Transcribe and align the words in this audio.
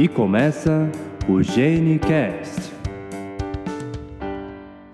E 0.00 0.08
começa 0.08 0.90
o 1.28 1.42
GeneCast. 1.42 2.72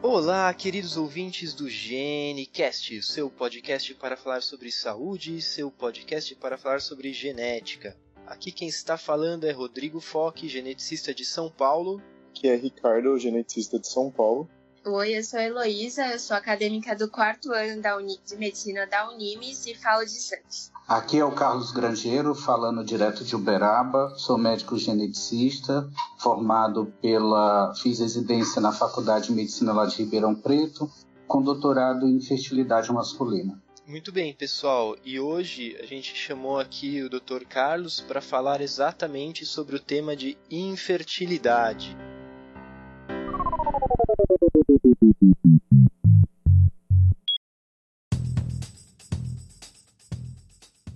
Olá, 0.03 0.53
queridos 0.53 0.97
ouvintes 0.97 1.55
do 1.55 1.71
GeneCast, 1.71 3.01
seu 3.03 3.31
podcast 3.31 3.95
para 3.95 4.17
falar 4.17 4.43
sobre 4.43 4.73
saúde, 4.73 5.41
seu 5.41 5.71
podcast 5.71 6.35
para 6.35 6.59
falar 6.59 6.81
sobre 6.81 7.13
genética. 7.13 7.97
Aqui 8.27 8.51
quem 8.51 8.67
está 8.67 8.99
falando 8.99 9.45
é 9.45 9.53
Rodrigo 9.53 10.01
Foque, 10.01 10.49
geneticista 10.49 11.15
de 11.15 11.25
São 11.25 11.49
Paulo. 11.49 12.03
Aqui 12.31 12.49
é 12.49 12.57
Ricardo, 12.57 13.17
geneticista 13.17 13.79
de 13.79 13.87
São 13.87 14.11
Paulo. 14.11 14.51
Oi, 14.85 15.17
eu 15.17 15.23
sou 15.23 15.39
a 15.39 15.45
Heloísa, 15.45 16.09
eu 16.09 16.19
sou 16.19 16.37
acadêmica 16.37 16.97
do 16.97 17.09
quarto 17.09 17.53
ano 17.53 17.81
da 17.81 17.97
Uni 17.97 18.19
de 18.27 18.35
Medicina 18.35 18.85
da 18.89 19.09
Unimes 19.09 19.67
e 19.67 19.75
falo 19.77 20.05
de 20.05 20.21
Santos. 20.21 20.73
Aqui 20.89 21.19
é 21.19 21.25
o 21.25 21.33
Carlos 21.33 21.73
Grangeiro, 21.73 22.33
falando 22.33 22.85
direto 22.85 23.25
de 23.25 23.35
Uberaba. 23.35 24.15
Sou 24.17 24.39
médico 24.39 24.79
geneticista, 24.79 25.91
formado 26.17 26.93
pela. 27.03 27.75
Fiz 27.75 27.99
residência 27.99 28.61
na 28.61 28.71
Faculdade 28.71 29.27
de 29.27 29.33
Medicina 29.33 29.73
lá 29.73 29.85
de 29.87 29.97
Ribeirão 29.97 30.33
Preto, 30.33 30.89
com 31.27 31.43
doutorado 31.43 32.07
em 32.07 32.21
fertilidade 32.21 32.93
masculina. 32.93 33.61
Muito 33.85 34.13
bem, 34.13 34.33
pessoal. 34.33 34.97
E 35.05 35.19
hoje 35.19 35.77
a 35.81 35.87
gente 35.87 36.15
chamou 36.15 36.61
aqui 36.61 37.03
o 37.03 37.11
Dr. 37.11 37.45
Carlos 37.49 38.01
para 38.01 38.21
falar 38.21 38.61
exatamente 38.61 39.45
sobre 39.45 39.75
o 39.75 39.81
tema 39.81 40.15
de 40.15 40.39
infertilidade. 40.49 41.97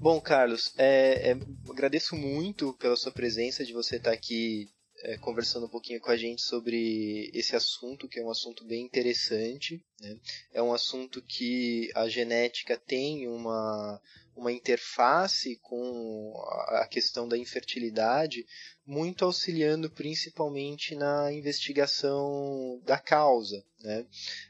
Bom, 0.01 0.19
Carlos, 0.19 0.73
é, 0.79 1.33
é, 1.33 1.37
agradeço 1.69 2.17
muito 2.17 2.73
pela 2.73 2.97
sua 2.97 3.13
presença, 3.13 3.67
de 3.67 3.75
você 3.75 3.97
estar 3.97 4.13
aqui 4.13 4.67
é, 5.03 5.17
conversando 5.19 5.67
um 5.67 5.69
pouquinho 5.69 6.01
com 6.01 6.11
a 6.11 6.17
gente 6.17 6.43
sobre 6.43 7.31
esse 7.33 7.57
assunto, 7.57 8.09
que 8.09 8.19
é 8.19 8.25
um 8.25 8.31
assunto 8.31 8.65
bem 8.65 8.85
interessante. 8.85 9.85
Né? 10.01 10.19
É 10.53 10.63
um 10.63 10.73
assunto 10.73 11.23
que 11.23 11.91
a 11.95 12.09
genética 12.09 12.77
tem 12.77 13.29
uma, 13.29 14.01
uma 14.37 14.53
interface 14.53 15.59
com 15.63 16.35
a 16.69 16.87
questão 16.87 17.29
da 17.29 17.37
infertilidade, 17.37 18.47
muito 18.87 19.25
auxiliando 19.25 19.91
principalmente 19.91 20.95
na 20.95 21.33
investigação 21.33 22.81
da 22.85 22.99
causa. 22.99 23.65
Né? 23.83 24.07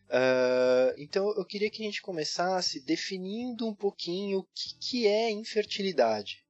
Uh, 0.08 0.94
então 0.98 1.32
eu 1.36 1.44
queria 1.44 1.70
que 1.70 1.82
a 1.82 1.86
gente 1.86 2.02
começasse 2.02 2.80
definindo 2.80 3.66
um 3.66 3.74
pouquinho 3.74 4.40
o 4.40 4.46
que, 4.54 4.74
que 4.80 5.06
é 5.06 5.30
infertilidade. 5.30 6.44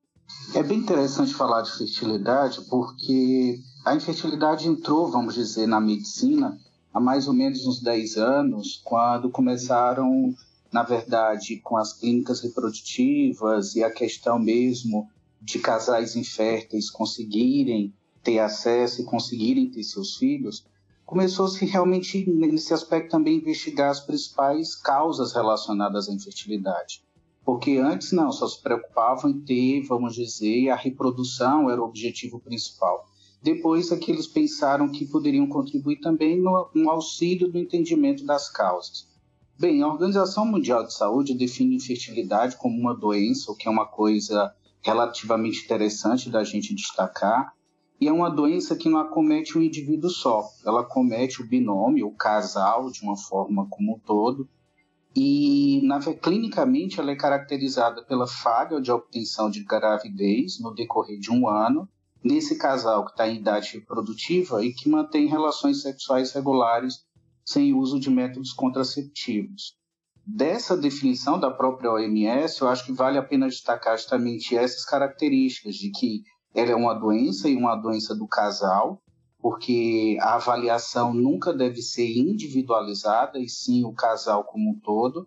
É 0.54 0.62
bem 0.62 0.78
interessante 0.78 1.34
falar 1.34 1.62
de 1.62 1.76
fertilidade 1.76 2.60
porque 2.68 3.60
a 3.84 3.94
infertilidade 3.94 4.68
entrou, 4.68 5.10
vamos 5.10 5.34
dizer, 5.34 5.66
na 5.66 5.80
medicina 5.80 6.58
há 6.92 7.00
mais 7.00 7.26
ou 7.26 7.34
menos 7.34 7.66
uns 7.66 7.80
10 7.80 8.16
anos, 8.16 8.80
quando 8.84 9.30
começaram, 9.30 10.34
na 10.72 10.82
verdade, 10.82 11.56
com 11.60 11.76
as 11.76 11.92
clínicas 11.94 12.40
reprodutivas 12.40 13.74
e 13.74 13.82
a 13.82 13.90
questão 13.90 14.38
mesmo 14.38 15.08
de 15.40 15.58
casais 15.58 16.14
inférteis 16.14 16.90
conseguirem 16.90 17.94
ter 18.22 18.38
acesso 18.38 19.00
e 19.00 19.04
conseguirem 19.04 19.70
ter 19.70 19.82
seus 19.82 20.16
filhos, 20.16 20.66
começou-se 21.06 21.64
realmente, 21.64 22.28
nesse 22.30 22.74
aspecto, 22.74 23.10
também 23.10 23.38
investigar 23.38 23.90
as 23.90 24.00
principais 24.00 24.74
causas 24.74 25.32
relacionadas 25.32 26.08
à 26.08 26.12
infertilidade. 26.12 27.02
Porque 27.42 27.78
antes 27.78 28.12
não, 28.12 28.30
só 28.30 28.46
se 28.46 28.62
preocupavam 28.62 29.30
em 29.30 29.40
ter, 29.40 29.82
vamos 29.86 30.14
dizer, 30.14 30.68
a 30.68 30.76
reprodução 30.76 31.70
era 31.70 31.80
o 31.80 31.86
objetivo 31.86 32.38
principal. 32.38 33.09
Depois 33.42 33.90
é 33.90 33.96
que 33.96 34.10
eles 34.10 34.26
pensaram 34.26 34.90
que 34.90 35.06
poderiam 35.06 35.46
contribuir 35.46 36.00
também 36.00 36.40
no, 36.40 36.70
no 36.74 36.90
auxílio 36.90 37.50
do 37.50 37.58
entendimento 37.58 38.24
das 38.24 38.50
causas. 38.50 39.08
Bem, 39.58 39.82
a 39.82 39.88
Organização 39.88 40.46
Mundial 40.46 40.84
de 40.84 40.94
Saúde 40.94 41.34
define 41.34 41.76
infertilidade 41.76 42.56
como 42.56 42.78
uma 42.78 42.94
doença, 42.94 43.52
o 43.52 43.56
que 43.56 43.68
é 43.68 43.70
uma 43.70 43.86
coisa 43.86 44.54
relativamente 44.82 45.64
interessante 45.64 46.30
da 46.30 46.42
gente 46.44 46.74
destacar, 46.74 47.52
e 48.00 48.08
é 48.08 48.12
uma 48.12 48.30
doença 48.30 48.74
que 48.74 48.88
não 48.88 48.98
acomete 48.98 49.58
um 49.58 49.62
indivíduo 49.62 50.08
só, 50.08 50.48
ela 50.64 50.80
acomete 50.80 51.42
o 51.42 51.46
binômio, 51.46 52.06
o 52.06 52.16
casal, 52.16 52.90
de 52.90 53.02
uma 53.02 53.16
forma 53.16 53.66
como 53.68 53.96
um 53.96 53.98
todo, 53.98 54.48
e 55.14 55.82
na, 55.84 56.00
clinicamente 56.14 56.98
ela 56.98 57.10
é 57.10 57.16
caracterizada 57.16 58.02
pela 58.02 58.26
falha 58.26 58.80
de 58.80 58.90
obtenção 58.90 59.50
de 59.50 59.62
gravidez 59.62 60.58
no 60.60 60.72
decorrer 60.72 61.18
de 61.18 61.30
um 61.30 61.48
ano, 61.48 61.86
nesse 62.22 62.56
casal 62.56 63.04
que 63.04 63.12
está 63.12 63.28
em 63.28 63.36
idade 63.36 63.72
reprodutiva 63.74 64.64
e 64.64 64.72
que 64.72 64.88
mantém 64.88 65.26
relações 65.26 65.82
sexuais 65.82 66.32
regulares 66.32 67.04
sem 67.44 67.74
uso 67.74 67.98
de 67.98 68.10
métodos 68.10 68.52
contraceptivos. 68.52 69.74
Dessa 70.24 70.76
definição 70.76 71.40
da 71.40 71.50
própria 71.50 71.90
OMS, 71.90 72.60
eu 72.60 72.68
acho 72.68 72.84
que 72.84 72.92
vale 72.92 73.18
a 73.18 73.22
pena 73.22 73.48
destacar 73.48 73.96
justamente 73.96 74.56
essas 74.56 74.84
características 74.84 75.74
de 75.74 75.90
que 75.90 76.22
ela 76.54 76.70
é 76.70 76.76
uma 76.76 76.94
doença 76.94 77.48
e 77.48 77.56
uma 77.56 77.74
doença 77.74 78.14
do 78.14 78.28
casal, 78.28 79.02
porque 79.40 80.18
a 80.20 80.34
avaliação 80.34 81.14
nunca 81.14 81.52
deve 81.52 81.80
ser 81.80 82.06
individualizada, 82.16 83.38
e 83.38 83.48
sim 83.48 83.84
o 83.84 83.92
casal 83.92 84.44
como 84.44 84.70
um 84.70 84.78
todo. 84.78 85.26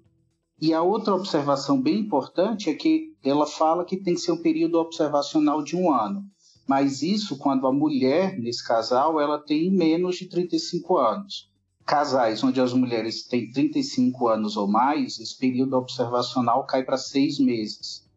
E 0.62 0.74
a 0.74 0.82
outra 0.82 1.16
observação 1.16 1.82
bem 1.82 2.00
importante 2.00 2.70
é 2.70 2.74
que 2.76 3.16
ela 3.24 3.48
fala 3.48 3.84
que 3.84 3.98
tem 3.98 4.14
que 4.14 4.22
ser 4.22 4.32
um 4.32 4.42
período 4.42 4.76
observacional 4.80 5.64
de 5.64 5.76
um 5.76 5.92
ano. 5.92 6.24
Mas 6.68 7.02
isso 7.02 7.38
quando 7.38 7.68
a 7.68 7.74
mulher, 7.74 8.40
nesse 8.40 8.66
casal, 8.66 9.20
ela 9.20 9.38
tem 9.38 9.70
menos 9.70 10.16
de 10.16 10.28
35 10.28 10.98
anos. 10.98 11.52
Casais 11.86 12.42
onde 12.44 12.62
as 12.62 12.72
mulheres 12.72 13.24
têm 13.24 13.52
35 13.52 14.28
anos 14.30 14.56
ou 14.56 14.68
mais, 14.68 15.20
esse 15.20 15.38
período 15.38 15.76
observacional 15.76 16.66
cai 16.66 16.84
para 16.84 16.98
seis 16.98 17.38
meses. 17.40 18.08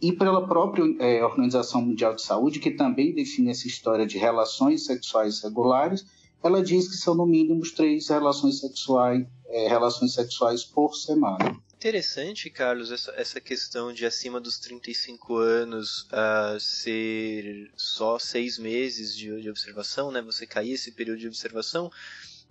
E 0.00 0.12
pela 0.12 0.46
própria 0.46 0.84
é, 1.00 1.24
Organização 1.24 1.82
Mundial 1.82 2.14
de 2.14 2.22
Saúde, 2.22 2.60
que 2.60 2.70
também 2.70 3.14
define 3.14 3.50
essa 3.50 3.66
história 3.66 4.06
de 4.06 4.18
relações 4.18 4.84
sexuais 4.84 5.42
regulares, 5.42 6.04
ela 6.42 6.62
diz 6.62 6.86
que 6.86 6.96
são 6.96 7.14
no 7.14 7.26
mínimo 7.26 7.62
três 7.74 8.08
relações 8.08 8.60
sexuais, 8.60 9.26
é, 9.48 9.68
relações 9.68 10.14
sexuais 10.14 10.64
por 10.64 10.94
semana. 10.94 11.58
Interessante, 11.78 12.48
Carlos, 12.48 12.90
essa, 12.90 13.12
essa 13.16 13.38
questão 13.38 13.92
de 13.92 14.06
acima 14.06 14.40
dos 14.40 14.58
35 14.58 15.36
anos 15.36 16.08
uh, 16.10 16.58
ser 16.58 17.70
só 17.76 18.18
seis 18.18 18.58
meses 18.58 19.14
de, 19.14 19.42
de 19.42 19.50
observação, 19.50 20.10
né? 20.10 20.22
Você 20.22 20.46
cair 20.46 20.72
esse 20.72 20.90
período 20.92 21.18
de 21.18 21.28
observação. 21.28 21.90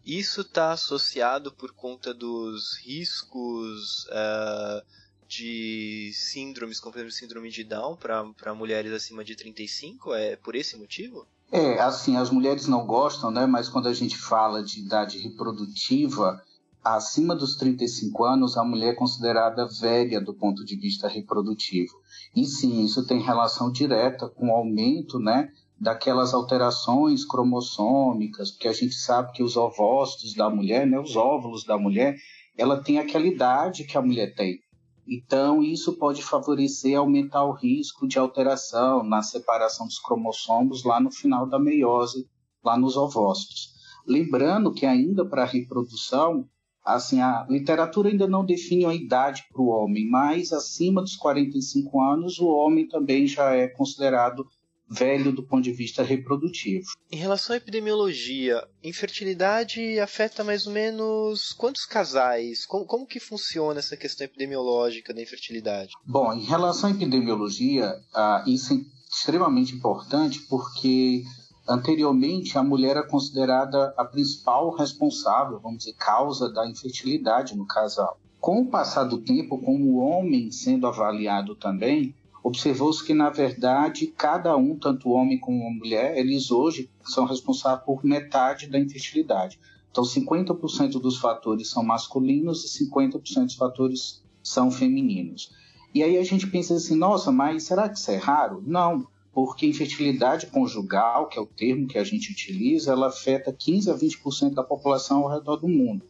Isso 0.06 0.41
está 0.41 0.74
associado 0.74 1.52
por 1.52 1.74
conta 1.74 2.13
dos 2.13 2.78
riscos 2.78 4.06
uh, 4.06 4.86
de 5.28 6.12
síndromes, 6.13 6.80
como 6.80 6.94
por 6.94 7.00
exemplo 7.00 7.16
síndrome 7.16 7.50
de 7.50 7.63
Down 7.63 7.97
para 7.97 8.53
mulheres 8.53 8.94
acima 8.94 9.24
de 9.24 9.36
35? 9.36 10.13
É 10.13 10.36
por 10.36 10.56
esse 10.56 10.78
motivo? 10.78 11.28
É, 11.52 11.80
assim, 11.80 12.16
as 12.16 12.30
mulheres 12.30 12.68
não 12.68 12.86
gostam, 12.86 13.31
né? 13.31 13.47
Mas 13.47 13.69
quando 13.69 13.88
a 13.88 13.94
gente 13.94 14.18
fala 14.18 14.63
de 14.63 14.80
idade 14.81 15.18
reprodutiva, 15.18 16.44
acima 16.85 17.35
dos 17.35 17.56
35 17.56 18.23
anos, 18.23 18.56
a 18.56 18.63
mulher 18.63 18.91
é 18.91 18.96
considerada 18.96 19.68
velha 19.81 20.22
do 20.22 20.35
ponto 20.35 20.63
de 20.63 20.75
vista 20.75 21.07
reprodutivo. 21.07 21.94
E 22.35 22.46
sim, 22.46 22.85
isso 22.85 23.07
tem 23.07 23.19
relação 23.19 23.71
direta 23.71 24.30
com 24.30 24.50
o 24.50 24.56
aumento, 24.56 25.18
né? 25.18 25.50
Daquelas 25.80 26.33
alterações 26.33 27.25
cromossômicas, 27.25 28.51
porque 28.51 28.68
a 28.68 28.74
gente 28.74 28.94
sabe 28.94 29.31
que 29.31 29.42
os 29.42 29.57
ovócitos 29.57 30.36
da 30.36 30.48
mulher, 30.48 30.86
né, 30.86 31.00
os 31.00 31.15
óvulos 31.15 31.65
da 31.65 31.77
mulher, 31.77 32.15
ela 32.56 32.81
tem 32.81 33.00
aquela 33.00 33.25
idade 33.25 33.83
que 33.83 33.98
a 33.98 34.01
mulher 34.01 34.36
tem. 34.36 34.59
Então, 35.07 35.63
isso 35.63 35.98
pode 35.98 36.24
favorecer 36.24 36.98
aumentar 36.98 37.44
o 37.44 37.51
risco 37.51 38.07
de 38.07 38.19
alteração 38.19 39.04
na 39.04 39.21
separação 39.21 39.88
dos 39.88 40.00
cromossomos 40.00 40.83
lá 40.83 41.00
no 41.00 41.12
final 41.12 41.48
da 41.48 41.59
meiose, 41.59 42.27
lá 42.63 42.77
nos 42.77 42.95
ovócitos. 42.95 43.74
Lembrando 44.07 44.71
que 44.71 44.86
ainda 44.86 45.25
para 45.25 45.44
a 45.44 45.48
reprodução, 45.48 46.48
assim, 46.85 47.19
a 47.19 47.45
literatura 47.49 48.09
ainda 48.09 48.27
não 48.27 48.45
define 48.45 48.85
a 48.85 48.93
idade 48.93 49.43
para 49.51 49.61
o 49.61 49.69
homem, 49.69 50.07
mas 50.07 50.53
acima 50.53 51.01
dos 51.01 51.15
45 51.15 52.01
anos, 52.01 52.39
o 52.39 52.47
homem 52.47 52.87
também 52.87 53.25
já 53.25 53.55
é 53.55 53.67
considerado 53.67 54.47
velho 54.87 55.31
do 55.31 55.41
ponto 55.41 55.63
de 55.63 55.71
vista 55.71 56.03
reprodutivo. 56.03 56.85
Em 57.11 57.17
relação 57.17 57.55
à 57.55 57.57
epidemiologia, 57.57 58.63
infertilidade 58.83 59.99
afeta 59.99 60.43
mais 60.43 60.67
ou 60.67 60.73
menos 60.73 61.51
quantos 61.53 61.85
casais? 61.85 62.65
Como, 62.65 62.85
como 62.85 63.07
que 63.07 63.19
funciona 63.19 63.79
essa 63.79 63.97
questão 63.97 64.25
epidemiológica 64.25 65.13
da 65.13 65.21
infertilidade? 65.21 65.91
Bom, 66.05 66.31
em 66.33 66.43
relação 66.43 66.89
à 66.89 66.93
epidemiologia, 66.93 67.95
uh, 68.13 68.47
isso 68.47 68.73
é 68.73 68.77
extremamente 69.11 69.73
importante 69.73 70.39
porque 70.41 71.23
anteriormente 71.67 72.57
a 72.57 72.63
mulher 72.63 72.91
era 72.91 73.07
considerada 73.07 73.94
a 73.97 74.06
principal 74.06 74.75
responsável, 74.75 75.59
vamos 75.59 75.79
dizer, 75.79 75.94
causa 75.94 76.51
da 76.51 76.67
infertilidade 76.67 77.56
no 77.56 77.65
casal. 77.65 78.19
Com 78.39 78.62
o 78.62 78.67
passar 78.67 79.06
do 79.06 79.17
tempo, 79.17 79.57
com 79.57 79.75
o 79.75 79.97
homem 79.97 80.51
sendo 80.51 80.85
avaliado 80.85 81.56
também, 81.56 82.13
observou-se 82.44 83.03
que, 83.03 83.13
na 83.13 83.31
verdade, 83.31 84.06
cada 84.06 84.56
um, 84.56 84.77
tanto 84.77 85.09
o 85.09 85.13
homem 85.13 85.39
como 85.39 85.65
a 85.65 85.71
mulher, 85.71 86.15
eles 86.15 86.51
hoje 86.51 86.89
são 87.03 87.25
responsáveis 87.25 87.83
por 87.83 88.06
metade 88.06 88.68
da 88.68 88.79
infertilidade. 88.79 89.59
Então, 89.89 90.03
50% 90.03 91.00
dos 91.01 91.18
fatores 91.18 91.69
são 91.69 91.81
masculinos 91.81 92.63
e 92.65 92.85
50% 92.85 93.45
dos 93.45 93.56
fatores 93.56 94.23
são 94.44 94.69
femininos. 94.69 95.51
E 95.91 96.03
aí 96.03 96.18
a 96.18 96.23
gente 96.23 96.45
pensa 96.45 96.75
assim, 96.75 96.95
nossa, 96.95 97.31
mas 97.31 97.63
será 97.63 97.89
que 97.89 97.97
isso 97.97 98.11
é 98.11 98.18
raro? 98.18 98.61
Não, 98.68 99.07
porque 99.35 99.67
infertilidade 99.67 100.47
conjugal, 100.47 101.27
que 101.27 101.37
é 101.37 101.41
o 101.41 101.45
termo 101.45 101.89
que 101.89 101.97
a 101.97 102.05
gente 102.05 102.31
utiliza, 102.31 102.93
ela 102.93 103.07
afeta 103.07 103.51
15 103.51 103.91
a 103.91 103.93
20% 103.93 104.53
da 104.53 104.63
população 104.63 105.23
ao 105.23 105.29
redor 105.29 105.57
do 105.57 105.67
mundo. 105.67 106.05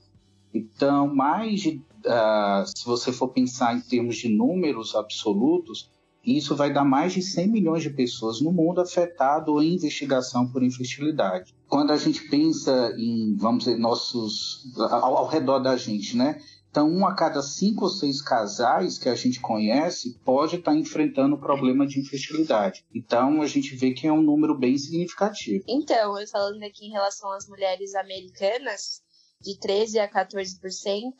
Então, 0.54 1.13
mais 1.13 1.62
de, 1.62 1.81
uh, 2.06 2.63
se 2.68 2.86
você 2.86 3.12
for 3.12 3.30
pensar 3.30 3.75
em 3.75 3.81
termos 3.81 4.18
de 4.18 4.30
números 4.30 4.95
absolutos, 4.95 5.89
isso 6.24 6.56
vai 6.56 6.72
dar 6.72 6.86
mais 6.86 7.13
de 7.13 7.24
100 7.24 7.48
milhões 7.48 7.81
de 7.81 7.89
pessoas 7.89 8.42
no 8.42 8.51
mundo 8.51 8.80
afetado 8.80 9.60
em 9.60 9.74
investigação 9.74 10.48
por 10.48 10.62
infertilidade. 10.62 11.51
Quando 11.68 11.92
a 11.92 11.98
gente 11.98 12.30
pensa 12.30 12.94
em, 12.95 13.36
vamos 13.36 13.63
dizer, 13.63 13.80
nossos 13.80 14.72
ao, 14.77 15.18
ao 15.18 15.27
redor 15.27 15.60
da 15.60 15.75
gente, 15.75 16.16
né? 16.16 16.39
Então, 16.75 16.92
um 16.92 17.07
a 17.07 17.16
cada 17.16 17.42
cinco 17.42 17.86
ou 17.86 17.89
seis 17.89 18.22
casais 18.22 18.98
que 18.98 19.07
a 19.07 19.16
gente 19.16 19.39
conhece 19.39 20.19
pode 20.25 20.57
estar 20.57 20.75
enfrentando 20.75 21.36
o 21.36 21.39
problema 21.39 21.88
de 21.88 22.01
infertilidade. 22.01 22.86
Então, 22.94 23.42
a 23.42 23.48
gente 23.48 23.74
vê 23.77 23.94
que 23.94 24.06
é 24.06 24.12
um 24.12 24.22
número 24.22 24.54
bem 24.57 24.77
significativo. 24.77 25.63
Então, 25.69 26.13
falando 26.30 26.62
aqui 26.63 26.88
em 26.88 26.92
relação 26.92 27.31
às 27.31 27.48
mulheres 27.48 27.95
americanas, 27.95 29.01
de 29.39 29.57
13 29.57 30.00
a 30.00 30.12
14%, 30.12 31.13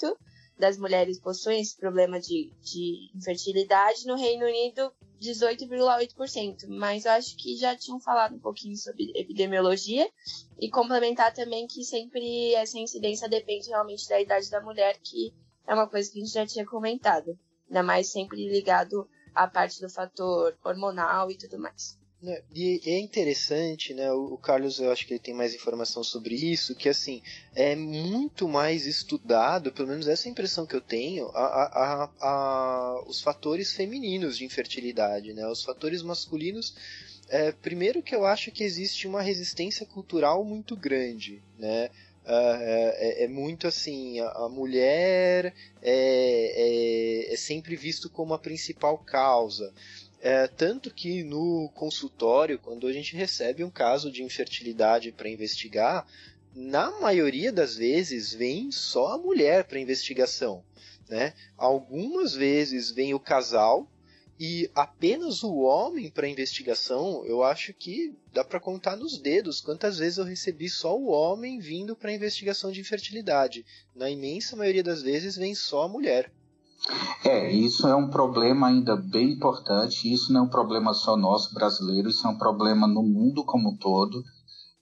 das 0.60 0.78
mulheres 0.78 1.22
possuem 1.22 1.62
esse 1.62 1.78
problema 1.78 2.20
de, 2.20 2.52
de 2.62 3.10
infertilidade, 3.16 4.06
no 4.06 4.18
Reino 4.18 4.46
Unido 4.46 4.92
18,8%. 5.22 6.68
Mas 6.68 7.06
eu 7.06 7.12
acho 7.14 7.34
que 7.38 7.56
já 7.56 7.78
tinham 7.78 8.02
falado 8.02 8.36
um 8.36 8.40
pouquinho 8.40 8.76
sobre 8.76 9.10
epidemiologia 9.16 10.06
e 10.60 10.70
complementar 10.70 11.34
também 11.34 11.66
que 11.66 11.86
sempre 11.86 12.54
essa 12.56 12.78
incidência 12.78 13.30
depende 13.30 13.70
realmente 13.70 14.06
da 14.10 14.20
idade 14.20 14.50
da 14.50 14.62
mulher, 14.62 15.00
que 15.02 15.34
é 15.68 15.74
uma 15.74 15.88
coisa 15.88 16.12
que 16.12 16.20
a 16.20 16.22
gente 16.22 16.34
já 16.34 16.46
tinha 16.46 16.66
comentado. 16.66 17.38
Ainda 17.68 17.84
mais 17.84 18.12
sempre 18.12 18.48
ligado 18.48 19.08
à 19.34 19.48
parte 19.48 19.82
do 19.82 19.90
fator 19.90 20.56
hormonal 20.64 21.30
e 21.32 21.38
tudo 21.38 21.60
mais. 21.60 21.98
Né, 22.22 22.42
e 22.56 22.82
é 22.86 23.00
interessante, 23.00 23.94
né? 23.94 24.12
O 24.12 24.38
Carlos, 24.38 24.80
eu 24.80 24.92
acho 24.92 25.06
que 25.06 25.14
ele 25.14 25.20
tem 25.20 25.34
mais 25.34 25.54
informação 25.54 26.04
sobre 26.04 26.34
isso, 26.34 26.74
que 26.74 26.90
assim 26.90 27.22
é 27.54 27.76
muito 27.76 28.48
mais 28.48 28.88
estudado, 28.88 29.72
pelo 29.72 29.90
menos 29.90 30.08
essa 30.08 30.28
é 30.28 30.30
a 30.30 30.32
impressão 30.32 30.66
que 30.66 30.76
eu 30.76 30.82
tenho, 30.82 31.28
a, 31.36 31.44
a, 31.44 32.12
a, 32.20 33.04
os 33.06 33.22
fatores 33.22 33.74
femininos 33.74 34.38
de 34.38 34.46
infertilidade, 34.46 35.34
né? 35.34 35.46
Os 35.48 35.64
fatores 35.64 36.02
masculinos, 36.02 36.74
é, 37.28 37.52
primeiro 37.52 38.02
que 38.02 38.16
eu 38.16 38.26
acho 38.26 38.52
que 38.52 38.64
existe 38.64 39.08
uma 39.08 39.22
resistência 39.22 39.86
cultural 39.86 40.44
muito 40.44 40.76
grande, 40.76 41.44
né? 41.60 41.90
É, 42.28 43.22
é, 43.22 43.24
é, 43.24 43.28
muito 43.28 43.68
assim, 43.68 44.20
a, 44.20 44.30
a 44.30 44.50
mulher 44.50 45.54
é, 45.82 47.28
é, 47.30 47.34
é 47.34 47.38
sempre 47.38 47.76
visto 47.76 48.10
como 48.10 48.34
a 48.34 48.40
principal 48.40 48.98
causa. 48.98 49.72
É, 50.22 50.48
tanto 50.48 50.92
que 50.92 51.24
no 51.24 51.70
consultório, 51.76 52.58
quando 52.58 52.88
a 52.88 52.94
gente 52.94 53.16
recebe 53.16 53.64
um 53.64 53.70
caso 53.70 54.12
de 54.12 54.24
infertilidade 54.24 55.12
para 55.12 55.30
investigar, 55.30 56.08
na 56.56 56.90
maioria 57.00 57.52
das 57.52 57.76
vezes 57.76 58.34
vem 58.34 58.72
só 58.72 59.14
a 59.14 59.18
mulher 59.18 59.66
para 59.66 59.80
investigação. 59.80 60.64
Né? 61.08 61.34
Algumas 61.56 62.34
vezes 62.34 62.90
vem 62.90 63.14
o 63.14 63.20
casal 63.20 63.88
e 64.40 64.70
apenas 64.76 65.44
o 65.44 65.56
homem 65.60 66.10
para 66.12 66.28
investigação. 66.28 67.26
Eu 67.26 67.44
acho 67.44 67.74
que 67.74 68.14
dá 68.34 68.44
para 68.44 68.60
contar 68.60 68.96
nos 68.96 69.18
dedos 69.18 69.62
quantas 69.62 69.98
vezes 69.98 70.18
eu 70.18 70.26
recebi 70.26 70.70
só 70.70 70.98
o 70.98 71.08
homem 71.08 71.60
vindo 71.60 71.96
para 71.96 72.14
investigação 72.14 72.72
de 72.72 72.82
infertilidade. 72.82 73.66
Na 73.96 74.10
imensa 74.10 74.56
maioria 74.56 74.84
das 74.84 75.02
vezes 75.02 75.38
vem 75.38 75.56
só 75.56 75.84
a 75.84 75.88
mulher. 75.88 76.32
É, 77.24 77.52
isso 77.52 77.88
é 77.88 77.96
um 77.96 78.10
problema 78.10 78.68
ainda 78.68 78.96
bem 78.96 79.32
importante. 79.32 80.12
Isso 80.12 80.32
não 80.32 80.42
é 80.42 80.44
um 80.44 80.50
problema 80.50 80.94
só 80.94 81.16
nosso 81.16 81.54
brasileiro, 81.54 82.10
isso 82.10 82.28
é 82.28 82.30
um 82.30 82.38
problema 82.38 82.88
no 82.88 83.02
mundo 83.02 83.44
como 83.44 83.70
um 83.70 83.78
todo. 83.78 84.24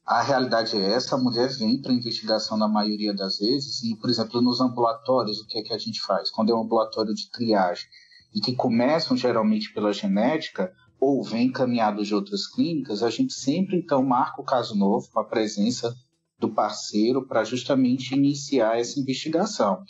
A 0.05 0.21
realidade 0.21 0.75
é 0.75 0.93
essa: 0.93 1.15
a 1.15 1.17
mulher 1.17 1.49
vem 1.49 1.81
para 1.81 1.93
investigação 1.93 2.57
na 2.57 2.67
maioria 2.67 3.13
das 3.13 3.37
vezes, 3.37 3.83
e, 3.83 3.95
por 3.95 4.09
exemplo, 4.09 4.41
nos 4.41 4.59
ambulatórios, 4.59 5.39
o 5.39 5.47
que 5.47 5.59
é 5.59 5.61
que 5.61 5.73
a 5.73 5.77
gente 5.77 6.01
faz? 6.01 6.29
Quando 6.29 6.51
é 6.51 6.55
um 6.55 6.63
ambulatório 6.63 7.13
de 7.13 7.29
triagem, 7.31 7.87
e 8.33 8.39
que 8.39 8.55
começam 8.55 9.15
geralmente 9.15 9.73
pela 9.73 9.93
genética, 9.93 10.73
ou 10.99 11.23
vem 11.23 11.47
encaminhado 11.47 12.03
de 12.03 12.15
outras 12.15 12.47
clínicas, 12.47 13.03
a 13.03 13.09
gente 13.09 13.33
sempre 13.33 13.77
então 13.77 14.01
marca 14.03 14.41
o 14.41 14.45
caso 14.45 14.75
novo 14.75 15.09
com 15.11 15.19
a 15.19 15.25
presença 15.25 15.95
do 16.39 16.49
parceiro 16.49 17.25
para 17.27 17.43
justamente 17.43 18.13
iniciar 18.13 18.79
essa 18.79 18.99
investigação. 18.99 19.83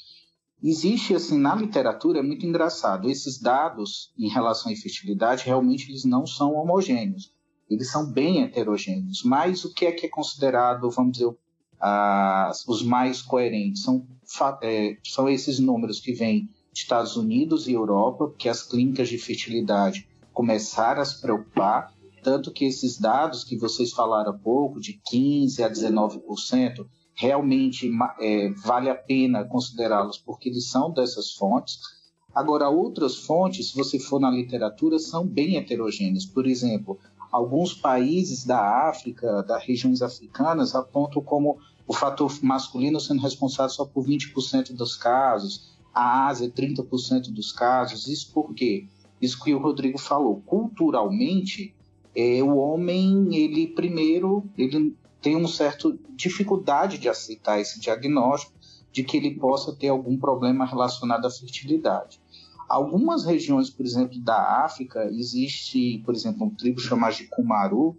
Existe, 0.61 1.13
assim, 1.13 1.37
na 1.37 1.55
literatura, 1.55 2.19
é 2.19 2.23
muito 2.23 2.45
engraçado, 2.45 3.09
esses 3.09 3.37
dados 3.37 4.13
em 4.17 4.29
relação 4.29 4.69
à 4.69 4.73
infertilidade, 4.73 5.45
realmente 5.45 5.89
eles 5.89 6.05
não 6.05 6.25
são 6.25 6.53
homogêneos. 6.53 7.33
Eles 7.69 7.91
são 7.91 8.09
bem 8.09 8.41
heterogêneos. 8.41 9.23
Mas 9.25 9.65
o 9.65 9.73
que 9.73 9.85
é 9.85 9.91
que 9.91 10.05
é 10.05 10.09
considerado, 10.09 10.89
vamos 10.89 11.13
dizer, 11.13 11.35
os 12.67 12.83
mais 12.83 13.21
coerentes? 13.21 13.83
São, 13.83 14.07
é, 14.61 14.97
são 15.03 15.27
esses 15.27 15.59
números 15.59 15.99
que 15.99 16.13
vêm 16.13 16.49
Estados 16.73 17.15
Unidos 17.15 17.67
e 17.67 17.73
Europa, 17.73 18.33
que 18.37 18.49
as 18.49 18.63
clínicas 18.63 19.09
de 19.09 19.17
fertilidade 19.17 20.07
começaram 20.33 21.01
a 21.01 21.05
se 21.05 21.21
preocupar, 21.21 21.93
tanto 22.23 22.51
que 22.51 22.65
esses 22.65 22.99
dados 22.99 23.43
que 23.43 23.57
vocês 23.57 23.91
falaram 23.91 24.31
há 24.31 24.37
pouco, 24.37 24.79
de 24.79 24.99
15% 25.11 25.63
a 25.63 25.69
19%, 25.69 26.85
realmente 27.15 27.89
é, 28.19 28.49
vale 28.65 28.89
a 28.89 28.95
pena 28.95 29.45
considerá-los 29.45 30.17
porque 30.17 30.49
eles 30.49 30.69
são 30.69 30.91
dessas 30.91 31.33
fontes. 31.33 31.77
Agora, 32.33 32.69
outras 32.69 33.17
fontes, 33.17 33.69
se 33.69 33.75
você 33.75 33.99
for 33.99 34.19
na 34.19 34.31
literatura, 34.31 34.97
são 34.97 35.27
bem 35.27 35.57
heterogêneas. 35.57 36.25
Por 36.25 36.47
exemplo, 36.47 36.97
alguns 37.31 37.73
países 37.73 38.43
da 38.43 38.89
África, 38.89 39.43
das 39.43 39.63
regiões 39.63 40.01
africanas, 40.01 40.73
apontam 40.73 41.21
como 41.21 41.59
o 41.85 41.93
fator 41.93 42.31
masculino 42.41 42.99
sendo 42.99 43.21
responsável 43.21 43.69
só 43.69 43.85
por 43.85 44.05
20% 44.05 44.73
dos 44.73 44.95
casos, 44.95 45.72
a 45.93 46.27
Ásia 46.27 46.49
30% 46.49 47.31
dos 47.31 47.51
casos. 47.51 48.07
Isso 48.07 48.31
por 48.33 48.53
quê? 48.53 48.87
Isso 49.21 49.41
que 49.41 49.53
o 49.53 49.59
Rodrigo 49.59 49.97
falou. 49.97 50.41
Culturalmente, 50.45 51.73
é, 52.15 52.41
o 52.43 52.57
homem, 52.57 53.35
ele 53.35 53.67
primeiro, 53.67 54.43
ele 54.57 54.95
tem 55.21 55.35
uma 55.35 55.47
certa 55.47 55.95
dificuldade 56.15 56.97
de 56.97 57.07
aceitar 57.07 57.59
esse 57.59 57.79
diagnóstico 57.79 58.53
de 58.91 59.03
que 59.03 59.17
ele 59.17 59.35
possa 59.35 59.73
ter 59.73 59.87
algum 59.87 60.17
problema 60.17 60.65
relacionado 60.65 61.25
à 61.25 61.31
fertilidade. 61.31 62.21
Algumas 62.67 63.25
regiões, 63.25 63.69
por 63.69 63.85
exemplo, 63.85 64.19
da 64.19 64.63
África, 64.63 65.05
existe, 65.05 66.01
por 66.05 66.13
exemplo, 66.13 66.45
um 66.45 66.49
tribo 66.49 66.79
chamado 66.79 67.15
de 67.15 67.25
Kumaru, 67.25 67.97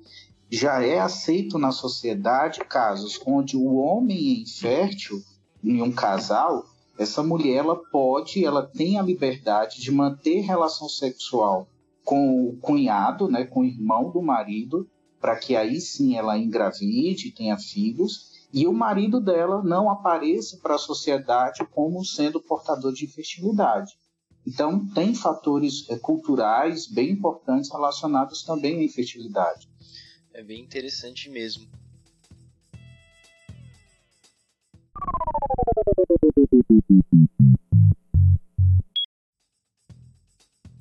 já 0.50 0.82
é 0.82 1.00
aceito 1.00 1.58
na 1.58 1.72
sociedade 1.72 2.60
casos 2.60 3.20
onde 3.26 3.56
o 3.56 3.74
homem 3.76 4.16
é 4.16 4.42
infértil 4.42 5.22
em 5.62 5.82
um 5.82 5.90
casal, 5.90 6.66
essa 6.98 7.22
mulher 7.22 7.56
ela 7.56 7.76
pode, 7.76 8.44
ela 8.44 8.62
tem 8.64 8.98
a 8.98 9.02
liberdade 9.02 9.80
de 9.80 9.90
manter 9.90 10.40
relação 10.40 10.88
sexual 10.88 11.68
com 12.04 12.48
o 12.48 12.56
cunhado, 12.58 13.28
né, 13.28 13.44
com 13.44 13.60
o 13.60 13.64
irmão 13.64 14.10
do 14.10 14.22
marido, 14.22 14.88
para 15.20 15.36
que 15.36 15.56
aí 15.56 15.80
sim 15.80 16.16
ela 16.16 16.38
engravide, 16.38 17.32
tenha 17.32 17.56
filhos, 17.56 18.34
e 18.52 18.66
o 18.66 18.72
marido 18.72 19.20
dela 19.20 19.62
não 19.62 19.90
apareça 19.90 20.58
para 20.62 20.76
a 20.76 20.78
sociedade 20.78 21.66
como 21.72 22.04
sendo 22.04 22.40
portador 22.40 22.92
de 22.92 23.06
infertilidade. 23.06 23.98
Então, 24.46 24.86
tem 24.86 25.14
fatores 25.14 25.88
é, 25.88 25.98
culturais 25.98 26.86
bem 26.86 27.10
importantes 27.10 27.72
relacionados 27.72 28.42
também 28.42 28.78
à 28.78 28.84
infertilidade. 28.84 29.68
É 30.32 30.42
bem 30.42 30.62
interessante 30.62 31.30
mesmo. 31.30 31.66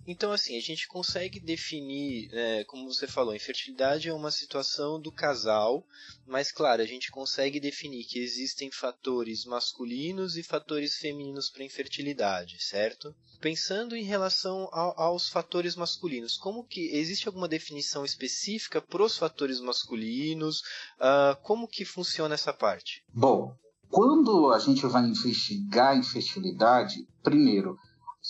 Então, 0.05 0.33
assim, 0.33 0.57
a 0.57 0.61
gente 0.61 0.87
consegue 0.87 1.39
definir, 1.39 2.29
é, 2.33 2.63
como 2.65 2.91
você 2.91 3.07
falou, 3.07 3.33
infertilidade 3.33 4.09
é 4.09 4.13
uma 4.13 4.31
situação 4.31 4.99
do 4.99 5.11
casal, 5.11 5.85
mas, 6.25 6.51
claro, 6.51 6.81
a 6.81 6.85
gente 6.85 7.09
consegue 7.09 7.59
definir 7.59 8.03
que 8.03 8.19
existem 8.19 8.69
fatores 8.69 9.45
masculinos 9.45 10.35
e 10.35 10.43
fatores 10.43 10.97
femininos 10.97 11.49
para 11.49 11.63
infertilidade, 11.63 12.61
certo? 12.61 13.15
Pensando 13.39 13.95
em 13.95 14.03
relação 14.03 14.67
ao, 14.73 14.99
aos 14.99 15.29
fatores 15.29 15.75
masculinos, 15.75 16.35
como 16.35 16.65
que 16.65 16.89
existe 16.95 17.27
alguma 17.27 17.47
definição 17.47 18.03
específica 18.03 18.81
para 18.81 19.03
os 19.03 19.17
fatores 19.17 19.61
masculinos? 19.61 20.61
Uh, 20.99 21.41
como 21.43 21.67
que 21.67 21.85
funciona 21.85 22.35
essa 22.35 22.53
parte? 22.53 23.03
Bom, 23.07 23.57
quando 23.93 24.51
a 24.51 24.57
gente 24.57 24.87
vai 24.87 25.05
investigar 25.05 25.89
a 25.89 25.95
infertilidade, 25.95 27.07
primeiro, 27.21 27.77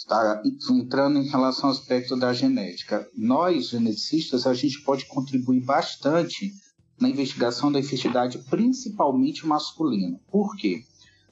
tá, 0.10 0.44
entrando 0.70 1.20
em 1.20 1.30
relação 1.30 1.70
ao 1.70 1.76
aspecto 1.76 2.18
da 2.18 2.34
genética, 2.34 3.08
nós, 3.16 3.70
geneticistas, 3.70 4.46
a 4.46 4.54
gente 4.54 4.82
pode 4.82 5.06
contribuir 5.06 5.62
bastante 5.62 6.52
na 7.00 7.08
investigação 7.08 7.72
da 7.72 7.80
infertilidade, 7.80 8.40
principalmente 8.50 9.48
masculina. 9.48 10.20
Por 10.30 10.54
quê? 10.58 10.84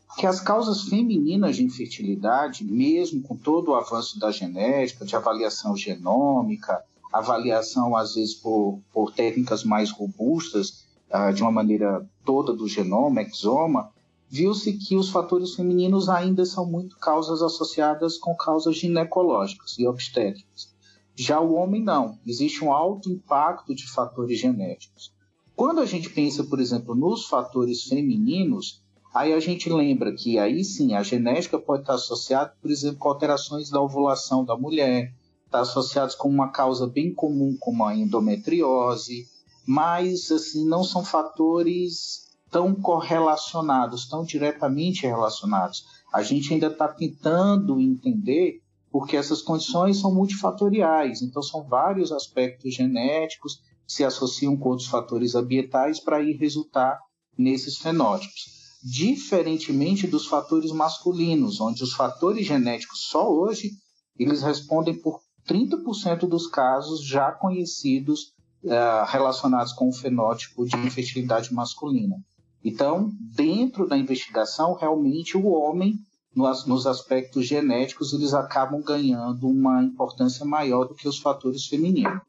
Porque 0.08 0.26
as 0.26 0.40
causas 0.40 0.84
femininas 0.84 1.58
de 1.58 1.66
infertilidade, 1.66 2.64
mesmo 2.64 3.22
com 3.22 3.36
todo 3.36 3.72
o 3.72 3.76
avanço 3.76 4.18
da 4.18 4.32
genética, 4.32 5.04
de 5.04 5.14
avaliação 5.14 5.76
genômica, 5.76 6.82
avaliação 7.12 7.98
às 7.98 8.16
vezes 8.16 8.36
por, 8.36 8.80
por 8.94 9.12
técnicas 9.12 9.66
mais 9.66 9.92
robustas, 9.92 10.86
uh, 11.10 11.34
de 11.34 11.42
uma 11.42 11.52
maneira 11.52 12.10
toda 12.24 12.54
do 12.54 12.66
genoma, 12.66 13.22
exoma, 13.22 13.92
viu-se 14.32 14.72
que 14.78 14.96
os 14.96 15.10
fatores 15.10 15.56
femininos 15.56 16.08
ainda 16.08 16.46
são 16.46 16.66
muito 16.66 16.98
causas 16.98 17.42
associadas 17.42 18.18
com 18.18 18.34
causas 18.34 18.78
ginecológicas 18.78 19.78
e 19.78 19.86
obstétricas. 19.86 20.74
Já 21.14 21.42
o 21.42 21.54
homem 21.54 21.84
não, 21.84 22.18
existe 22.26 22.64
um 22.64 22.72
alto 22.72 23.12
impacto 23.12 23.76
de 23.76 23.86
fatores 23.92 24.40
genéticos. 24.40 25.14
Quando 25.54 25.82
a 25.82 25.86
gente 25.86 26.10
pensa, 26.10 26.46
por 26.46 26.62
exemplo, 26.62 26.96
nos 26.96 27.26
fatores 27.26 27.84
femininos, 27.84 28.82
aí 29.14 29.34
a 29.34 29.40
gente 29.42 29.70
lembra 29.70 30.16
que 30.16 30.40
aí 30.40 30.64
sim 30.64 30.94
a 30.94 31.04
genética 31.04 31.60
pode 31.60 31.84
estar 31.84 31.96
associada, 31.96 32.56
por 32.62 32.72
exemplo, 32.72 33.00
com 33.00 33.10
alterações 33.10 33.70
da 33.70 33.82
ovulação 33.82 34.46
da 34.46 34.58
mulher, 34.58 35.14
está 35.46 35.60
associado 35.60 36.16
com 36.16 36.30
uma 36.30 36.54
causa 36.54 36.88
bem 36.88 37.14
comum 37.14 37.58
como 37.60 37.84
a 37.84 37.94
endometriose, 37.94 39.28
mas 39.68 40.32
assim 40.32 40.66
não 40.66 40.86
são 40.86 41.04
fatores 41.04 42.31
tão 42.52 42.76
correlacionados, 42.76 44.08
tão 44.08 44.24
diretamente 44.24 45.08
relacionados. 45.08 45.86
A 46.14 46.22
gente 46.22 46.54
ainda 46.54 46.68
está 46.68 46.88
tentando 46.90 47.80
entender 47.80 48.62
porque 48.92 49.16
essas 49.16 49.42
condições 49.42 50.00
são 50.00 50.14
multifatoriais, 50.14 51.22
então 51.22 51.42
são 51.42 51.64
vários 51.64 52.12
aspectos 52.12 52.76
genéticos 52.76 53.56
que 53.88 53.94
se 53.94 54.04
associam 54.04 54.58
com 54.58 54.70
outros 54.70 54.90
fatores 54.90 55.34
ambientais 55.34 56.00
para 56.02 56.22
ir 56.22 56.36
resultar 56.36 57.00
nesses 57.38 57.78
fenótipos. 57.78 58.60
Diferentemente 58.84 60.06
dos 60.08 60.28
fatores 60.28 60.72
masculinos, 60.72 61.62
onde 61.62 61.84
os 61.84 61.94
fatores 61.94 62.46
genéticos 62.46 63.06
só 63.10 63.32
hoje 63.32 63.72
eles 64.20 64.42
respondem 64.42 65.00
por 65.00 65.22
30% 65.48 66.28
dos 66.28 66.48
casos 66.48 67.06
já 67.06 67.32
conhecidos 67.32 68.34
uh, 68.64 69.06
relacionados 69.08 69.72
com 69.74 69.90
o 69.90 69.94
fenótipo 69.94 70.66
de 70.66 70.76
infertilidade 70.78 71.54
masculina. 71.54 72.18
Então, 72.64 73.12
dentro 73.36 73.88
da 73.88 73.98
investigação, 73.98 74.74
realmente 74.76 75.36
o 75.36 75.48
homem, 75.48 75.96
nos, 76.36 76.86
aspectos 76.86 77.46
genéticos, 77.46 78.14
eles 78.14 78.34
acabam 78.34 78.82
ganhando 78.82 79.48
uma 79.48 79.84
importância 79.84 80.46
maior 80.46 80.86
do 80.86 80.96
que 80.96 81.08
os 81.08 81.20
fatores 81.20 81.66
femininos. 81.66 82.22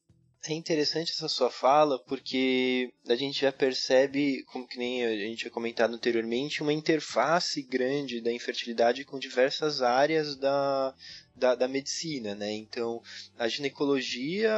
É 0.45 0.53
interessante 0.55 1.13
essa 1.13 1.29
sua 1.29 1.49
fala, 1.49 2.01
porque 2.01 2.93
a 3.09 3.15
gente 3.15 3.43
já 3.43 3.53
percebe, 3.53 4.43
como 4.47 4.67
que 4.67 4.77
nem 4.77 5.05
a 5.05 5.17
gente 5.17 5.39
tinha 5.39 5.51
comentado 5.53 5.95
anteriormente, 5.95 6.63
uma 6.63 6.73
interface 6.73 7.63
grande 7.63 8.21
da 8.21 8.33
infertilidade 8.33 9.05
com 9.05 9.21
diversas 9.21 9.83
áreas 9.83 10.35
da, 10.35 10.93
da, 11.37 11.55
da 11.55 11.69
medicina, 11.69 12.35
né? 12.35 12.51
Então, 12.51 13.01
a 13.39 13.47
ginecologia 13.47 14.53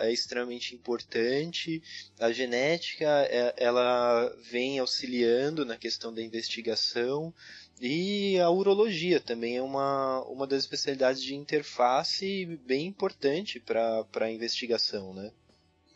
é 0.00 0.12
extremamente 0.12 0.74
importante, 0.74 1.82
a 2.20 2.30
genética, 2.30 3.06
é, 3.30 3.54
ela 3.56 4.28
vem 4.50 4.80
auxiliando 4.80 5.64
na 5.64 5.78
questão 5.78 6.12
da 6.12 6.20
investigação, 6.20 7.32
e 7.80 8.38
a 8.38 8.50
urologia 8.50 9.20
também 9.20 9.56
é 9.56 9.62
uma, 9.62 10.22
uma 10.24 10.46
das 10.46 10.60
especialidades 10.60 11.22
de 11.22 11.34
interface 11.34 12.46
bem 12.66 12.86
importante 12.86 13.58
para 13.58 14.06
a 14.20 14.30
investigação, 14.30 15.12
né? 15.12 15.32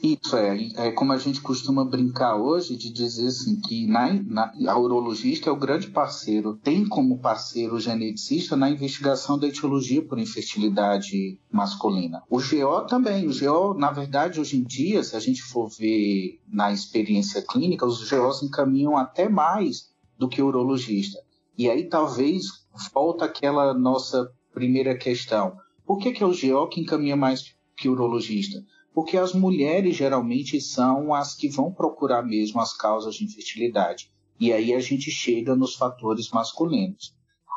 Isso 0.03 0.37
é, 0.37 0.69
é 0.77 0.93
como 0.93 1.13
a 1.13 1.17
gente 1.17 1.41
costuma 1.41 1.85
brincar 1.85 2.37
hoje 2.37 2.77
de 2.77 2.93
dizer 2.93 3.29
assim 3.29 3.59
que 3.61 3.87
na, 3.87 4.13
na, 4.13 4.53
a 4.69 4.79
urologista 4.79 5.49
é 5.49 5.53
o 5.53 5.57
grande 5.57 5.89
parceiro, 5.89 6.55
tem 6.63 6.87
como 6.87 7.19
parceiro 7.19 7.77
o 7.77 7.81
geneticista 7.81 8.57
na 8.57 8.69
investigação 8.69 9.39
da 9.39 9.47
etiologia 9.47 10.03
por 10.03 10.19
infertilidade 10.19 11.39
masculina. 11.51 12.23
O 12.29 12.39
GO 12.39 12.87
também, 12.87 13.27
o 13.27 13.33
GO, 13.33 13.75
na 13.75 13.91
verdade, 13.91 14.39
hoje 14.39 14.59
em 14.59 14.63
dia, 14.63 15.03
se 15.03 15.17
a 15.17 15.21
gente 15.21 15.43
for 15.43 15.69
ver 15.69 16.41
na 16.47 16.71
experiência 16.71 17.41
clínica, 17.41 17.87
os 17.87 18.09
GOs 18.09 18.43
encaminham 18.43 18.97
até 18.97 19.29
mais 19.29 19.91
do 20.19 20.29
que 20.29 20.43
o 20.43 20.47
urologista. 20.47 21.26
E 21.59 21.71
aí 21.71 21.89
talvez 21.89 22.45
volta 22.93 23.25
aquela 23.25 23.73
nossa 23.73 24.31
primeira 24.53 24.97
questão. 24.97 25.57
Por 25.87 25.99
que, 25.99 26.13
que 26.13 26.23
é 26.23 26.27
o 26.27 26.31
GO 26.31 26.69
que 26.69 26.81
encaminha 26.81 27.17
mais 27.17 27.55
que 27.77 27.89
o 27.89 27.93
urologista? 27.93 28.63
Porque 28.93 29.17
as 29.17 29.33
mulheres 29.33 29.97
geralmente 29.97 30.61
são 30.61 31.15
as 31.15 31.35
que 31.35 31.49
vão 31.49 31.73
procurar 31.73 32.23
mesmo 32.23 32.61
as 32.61 32.77
causas 32.77 33.15
de 33.15 33.25
infertilidade. 33.25 34.11
E 34.39 34.53
aí 34.53 34.75
a 34.75 34.81
gente 34.81 35.11
chega 35.11 35.57
nos 35.57 35.75
fatores 35.75 36.31
masculinos. 36.31 37.15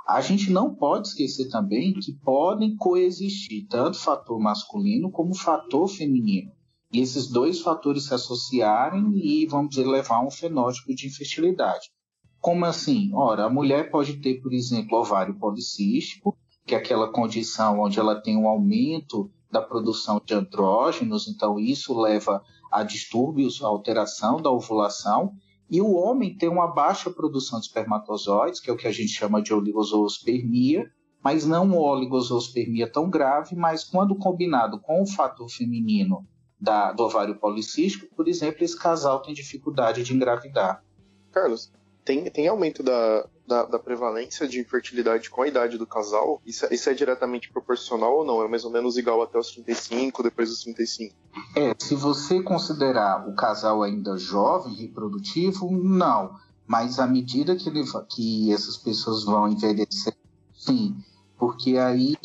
A 0.07 0.21
gente 0.21 0.49
não 0.49 0.73
pode 0.73 1.09
esquecer 1.09 1.49
também 1.49 1.93
que 1.93 2.13
podem 2.13 2.75
coexistir 2.77 3.67
tanto 3.67 3.99
fator 3.99 4.39
masculino 4.39 5.11
como 5.11 5.35
fator 5.35 5.87
feminino. 5.87 6.51
E 6.91 6.99
esses 6.99 7.27
dois 7.27 7.59
fatores 7.59 8.05
se 8.05 8.13
associarem 8.13 9.11
e, 9.15 9.45
vamos 9.45 9.71
dizer, 9.71 9.85
levar 9.85 10.15
a 10.15 10.25
um 10.25 10.31
fenótipo 10.31 10.95
de 10.95 11.07
infertilidade. 11.07 11.91
Como 12.39 12.65
assim? 12.65 13.11
Ora, 13.13 13.45
a 13.45 13.49
mulher 13.49 13.91
pode 13.91 14.17
ter, 14.17 14.41
por 14.41 14.53
exemplo, 14.53 14.97
ovário 14.97 15.37
policístico, 15.37 16.37
que 16.65 16.73
é 16.73 16.77
aquela 16.77 17.11
condição 17.11 17.79
onde 17.79 17.99
ela 17.99 18.21
tem 18.21 18.37
um 18.37 18.47
aumento 18.47 19.29
da 19.51 19.61
produção 19.61 20.21
de 20.23 20.33
andrógenos, 20.33 21.27
então 21.27 21.59
isso 21.59 21.99
leva 21.99 22.41
a 22.71 22.83
distúrbios, 22.83 23.63
a 23.63 23.67
alteração 23.67 24.37
da 24.37 24.51
ovulação, 24.51 25.33
e 25.69 25.81
o 25.81 25.93
homem 25.93 26.35
tem 26.35 26.49
uma 26.49 26.67
baixa 26.67 27.09
produção 27.09 27.59
de 27.59 27.65
espermatozoides, 27.65 28.59
que 28.59 28.69
é 28.69 28.73
o 28.73 28.77
que 28.77 28.87
a 28.87 28.91
gente 28.91 29.09
chama 29.09 29.41
de 29.41 29.53
oligozoospermia, 29.53 30.89
mas 31.23 31.45
não 31.45 31.65
uma 31.65 31.79
oligozoospermia 31.79 32.91
tão 32.91 33.09
grave, 33.09 33.55
mas 33.55 33.83
quando 33.83 34.15
combinado 34.15 34.79
com 34.79 35.01
o 35.01 35.07
fator 35.07 35.49
feminino 35.49 36.25
da, 36.59 36.91
do 36.91 37.03
ovário 37.03 37.37
policístico, 37.39 38.13
por 38.15 38.27
exemplo, 38.27 38.63
esse 38.63 38.77
casal 38.77 39.21
tem 39.21 39.33
dificuldade 39.33 40.03
de 40.03 40.13
engravidar. 40.13 40.83
Carlos, 41.31 41.71
tem, 42.09 42.23
tem 42.31 42.47
aumento 42.47 42.81
da, 42.81 43.27
da, 43.47 43.65
da, 43.65 43.77
prevalência 43.77 44.47
de 44.47 44.59
infertilidade 44.59 45.29
com 45.29 45.43
a 45.43 45.47
idade 45.47 45.77
do 45.77 45.85
casal? 45.85 46.41
Isso, 46.43 46.65
é, 46.65 46.73
isso 46.73 46.89
é 46.89 46.93
diretamente 46.95 47.51
proporcional 47.51 48.17
ou 48.17 48.25
não? 48.25 48.41
É 48.41 48.47
mais 48.47 48.65
ou 48.65 48.71
menos 48.71 48.97
igual 48.97 49.21
até 49.21 49.37
os 49.37 49.51
35, 49.51 50.23
depois 50.23 50.49
dos 50.49 50.63
35? 50.63 51.13
É, 51.55 51.75
se 51.77 51.93
você 51.93 52.41
considerar 52.41 53.29
o 53.29 53.35
casal 53.35 53.83
ainda 53.83 54.17
jovem, 54.17 54.73
reprodutivo, 54.73 55.69
não. 55.69 56.35
Mas 56.65 56.97
à 56.97 57.05
medida 57.05 57.55
que, 57.55 57.69
ele, 57.69 57.83
que 58.09 58.51
essas 58.51 58.75
pessoas 58.75 59.23
vão 59.23 59.47
envelhecer, 59.47 60.17
sim. 60.51 60.97
Porque 61.37 61.77
aí 61.77 62.17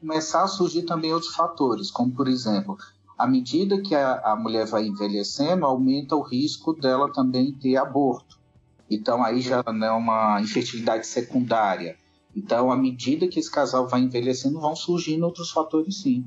começar 0.00 0.42
a 0.42 0.48
surgir 0.48 0.82
também 0.82 1.14
outros 1.14 1.36
fatores, 1.36 1.88
como 1.88 2.10
por 2.10 2.26
exemplo, 2.26 2.76
à 3.16 3.28
medida 3.28 3.80
que 3.80 3.94
a, 3.94 4.32
a 4.32 4.34
mulher 4.34 4.66
vai 4.66 4.84
envelhecendo, 4.84 5.64
aumenta 5.64 6.16
o 6.16 6.20
risco 6.20 6.72
dela 6.72 7.12
também 7.12 7.52
ter 7.52 7.76
aborto. 7.76 8.42
Então 8.90 9.22
aí 9.22 9.40
já 9.40 9.64
é 9.66 9.90
uma 9.90 10.40
infertilidade 10.40 11.06
secundária. 11.06 11.96
Então, 12.36 12.70
à 12.70 12.76
medida 12.76 13.28
que 13.28 13.38
esse 13.38 13.50
casal 13.50 13.86
vai 13.86 14.00
envelhecendo, 14.00 14.60
vão 14.60 14.74
surgindo 14.74 15.24
outros 15.24 15.50
fatores 15.50 16.02
sim. 16.02 16.24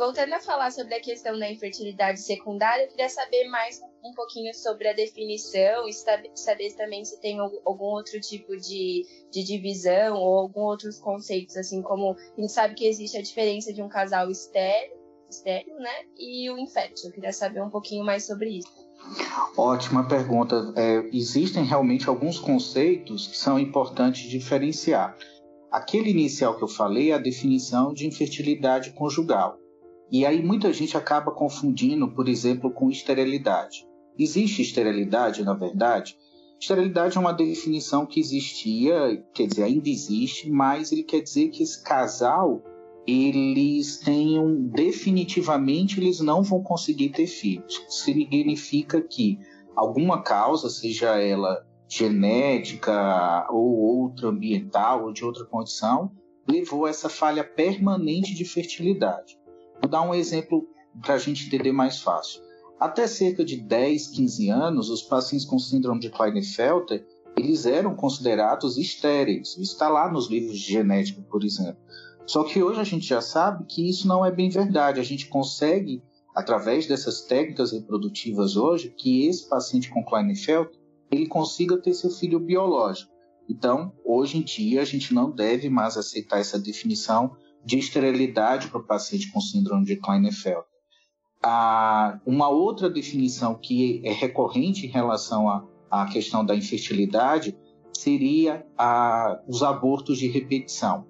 Voltando 0.00 0.32
a 0.32 0.40
falar 0.40 0.70
sobre 0.70 0.94
a 0.94 1.00
questão 1.02 1.38
da 1.38 1.52
infertilidade 1.52 2.22
secundária, 2.22 2.84
eu 2.84 2.88
queria 2.88 3.10
saber 3.10 3.46
mais 3.50 3.78
um 4.02 4.14
pouquinho 4.14 4.54
sobre 4.54 4.88
a 4.88 4.94
definição 4.94 5.86
e 5.86 5.92
saber 5.92 6.72
também 6.74 7.04
se 7.04 7.20
tem 7.20 7.38
algum 7.38 7.84
outro 7.84 8.18
tipo 8.18 8.56
de, 8.56 9.04
de 9.30 9.44
divisão 9.44 10.16
ou 10.16 10.38
algum 10.38 10.62
outros 10.62 10.98
conceitos, 10.98 11.54
assim 11.54 11.82
como 11.82 12.12
a 12.12 12.40
gente 12.40 12.50
sabe 12.50 12.74
que 12.76 12.86
existe 12.86 13.18
a 13.18 13.22
diferença 13.22 13.74
de 13.74 13.82
um 13.82 13.90
casal 13.90 14.30
estéreo, 14.30 14.96
estéreo 15.28 15.76
né, 15.76 15.92
e 16.18 16.50
o 16.50 16.56
infértil. 16.56 17.10
Eu 17.10 17.12
queria 17.12 17.32
saber 17.34 17.62
um 17.62 17.68
pouquinho 17.68 18.02
mais 18.02 18.26
sobre 18.26 18.56
isso. 18.56 18.72
Ótima 19.54 20.08
pergunta. 20.08 20.72
É, 20.78 21.10
existem 21.12 21.62
realmente 21.62 22.08
alguns 22.08 22.38
conceitos 22.38 23.26
que 23.26 23.36
são 23.36 23.58
importantes 23.58 24.30
diferenciar. 24.30 25.14
Aquele 25.70 26.08
inicial 26.08 26.56
que 26.56 26.64
eu 26.64 26.68
falei 26.68 27.10
é 27.10 27.16
a 27.16 27.18
definição 27.18 27.92
de 27.92 28.06
infertilidade 28.06 28.92
conjugal. 28.92 29.59
E 30.10 30.26
aí 30.26 30.42
muita 30.42 30.72
gente 30.72 30.96
acaba 30.96 31.30
confundindo, 31.30 32.10
por 32.10 32.28
exemplo, 32.28 32.70
com 32.70 32.90
esterilidade. 32.90 33.86
Existe 34.18 34.62
esterilidade, 34.62 35.44
na 35.44 35.54
verdade? 35.54 36.16
Esterilidade 36.60 37.16
é 37.16 37.20
uma 37.20 37.32
definição 37.32 38.04
que 38.04 38.20
existia, 38.20 39.24
quer 39.32 39.46
dizer, 39.46 39.62
ainda 39.62 39.88
existe, 39.88 40.50
mas 40.50 40.92
ele 40.92 41.04
quer 41.04 41.20
dizer 41.20 41.48
que 41.48 41.62
esse 41.62 41.82
casal 41.82 42.62
eles 43.06 43.98
tenham 43.98 44.68
definitivamente 44.68 45.98
eles 45.98 46.20
não 46.20 46.42
vão 46.42 46.62
conseguir 46.62 47.08
ter 47.10 47.26
filhos. 47.26 47.82
Significa 47.88 49.00
que 49.00 49.38
alguma 49.74 50.22
causa, 50.22 50.68
seja 50.68 51.18
ela 51.18 51.66
genética 51.88 53.48
ou 53.50 53.78
outra 53.78 54.28
ambiental 54.28 55.04
ou 55.04 55.12
de 55.12 55.24
outra 55.24 55.44
condição, 55.44 56.12
levou 56.48 56.86
a 56.86 56.90
essa 56.90 57.08
falha 57.08 57.42
permanente 57.42 58.34
de 58.34 58.44
fertilidade. 58.44 59.39
Vou 59.80 59.90
dar 59.90 60.02
um 60.02 60.14
exemplo 60.14 60.66
para 61.02 61.14
a 61.14 61.18
gente 61.18 61.46
entender 61.46 61.72
mais 61.72 62.00
fácil. 62.00 62.40
Até 62.78 63.06
cerca 63.06 63.44
de 63.44 63.56
10, 63.56 64.08
15 64.08 64.48
anos, 64.48 64.90
os 64.90 65.02
pacientes 65.02 65.46
com 65.46 65.58
síndrome 65.58 66.00
de 66.00 66.10
Klinefelter 66.10 67.04
eles 67.36 67.64
eram 67.64 67.94
considerados 67.94 68.76
estéreis. 68.76 69.50
Isso 69.50 69.72
está 69.72 69.88
lá 69.88 70.10
nos 70.10 70.28
livros 70.28 70.58
de 70.58 70.72
genética, 70.72 71.22
por 71.30 71.44
exemplo. 71.44 71.80
Só 72.26 72.44
que 72.44 72.62
hoje 72.62 72.80
a 72.80 72.84
gente 72.84 73.06
já 73.06 73.20
sabe 73.20 73.64
que 73.64 73.88
isso 73.88 74.06
não 74.06 74.24
é 74.24 74.30
bem 74.30 74.50
verdade. 74.50 75.00
A 75.00 75.04
gente 75.04 75.26
consegue, 75.26 76.02
através 76.34 76.86
dessas 76.86 77.22
técnicas 77.22 77.72
reprodutivas 77.72 78.56
hoje, 78.56 78.94
que 78.96 79.26
esse 79.26 79.48
paciente 79.48 79.90
com 79.90 80.04
Klinefelter 80.04 80.78
ele 81.10 81.26
consiga 81.26 81.76
ter 81.76 81.92
seu 81.92 82.10
filho 82.10 82.38
biológico. 82.38 83.10
Então, 83.48 83.92
hoje 84.04 84.38
em 84.38 84.42
dia, 84.42 84.80
a 84.80 84.84
gente 84.84 85.12
não 85.12 85.30
deve 85.30 85.68
mais 85.68 85.96
aceitar 85.96 86.38
essa 86.38 86.58
definição 86.58 87.36
de 87.64 87.78
esterilidade 87.78 88.68
para 88.68 88.80
o 88.80 88.86
paciente 88.86 89.30
com 89.30 89.40
síndrome 89.40 89.84
de 89.84 89.96
Klinefelter. 89.96 90.64
Ah, 91.42 92.20
uma 92.26 92.48
outra 92.48 92.90
definição 92.90 93.54
que 93.54 94.02
é 94.04 94.12
recorrente 94.12 94.86
em 94.86 94.90
relação 94.90 95.48
à, 95.90 96.06
questão 96.06 96.44
da 96.44 96.54
infertilidade 96.54 97.56
seria 97.92 98.66
a, 98.76 99.40
os 99.48 99.62
abortos 99.62 100.18
de 100.18 100.28
repetição. 100.28 101.06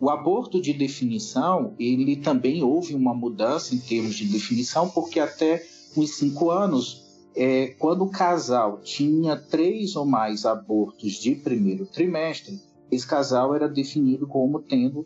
O 0.00 0.10
aborto 0.10 0.60
de 0.60 0.72
definição, 0.72 1.74
ele 1.78 2.16
também 2.16 2.62
houve 2.62 2.94
uma 2.94 3.14
mudança 3.14 3.74
em 3.74 3.78
termos 3.78 4.16
de 4.16 4.26
definição, 4.26 4.88
porque 4.88 5.18
até 5.18 5.64
uns 5.96 6.16
cinco 6.16 6.50
anos 6.50 7.04
é, 7.36 7.68
quando 7.78 8.04
o 8.04 8.10
casal 8.10 8.80
tinha 8.80 9.36
três 9.36 9.96
ou 9.96 10.06
mais 10.06 10.44
abortos 10.44 11.14
de 11.14 11.34
primeiro 11.34 11.86
trimestre, 11.86 12.60
esse 12.90 13.06
casal 13.06 13.54
era 13.54 13.68
definido 13.68 14.26
como 14.26 14.60
tendo 14.60 15.04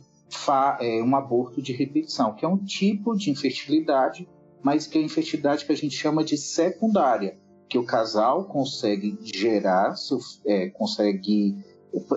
é, 0.80 1.02
um 1.02 1.14
aborto 1.16 1.62
de 1.62 1.73
repetição, 1.73 2.35
que 2.35 2.44
é 2.44 2.49
um 2.49 2.58
tipo 2.58 3.16
de 3.16 3.30
infertilidade, 3.30 4.28
mas 4.62 4.87
que 4.87 4.99
é 4.99 5.00
a 5.00 5.04
infertilidade 5.04 5.64
que 5.64 5.73
a 5.73 5.76
gente 5.76 5.97
chama 5.97 6.25
de 6.25 6.37
secundária, 6.37 7.38
que 7.68 7.78
o 7.78 7.85
casal 7.85 8.44
consegue 8.44 9.18
gerar, 9.23 9.94
é, 10.47 10.68
consegue 10.70 11.56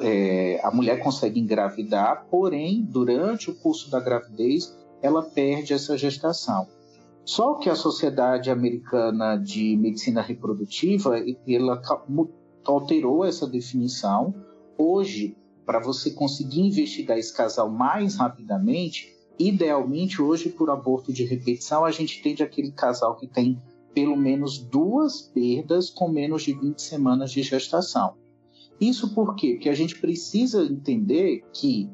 é, 0.01 0.59
a 0.63 0.71
mulher 0.71 0.99
consegue 0.99 1.39
engravidar, 1.39 2.27
porém, 2.29 2.83
durante 2.83 3.49
o 3.49 3.55
curso 3.55 3.89
da 3.89 3.99
gravidez, 3.99 4.75
ela 5.01 5.23
perde 5.23 5.73
essa 5.73 5.97
gestação. 5.97 6.67
Só 7.23 7.55
que 7.55 7.69
a 7.69 7.75
Sociedade 7.75 8.49
Americana 8.49 9.37
de 9.37 9.77
Medicina 9.77 10.21
Reprodutiva 10.21 11.15
ela 11.47 11.81
alterou 12.65 13.23
essa 13.23 13.47
definição. 13.47 14.33
Hoje, 14.77 15.37
para 15.71 15.79
você 15.79 16.11
conseguir 16.11 16.59
investigar 16.59 17.17
esse 17.17 17.33
casal 17.33 17.69
mais 17.71 18.15
rapidamente, 18.15 19.15
idealmente 19.39 20.21
hoje 20.21 20.49
por 20.49 20.69
aborto 20.69 21.13
de 21.13 21.23
repetição, 21.23 21.85
a 21.85 21.91
gente 21.91 22.21
tem 22.21 22.35
aquele 22.41 22.73
casal 22.73 23.15
que 23.15 23.25
tem 23.25 23.57
pelo 23.93 24.17
menos 24.17 24.57
duas 24.57 25.21
perdas 25.21 25.89
com 25.89 26.09
menos 26.09 26.43
de 26.43 26.53
20 26.53 26.81
semanas 26.81 27.31
de 27.31 27.41
gestação. 27.41 28.15
Isso 28.81 29.15
por 29.15 29.33
quê? 29.33 29.53
Porque 29.53 29.69
a 29.69 29.73
gente 29.73 29.97
precisa 29.97 30.61
entender 30.65 31.41
que 31.53 31.89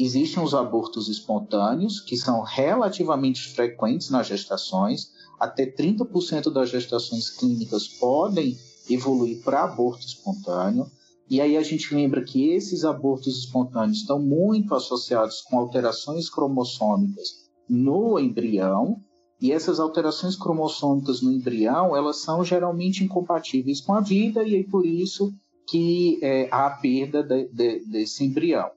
Existem 0.00 0.40
os 0.40 0.54
abortos 0.54 1.08
espontâneos, 1.08 1.98
que 1.98 2.16
são 2.16 2.40
relativamente 2.42 3.48
frequentes 3.48 4.10
nas 4.10 4.28
gestações, 4.28 5.10
até 5.40 5.66
30% 5.66 6.52
das 6.52 6.70
gestações 6.70 7.30
clínicas 7.30 7.88
podem 7.88 8.56
evoluir 8.88 9.42
para 9.42 9.64
aborto 9.64 10.06
espontâneo. 10.06 10.88
E 11.30 11.40
aí 11.40 11.56
a 11.56 11.62
gente 11.62 11.94
lembra 11.94 12.24
que 12.24 12.50
esses 12.50 12.84
abortos 12.84 13.38
espontâneos 13.38 13.98
estão 13.98 14.18
muito 14.18 14.74
associados 14.74 15.42
com 15.42 15.58
alterações 15.58 16.30
cromossômicas 16.30 17.48
no 17.68 18.18
embrião, 18.18 19.02
e 19.40 19.52
essas 19.52 19.78
alterações 19.78 20.34
cromossômicas 20.34 21.20
no 21.20 21.30
embrião, 21.30 21.94
elas 21.94 22.22
são 22.22 22.44
geralmente 22.44 23.04
incompatíveis 23.04 23.80
com 23.80 23.94
a 23.94 24.00
vida, 24.00 24.42
e 24.42 24.56
aí 24.56 24.64
por 24.64 24.84
isso 24.84 25.32
que 25.68 26.18
é, 26.22 26.48
há 26.50 26.66
a 26.66 26.70
perda 26.70 27.22
de, 27.22 27.46
de, 27.48 27.84
desse 27.86 28.24
embrião. 28.24 28.70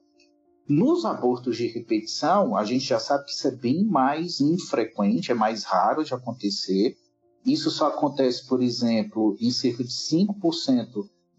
Nos 0.68 1.04
abortos 1.04 1.56
de 1.56 1.66
repetição, 1.66 2.56
a 2.56 2.64
gente 2.64 2.84
já 2.84 3.00
sabe 3.00 3.24
que 3.24 3.32
isso 3.32 3.48
é 3.48 3.50
bem 3.50 3.84
mais 3.84 4.40
infrequente, 4.40 5.32
é 5.32 5.34
mais 5.34 5.64
raro 5.64 6.04
de 6.04 6.14
acontecer. 6.14 6.94
Isso 7.44 7.70
só 7.70 7.88
acontece, 7.88 8.46
por 8.46 8.62
exemplo, 8.62 9.36
em 9.40 9.50
cerca 9.50 9.82
de 9.82 9.90
5% 9.90 10.86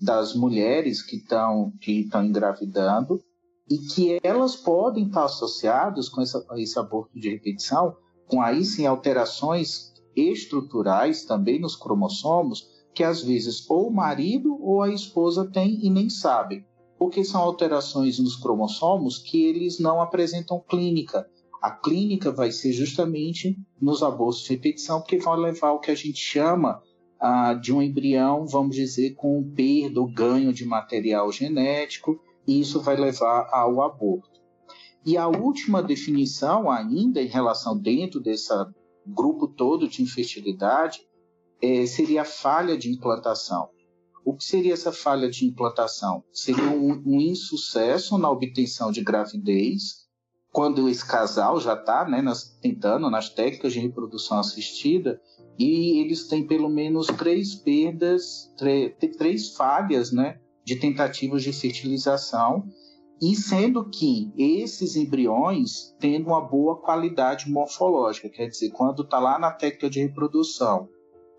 das 0.04 0.36
mulheres 0.36 1.02
que 1.02 1.18
estão 1.18 1.72
que 1.80 2.02
estão 2.02 2.24
engravidando 2.24 3.22
e 3.70 3.78
que 3.78 4.20
elas 4.22 4.56
podem 4.56 5.08
estar 5.08 5.26
associadas 5.26 6.10
com 6.10 6.22
essa, 6.22 6.46
esse 6.58 6.78
aborto 6.78 7.18
de 7.18 7.30
repetição, 7.30 7.96
com 8.28 8.42
aí 8.42 8.66
sim 8.66 8.86
alterações 8.86 9.94
estruturais 10.16 11.26
também 11.26 11.60
nos 11.60 11.76
cromossomos, 11.76 12.68
que 12.94 13.04
às 13.04 13.24
vezes 13.24 13.68
ou 13.70 13.88
o 13.88 13.94
marido 13.94 14.58
ou 14.62 14.82
a 14.82 14.90
esposa 14.92 15.50
tem 15.50 15.80
e 15.84 15.90
nem 15.90 16.10
sabe 16.10 16.66
porque 17.04 17.22
são 17.22 17.42
alterações 17.42 18.18
nos 18.18 18.38
cromossomos 18.38 19.18
que 19.18 19.44
eles 19.44 19.78
não 19.78 20.02
apresentam 20.02 20.64
clínica. 20.66 21.28
A 21.62 21.70
clínica 21.70 22.32
vai 22.32 22.50
ser 22.50 22.72
justamente 22.72 23.58
nos 23.82 24.02
abortos 24.02 24.44
de 24.44 24.52
repetição, 24.52 25.02
porque 25.02 25.18
vai 25.18 25.38
levar 25.38 25.74
o 25.74 25.80
que 25.80 25.92
a 25.92 25.96
gente 25.96 26.18
chama 26.18 26.82
ah, 27.26 27.54
de 27.54 27.72
um 27.72 27.82
embrião, 27.82 28.46
vamos 28.46 28.76
dizer, 28.76 29.16
com 29.16 29.42
perda 29.56 30.02
ou 30.02 30.12
ganho 30.12 30.52
de 30.52 30.66
material 30.66 31.32
genético, 31.32 32.20
e 32.46 32.60
isso 32.60 32.82
vai 32.82 32.98
levar 32.98 33.48
ao 33.50 33.82
aborto. 33.82 34.42
E 35.06 35.16
a 35.16 35.30
última 35.30 35.82
definição, 35.82 36.70
ainda 36.70 37.22
em 37.22 37.28
relação 37.28 37.78
dentro 37.78 38.20
desse 38.20 38.50
grupo 39.08 39.48
todo 39.48 39.88
de 39.88 40.04
infertilidade, 40.04 41.00
é, 41.62 41.86
seria 41.86 42.24
a 42.24 42.26
falha 42.26 42.78
de 42.78 42.92
implantação. 42.92 43.70
O 44.26 44.36
que 44.36 44.44
seria 44.44 44.74
essa 44.74 44.92
falha 44.92 45.30
de 45.30 45.46
implantação? 45.46 46.26
Seria 46.34 46.72
um, 46.72 47.02
um 47.06 47.22
insucesso 47.22 48.18
na 48.18 48.30
obtenção 48.30 48.92
de 48.92 49.02
gravidez, 49.02 50.04
quando 50.52 50.90
esse 50.90 51.06
casal 51.06 51.60
já 51.60 51.74
está 51.74 52.08
né, 52.08 52.22
tentando 52.62 53.10
nas 53.10 53.30
técnicas 53.30 53.72
de 53.72 53.80
reprodução 53.80 54.40
assistida, 54.40 55.22
e 55.58 56.00
eles 56.00 56.28
têm 56.28 56.46
pelo 56.46 56.70
menos 56.70 57.08
três 57.08 57.56
perdas, 57.56 58.54
três 59.18 59.56
falhas 59.56 60.12
né, 60.12 60.40
de 60.66 60.76
tentativas 60.76 61.44
de 61.44 61.54
fertilização, 61.54 62.68
e 63.22 63.36
sendo 63.36 63.90
que 63.90 64.34
esses 64.38 64.96
embriões 64.96 65.96
tendo 66.00 66.28
uma 66.28 66.42
boa 66.42 66.82
qualidade 66.82 67.50
morfológica, 67.50 68.30
quer 68.30 68.48
dizer, 68.48 68.72
quando 68.72 69.04
está 69.04 69.20
lá 69.20 69.40
na 69.40 69.52
técnica 69.52 69.90
de 69.90 70.02
reprodução 70.02 70.90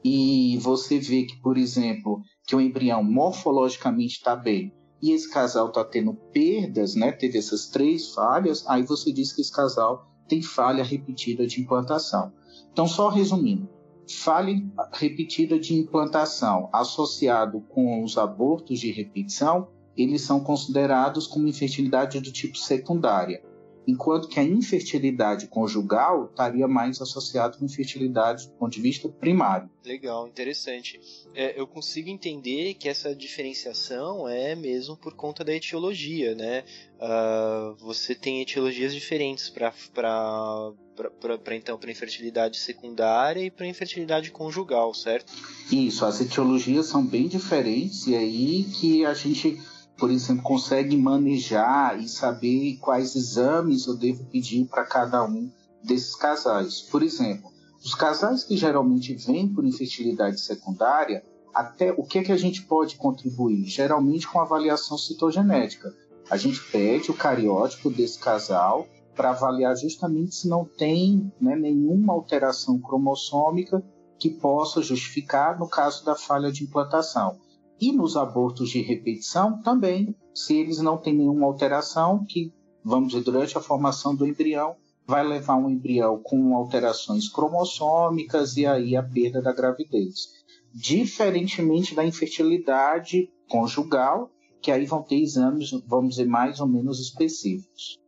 e 0.03 0.57
você 0.59 0.99
vê 0.99 1.25
que, 1.25 1.37
por 1.43 1.59
exemplo, 1.59 2.23
que 2.47 2.55
o 2.57 2.61
embrião 2.61 3.03
morfologicamente 3.03 4.15
está 4.15 4.35
bem 4.37 4.73
e 5.03 5.13
esse 5.13 5.31
casal 5.31 5.69
está 5.69 5.85
tendo 5.85 6.15
perdas, 6.33 6.95
né, 6.95 7.13
teve 7.13 7.37
essas 7.37 7.67
três 7.67 8.15
falhas, 8.15 8.65
aí 8.67 8.83
você 8.83 9.13
diz 9.13 9.33
que 9.33 9.43
esse 9.43 9.53
casal 9.53 10.07
tem 10.27 10.41
falha 10.41 10.83
repetida 10.83 11.47
de 11.47 11.61
implantação. 11.61 12.33
Então, 12.73 12.89
só 12.89 13.09
resumindo, 13.09 13.69
falha 14.09 14.63
repetida 14.93 15.59
de 15.59 15.75
implantação 15.75 16.69
associado 16.73 17.61
com 17.69 18.03
os 18.03 18.19
abortos 18.19 18.81
de 18.81 18.91
repetição, 18.91 19.69
eles 19.97 20.23
são 20.23 20.41
considerados 20.41 21.27
como 21.27 21.49
infertilidade 21.49 22.21
do 22.21 22.33
tipo 22.33 22.57
secundária 22.59 23.43
enquanto 23.87 24.29
que 24.29 24.41
a 24.41 24.43
infertilidade 24.43 25.47
conjugal 25.47 26.27
estaria 26.27 26.67
mais 26.67 27.01
associada 27.01 27.57
com 27.57 27.65
infertilidade 27.65 28.47
do 28.47 28.55
ponto 28.55 28.73
de 28.73 28.81
vista 28.81 29.09
primário. 29.09 29.69
Legal, 29.85 30.27
interessante. 30.27 31.01
É, 31.35 31.59
eu 31.59 31.67
consigo 31.67 32.09
entender 32.09 32.75
que 32.75 32.89
essa 32.89 33.15
diferenciação 33.15 34.29
é 34.29 34.55
mesmo 34.55 34.97
por 34.97 35.15
conta 35.15 35.45
da 35.45 35.55
etiologia, 35.55 36.35
né? 36.35 36.65
Uh, 36.97 37.75
você 37.77 38.15
tem 38.15 38.41
etiologias 38.41 38.95
diferentes 38.95 39.51
para 39.51 39.73
para 39.93 41.57
então 41.57 41.77
para 41.77 41.91
infertilidade 41.91 42.57
secundária 42.57 43.43
e 43.43 43.51
para 43.51 43.67
infertilidade 43.67 44.31
conjugal, 44.31 44.95
certo? 44.95 45.33
Isso, 45.71 46.05
as 46.05 46.21
etiologias 46.21 46.87
são 46.87 47.05
bem 47.05 47.27
diferentes 47.27 48.07
e 48.07 48.15
aí 48.15 48.65
que 48.65 49.05
a 49.05 49.13
gente 49.13 49.61
por 49.97 50.11
exemplo, 50.11 50.43
consegue 50.43 50.97
manejar 50.97 52.01
e 52.01 52.09
saber 52.09 52.79
quais 52.81 53.15
exames 53.15 53.87
eu 53.87 53.97
devo 53.97 54.25
pedir 54.25 54.67
para 54.67 54.85
cada 54.85 55.25
um 55.25 55.51
desses 55.83 56.17
casais. 56.17 56.81
Por 56.81 57.03
exemplo, 57.03 57.51
os 57.85 57.95
casais 57.95 58.43
que 58.43 58.57
geralmente 58.57 59.15
vêm 59.15 59.47
por 59.47 59.65
infertilidade 59.65 60.41
secundária, 60.41 61.23
até 61.55 61.93
o 61.93 62.03
que, 62.03 62.19
é 62.19 62.23
que 62.25 62.33
a 62.33 62.37
gente 62.37 62.63
pode 62.63 62.97
contribuir? 62.97 63.65
Geralmente 63.67 64.27
com 64.27 64.41
avaliação 64.41 64.99
citogenética. 64.99 65.95
A 66.29 66.37
gente 66.37 66.61
pede 66.71 67.11
o 67.11 67.15
cariótipo 67.15 67.91
desse 67.91 68.19
casal 68.19 68.89
para 69.15 69.31
avaliar 69.31 69.77
justamente 69.77 70.35
se 70.35 70.49
não 70.49 70.65
tem 70.65 71.31
né, 71.41 71.55
nenhuma 71.55 72.13
alteração 72.13 72.81
cromossômica 72.81 73.85
que 74.19 74.31
possa 74.31 74.83
justificar 74.83 75.59
no 75.59 75.69
caso 75.69 76.05
da 76.05 76.17
falha 76.17 76.51
de 76.51 76.65
implantação. 76.65 77.39
E 77.81 77.93
nos 77.93 78.17
abortos 78.17 78.71
de 78.71 78.81
repetição 78.81 79.61
também, 79.61 80.15
se 80.33 80.57
eles 80.57 80.79
não 80.79 80.97
têm 80.97 81.15
nenhuma 81.15 81.47
alteração, 81.47 82.25
que, 82.25 82.53
vamos 82.85 83.13
dizer, 83.13 83.25
durante 83.25 83.59
a 83.59 83.61
formação 83.61 84.15
do 84.15 84.27
embrião, 84.27 84.77
vai 85.07 85.27
levar 85.27 85.57
um 85.57 85.69
embrião 85.69 86.21
com 86.23 86.57
alterações 86.57 87.29
cromossômicas 87.29 88.57
e 88.57 88.67
aí 88.67 88.97
a 88.97 89.03
perda 89.03 89.43
da 89.43 89.53
gravidez. 89.53 90.29
Diferentemente 90.73 91.95
da 91.95 92.05
infertilidade 92.05 93.31
conjugal, 93.49 94.31
que 94.61 94.71
aí 94.71 94.87
vão 94.87 95.03
ter 95.03 95.17
exames, 95.17 95.71
vamos 95.87 96.17
dizer, 96.17 96.27
mais 96.27 96.59
ou 96.59 96.67
menos 96.67 96.99
específicos. 97.01 97.99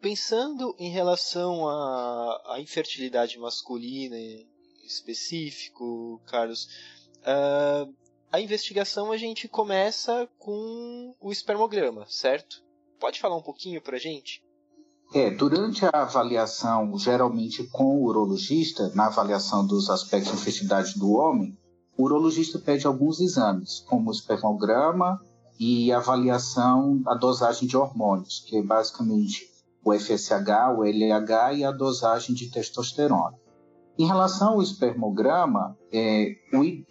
Pensando 0.00 0.74
em 0.78 0.90
relação 0.90 1.68
à, 1.68 2.54
à 2.54 2.60
infertilidade 2.60 3.38
masculina 3.38 4.16
específico, 4.82 6.20
Carlos, 6.26 6.68
uh, 7.20 7.92
a 8.36 8.40
investigação 8.40 9.10
a 9.10 9.16
gente 9.16 9.48
começa 9.48 10.28
com 10.38 11.14
o 11.18 11.32
espermograma, 11.32 12.04
certo? 12.06 12.62
Pode 13.00 13.18
falar 13.18 13.34
um 13.34 13.42
pouquinho 13.42 13.80
para 13.80 13.96
a 13.96 13.98
gente? 13.98 14.44
É, 15.14 15.30
durante 15.30 15.86
a 15.86 16.02
avaliação, 16.02 16.98
geralmente 16.98 17.64
com 17.64 17.96
o 17.96 18.04
urologista, 18.04 18.92
na 18.94 19.06
avaliação 19.06 19.66
dos 19.66 19.88
aspectos 19.88 20.32
de 20.32 20.38
infertilidade 20.38 20.98
do 20.98 21.12
homem, 21.12 21.56
o 21.96 22.04
urologista 22.04 22.58
pede 22.58 22.86
alguns 22.86 23.20
exames, 23.20 23.80
como 23.88 24.10
o 24.10 24.12
espermograma 24.12 25.18
e 25.58 25.90
avaliação 25.90 26.98
da 26.98 27.14
dosagem 27.14 27.66
de 27.66 27.74
hormônios, 27.74 28.44
que 28.46 28.58
é 28.58 28.62
basicamente 28.62 29.48
o 29.82 29.94
FSH, 29.94 30.76
o 30.76 30.84
LH 30.84 31.54
e 31.54 31.64
a 31.64 31.72
dosagem 31.72 32.34
de 32.34 32.50
testosterona. 32.50 33.45
Em 33.98 34.06
relação 34.06 34.54
ao 34.54 34.62
espermograma, 34.62 35.76
é, 35.90 36.34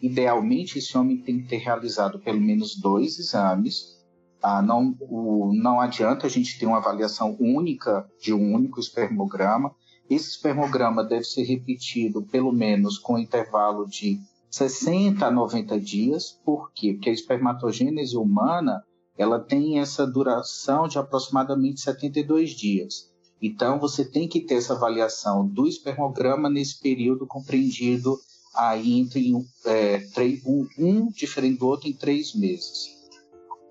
idealmente 0.02 0.80
esse 0.80 0.98
homem 0.98 1.22
tem 1.22 1.40
que 1.40 1.48
ter 1.48 1.58
realizado 1.58 2.20
pelo 2.20 2.42
menos 2.42 2.76
dois 2.76 3.20
exames. 3.20 3.96
Ah, 4.42 4.62
não, 4.62 4.96
o, 5.02 5.52
não 5.54 5.80
adianta 5.80 6.26
a 6.26 6.30
gente 6.30 6.58
ter 6.58 6.66
uma 6.66 6.78
avaliação 6.78 7.38
única 7.40 8.10
de 8.20 8.34
um 8.34 8.54
único 8.54 8.80
espermograma. 8.80 9.72
Esse 10.10 10.32
espermograma 10.32 11.04
deve 11.04 11.26
ser 11.26 11.44
repetido 11.44 12.24
pelo 12.24 12.52
menos 12.52 12.98
com 12.98 13.20
intervalo 13.20 13.86
de 13.88 14.20
60 14.50 15.28
a 15.28 15.32
90 15.32 15.80
dias. 15.80 16.32
Por 16.44 16.72
quê? 16.74 16.94
Porque 16.94 17.12
a 17.12 17.14
espermatogênese 17.14 18.18
humana 18.18 18.84
ela 19.18 19.40
tem 19.40 19.80
essa 19.80 20.08
duração 20.08 20.88
de 20.88 20.98
aproximadamente 20.98 21.82
72 21.82 22.50
dias. 22.50 23.14
Então, 23.46 23.78
você 23.80 24.04
tem 24.04 24.28
que 24.28 24.42
ter 24.42 24.56
essa 24.56 24.74
avaliação 24.74 25.48
do 25.48 25.68
espermograma 25.68 26.50
nesse 26.50 26.80
período 26.80 27.28
compreendido 27.28 28.18
aí 28.56 29.00
entre 29.00 29.34
é, 29.66 30.02
um, 30.48 30.68
um, 30.80 31.08
diferente 31.12 31.60
do 31.60 31.68
outro 31.68 31.88
em 31.88 31.94
três 31.94 32.34
meses. 32.34 32.90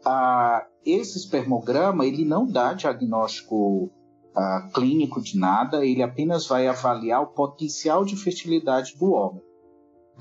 Ah, 0.05 0.65
esse 0.87 1.19
espermograma 1.19 2.07
ele 2.07 2.25
não 2.25 2.47
dá 2.47 2.73
diagnóstico 2.73 3.91
ah, 4.37 4.71
clínico 4.73 5.21
de 5.21 5.37
nada, 5.37 5.85
ele 5.85 6.05
apenas 6.05 6.47
vai 6.47 6.69
avaliar 6.69 7.23
o 7.23 7.35
potencial 7.35 8.05
de 8.05 8.15
fertilidade 8.15 8.97
do 8.97 9.11
homem. 9.11 9.43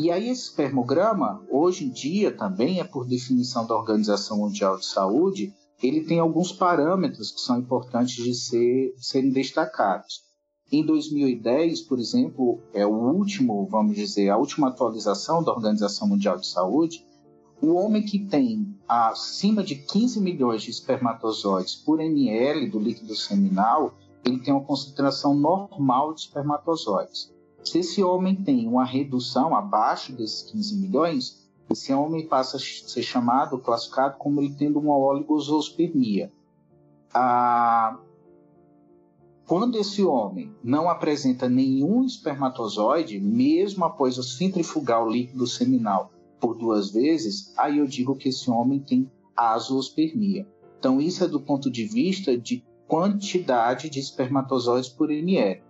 E 0.02 0.10
aí 0.10 0.30
esse 0.30 0.50
espermograma, 0.50 1.46
hoje 1.48 1.86
em 1.86 1.92
dia 1.92 2.36
também 2.36 2.80
é 2.80 2.84
por 2.84 3.06
definição 3.06 3.68
da 3.68 3.76
Organização 3.76 4.38
Mundial 4.38 4.78
de 4.78 4.86
Saúde, 4.88 5.54
ele 5.84 6.06
tem 6.06 6.18
alguns 6.18 6.54
parâmetros 6.54 7.30
que 7.30 7.42
são 7.42 7.60
importantes 7.60 8.24
de 8.24 8.34
ser, 8.34 8.94
serem 8.98 9.32
destacados. 9.32 10.22
Em 10.72 10.84
2010, 10.84 11.82
por 11.82 12.00
exemplo, 12.00 12.62
é 12.74 12.86
o 12.86 13.12
último, 13.14 13.68
vamos 13.70 13.96
dizer, 13.96 14.30
a 14.30 14.38
última 14.38 14.70
atualização 14.70 15.44
da 15.44 15.52
Organização 15.52 16.08
Mundial 16.08 16.38
de 16.38 16.48
Saúde, 16.48 17.06
o 17.62 17.74
homem 17.74 18.04
que 18.04 18.20
tem 18.20 18.76
acima 18.88 19.62
de 19.62 19.76
15 19.76 20.22
milhões 20.22 20.64
de 20.64 20.72
espermatozoides 20.72 21.76
por 21.76 22.00
ml 22.00 22.70
do 22.70 22.80
líquido 22.80 23.16
seminal, 23.16 23.94
ele 24.26 24.40
tem 24.40 24.54
uma 24.54 24.64
concentração 24.64 25.36
normal 25.36 26.14
de 26.14 26.22
espermatozoides. 26.22 27.32
Se 27.64 27.80
esse 27.80 28.02
homem 28.02 28.36
tem 28.36 28.68
uma 28.68 28.86
redução 28.86 29.56
abaixo 29.56 30.14
desses 30.14 30.44
15 30.50 30.78
milhões, 30.78 31.43
esse 31.70 31.94
homem 31.94 32.28
passa 32.28 32.58
a 32.58 32.60
ser 32.60 33.04
chamado, 33.04 33.58
classificado 33.58 34.18
como 34.18 34.42
ele 34.42 34.54
tendo 34.54 34.80
uma 34.80 34.98
oligosospermia. 34.98 36.32
Ah, 37.14 38.00
quando 39.46 39.78
esse 39.78 40.04
homem 40.04 40.54
não 40.64 40.90
apresenta 40.90 41.50
nenhum 41.50 42.04
espermatozoide, 42.04 43.20
mesmo 43.20 43.84
após 43.86 44.18
o 44.18 44.24
centrifugar 44.24 45.04
o 45.04 45.10
líquido 45.10 45.46
seminal 45.46 46.12
por 46.40 46.58
duas 46.58 46.92
vezes, 46.92 47.54
aí 47.58 47.78
eu 47.78 47.86
digo 47.86 48.16
que 48.16 48.30
esse 48.30 48.50
homem 48.50 48.80
tem 48.80 49.10
azoospermia. 49.36 50.48
Então, 50.80 51.00
isso 51.00 51.24
é 51.24 51.28
do 51.28 51.40
ponto 51.40 51.70
de 51.72 51.86
vista 51.86 52.38
de 52.38 52.64
quantidade 52.88 53.90
de 53.90 54.00
espermatozoides 54.00 54.90
por 54.90 55.12
ml. 55.12 55.62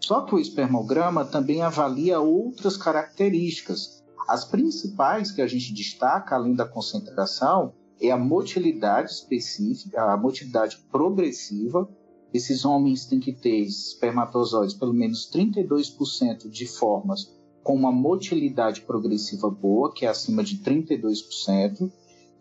Só 0.00 0.22
que 0.22 0.34
o 0.34 0.38
espermograma 0.38 1.24
também 1.24 1.62
avalia 1.62 2.20
outras 2.20 2.76
características. 2.76 3.97
As 4.28 4.44
principais 4.44 5.32
que 5.32 5.40
a 5.40 5.46
gente 5.46 5.72
destaca, 5.72 6.34
além 6.34 6.54
da 6.54 6.68
concentração, 6.68 7.72
é 7.98 8.10
a 8.10 8.18
motilidade 8.18 9.10
específica, 9.10 10.02
a 10.02 10.18
motilidade 10.18 10.76
progressiva. 10.92 11.88
Esses 12.34 12.66
homens 12.66 13.06
têm 13.06 13.18
que 13.18 13.32
ter 13.32 13.60
espermatozoides 13.60 14.74
pelo 14.74 14.92
menos 14.92 15.30
32% 15.32 16.50
de 16.50 16.66
formas 16.66 17.34
com 17.62 17.74
uma 17.74 17.90
motilidade 17.90 18.82
progressiva 18.82 19.48
boa, 19.48 19.94
que 19.94 20.04
é 20.04 20.10
acima 20.10 20.44
de 20.44 20.58
32%. 20.58 21.90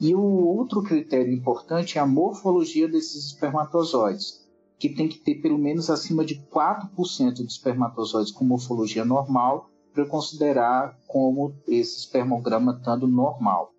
E 0.02 0.14
o 0.14 0.22
outro 0.22 0.84
critério 0.84 1.32
importante 1.32 1.98
é 1.98 2.02
a 2.02 2.06
morfologia 2.06 2.90
desses 2.90 3.28
espermatozoides 3.28 4.46
que 4.78 4.90
tem 4.90 5.08
que 5.08 5.20
ter 5.20 5.36
pelo 5.36 5.58
menos 5.58 5.90
acima 5.90 6.24
de 6.26 6.36
4% 6.54 7.34
de 7.34 7.52
espermatozoides 7.52 8.32
com 8.32 8.44
morfologia 8.44 9.06
normal 9.06 9.72
para 9.98 10.06
considerar 10.06 10.96
como 11.08 11.56
esse 11.68 11.98
espermograma 11.98 12.74
estando 12.78 13.08
normal. 13.08 13.72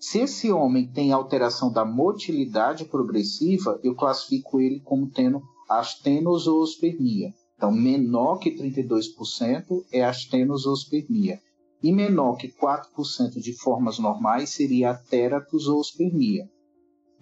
Se 0.00 0.18
esse 0.18 0.50
homem 0.50 0.90
tem 0.90 1.12
alteração 1.12 1.70
da 1.70 1.84
motilidade 1.84 2.84
progressiva, 2.86 3.78
eu 3.84 3.94
classifico 3.94 4.60
ele 4.60 4.80
como 4.80 5.08
tendo 5.08 5.40
astenozoospermia. 5.70 7.32
Então, 7.56 7.70
menor 7.70 8.38
que 8.38 8.50
32% 8.50 9.84
é 9.92 10.04
astenozoospermia. 10.04 11.38
E 11.80 11.92
menor 11.92 12.34
que 12.36 12.48
4% 12.48 13.40
de 13.40 13.56
formas 13.56 13.96
normais 14.00 14.50
seria 14.50 14.90
a 14.90 14.98
teratozoospermia. 14.98 16.50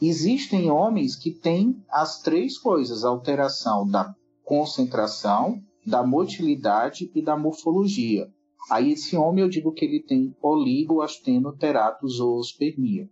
Existem 0.00 0.70
homens 0.70 1.16
que 1.16 1.32
têm 1.32 1.84
as 1.90 2.22
três 2.22 2.56
coisas: 2.56 3.04
alteração 3.04 3.86
da 3.86 4.14
concentração, 4.42 5.60
da 5.86 6.06
motilidade 6.06 7.10
e 7.14 7.22
da 7.22 7.36
morfologia. 7.36 8.28
Aí 8.70 8.92
esse 8.92 9.16
homem 9.16 9.42
eu 9.42 9.48
digo 9.48 9.72
que 9.72 9.84
ele 9.84 10.00
tem 10.00 10.36
oligoastenoteratozoospermia. 10.40 13.10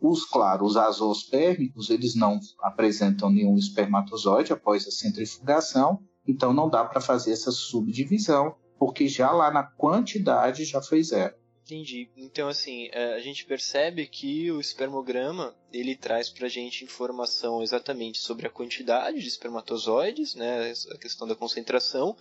Os 0.00 0.24
claros 0.24 0.76
azoospermicos, 0.76 1.90
eles 1.90 2.14
não 2.14 2.38
apresentam 2.60 3.28
nenhum 3.30 3.56
espermatozoide 3.56 4.52
após 4.52 4.86
a 4.86 4.90
centrifugação, 4.90 5.98
então 6.26 6.52
não 6.52 6.68
dá 6.68 6.84
para 6.84 7.00
fazer 7.00 7.32
essa 7.32 7.50
subdivisão, 7.50 8.54
porque 8.78 9.08
já 9.08 9.30
lá 9.30 9.50
na 9.52 9.62
quantidade 9.62 10.64
já 10.64 10.82
foi 10.82 11.02
zero. 11.02 11.34
Entendi. 11.72 12.10
Então, 12.18 12.48
assim, 12.48 12.90
é, 12.92 13.14
a 13.14 13.20
gente 13.20 13.46
percebe 13.46 14.06
que 14.06 14.50
o 14.52 14.60
espermograma 14.60 15.56
ele 15.72 15.96
traz 15.96 16.28
para 16.28 16.46
gente 16.46 16.84
informação 16.84 17.62
exatamente 17.62 18.18
sobre 18.18 18.46
a 18.46 18.50
quantidade 18.50 19.22
de 19.22 19.26
espermatozoides, 19.26 20.34
né, 20.34 20.70
a 20.90 20.98
questão 20.98 21.26
da 21.26 21.34
concentração, 21.34 22.14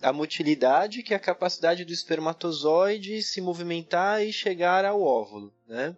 a 0.00 0.12
motilidade, 0.12 1.02
que 1.02 1.12
é 1.12 1.16
a 1.16 1.20
capacidade 1.20 1.84
do 1.84 1.92
espermatozoide 1.92 3.20
se 3.20 3.40
movimentar 3.40 4.24
e 4.24 4.32
chegar 4.32 4.84
ao 4.84 5.02
óvulo, 5.02 5.52
né, 5.66 5.96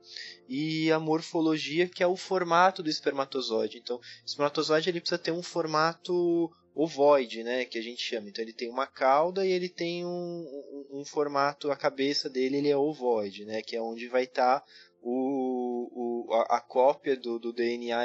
e 0.49 0.91
a 0.91 0.99
morfologia, 0.99 1.87
que 1.87 2.03
é 2.03 2.07
o 2.07 2.17
formato 2.17 2.83
do 2.83 2.89
espermatozoide. 2.89 3.77
Então, 3.77 3.97
o 3.97 4.01
espermatozoide 4.25 4.89
ele 4.89 5.01
precisa 5.01 5.19
ter 5.19 5.33
um 5.33 5.43
formato 5.43 6.51
ovoide, 6.77 7.43
né, 7.43 7.65
que 7.65 7.79
a 7.79 7.83
gente 7.83 8.03
chama. 8.03 8.29
Então 8.29 8.45
ele 8.45 8.53
tem 8.53 8.69
uma 8.69 8.87
cauda 8.87 9.47
e 9.47 9.51
ele 9.51 9.69
tem 9.69 10.05
um, 10.05 10.11
um, 10.11 11.01
um 11.01 11.05
formato, 11.07 11.71
a 11.71 11.77
cabeça 11.77 12.29
dele 12.29 12.59
ele 12.59 12.69
é 12.69 12.77
ovoide, 12.77 13.47
né, 13.47 13.63
que 13.63 13.75
é 13.75 13.81
onde 13.81 14.07
vai 14.09 14.25
estar 14.25 14.61
tá 14.61 14.67
o, 15.09 16.27
o, 16.29 16.35
a, 16.35 16.57
a, 16.57 16.61
cópia 16.61 17.17
do, 17.17 17.39
do 17.39 17.53
DNA 17.53 17.97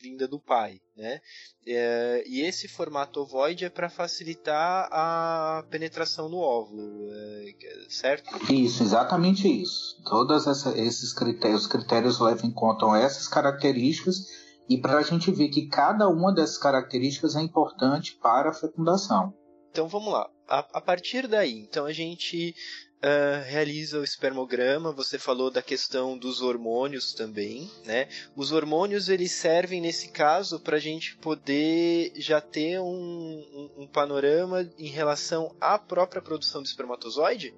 vinda 0.00 0.26
do 0.26 0.40
pai, 0.40 0.80
né? 0.96 1.20
É, 1.64 2.24
e 2.26 2.40
esse 2.40 2.66
formato 2.66 3.20
ovoide 3.20 3.64
é 3.64 3.70
para 3.70 3.88
facilitar 3.88 4.88
a 4.90 5.64
penetração 5.70 6.28
no 6.28 6.38
óvulo, 6.38 7.08
é, 7.12 7.54
certo? 7.88 8.52
Isso, 8.52 8.82
exatamente 8.82 9.46
isso. 9.46 10.02
Todos 10.02 10.44
esses 10.74 11.12
critérios, 11.12 11.68
critérios 11.68 12.18
levam 12.18 12.50
em 12.50 12.52
conta 12.52 12.84
essas 12.98 13.28
características 13.28 14.26
e 14.70 14.78
para 14.78 14.98
a 14.98 15.02
gente 15.02 15.32
ver 15.32 15.48
que 15.48 15.66
cada 15.66 16.08
uma 16.08 16.32
dessas 16.32 16.56
características 16.56 17.34
é 17.34 17.40
importante 17.40 18.16
para 18.22 18.50
a 18.50 18.54
fecundação. 18.54 19.34
Então 19.72 19.88
vamos 19.88 20.12
lá. 20.12 20.30
A, 20.48 20.58
a 20.74 20.80
partir 20.80 21.26
daí, 21.26 21.58
então 21.58 21.86
a 21.86 21.92
gente 21.92 22.54
uh, 22.98 23.44
realiza 23.46 23.98
o 23.98 24.04
espermograma, 24.04 24.92
você 24.92 25.18
falou 25.18 25.50
da 25.50 25.60
questão 25.60 26.16
dos 26.16 26.40
hormônios 26.40 27.12
também, 27.14 27.68
né? 27.84 28.06
Os 28.36 28.52
hormônios 28.52 29.08
eles 29.08 29.32
servem 29.32 29.80
nesse 29.80 30.10
caso 30.10 30.60
para 30.60 30.76
a 30.76 30.80
gente 30.80 31.16
poder 31.16 32.12
já 32.14 32.40
ter 32.40 32.80
um, 32.80 32.84
um, 32.86 33.82
um 33.82 33.86
panorama 33.88 34.70
em 34.78 34.88
relação 34.88 35.52
à 35.60 35.80
própria 35.80 36.22
produção 36.22 36.62
do 36.62 36.66
espermatozoide? 36.66 37.52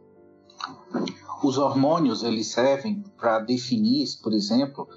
Os 1.45 1.59
hormônios 1.59 2.23
eles 2.23 2.47
servem 2.47 3.03
para 3.19 3.39
definir, 3.41 4.07
por 4.23 4.33
exemplo, 4.33 4.89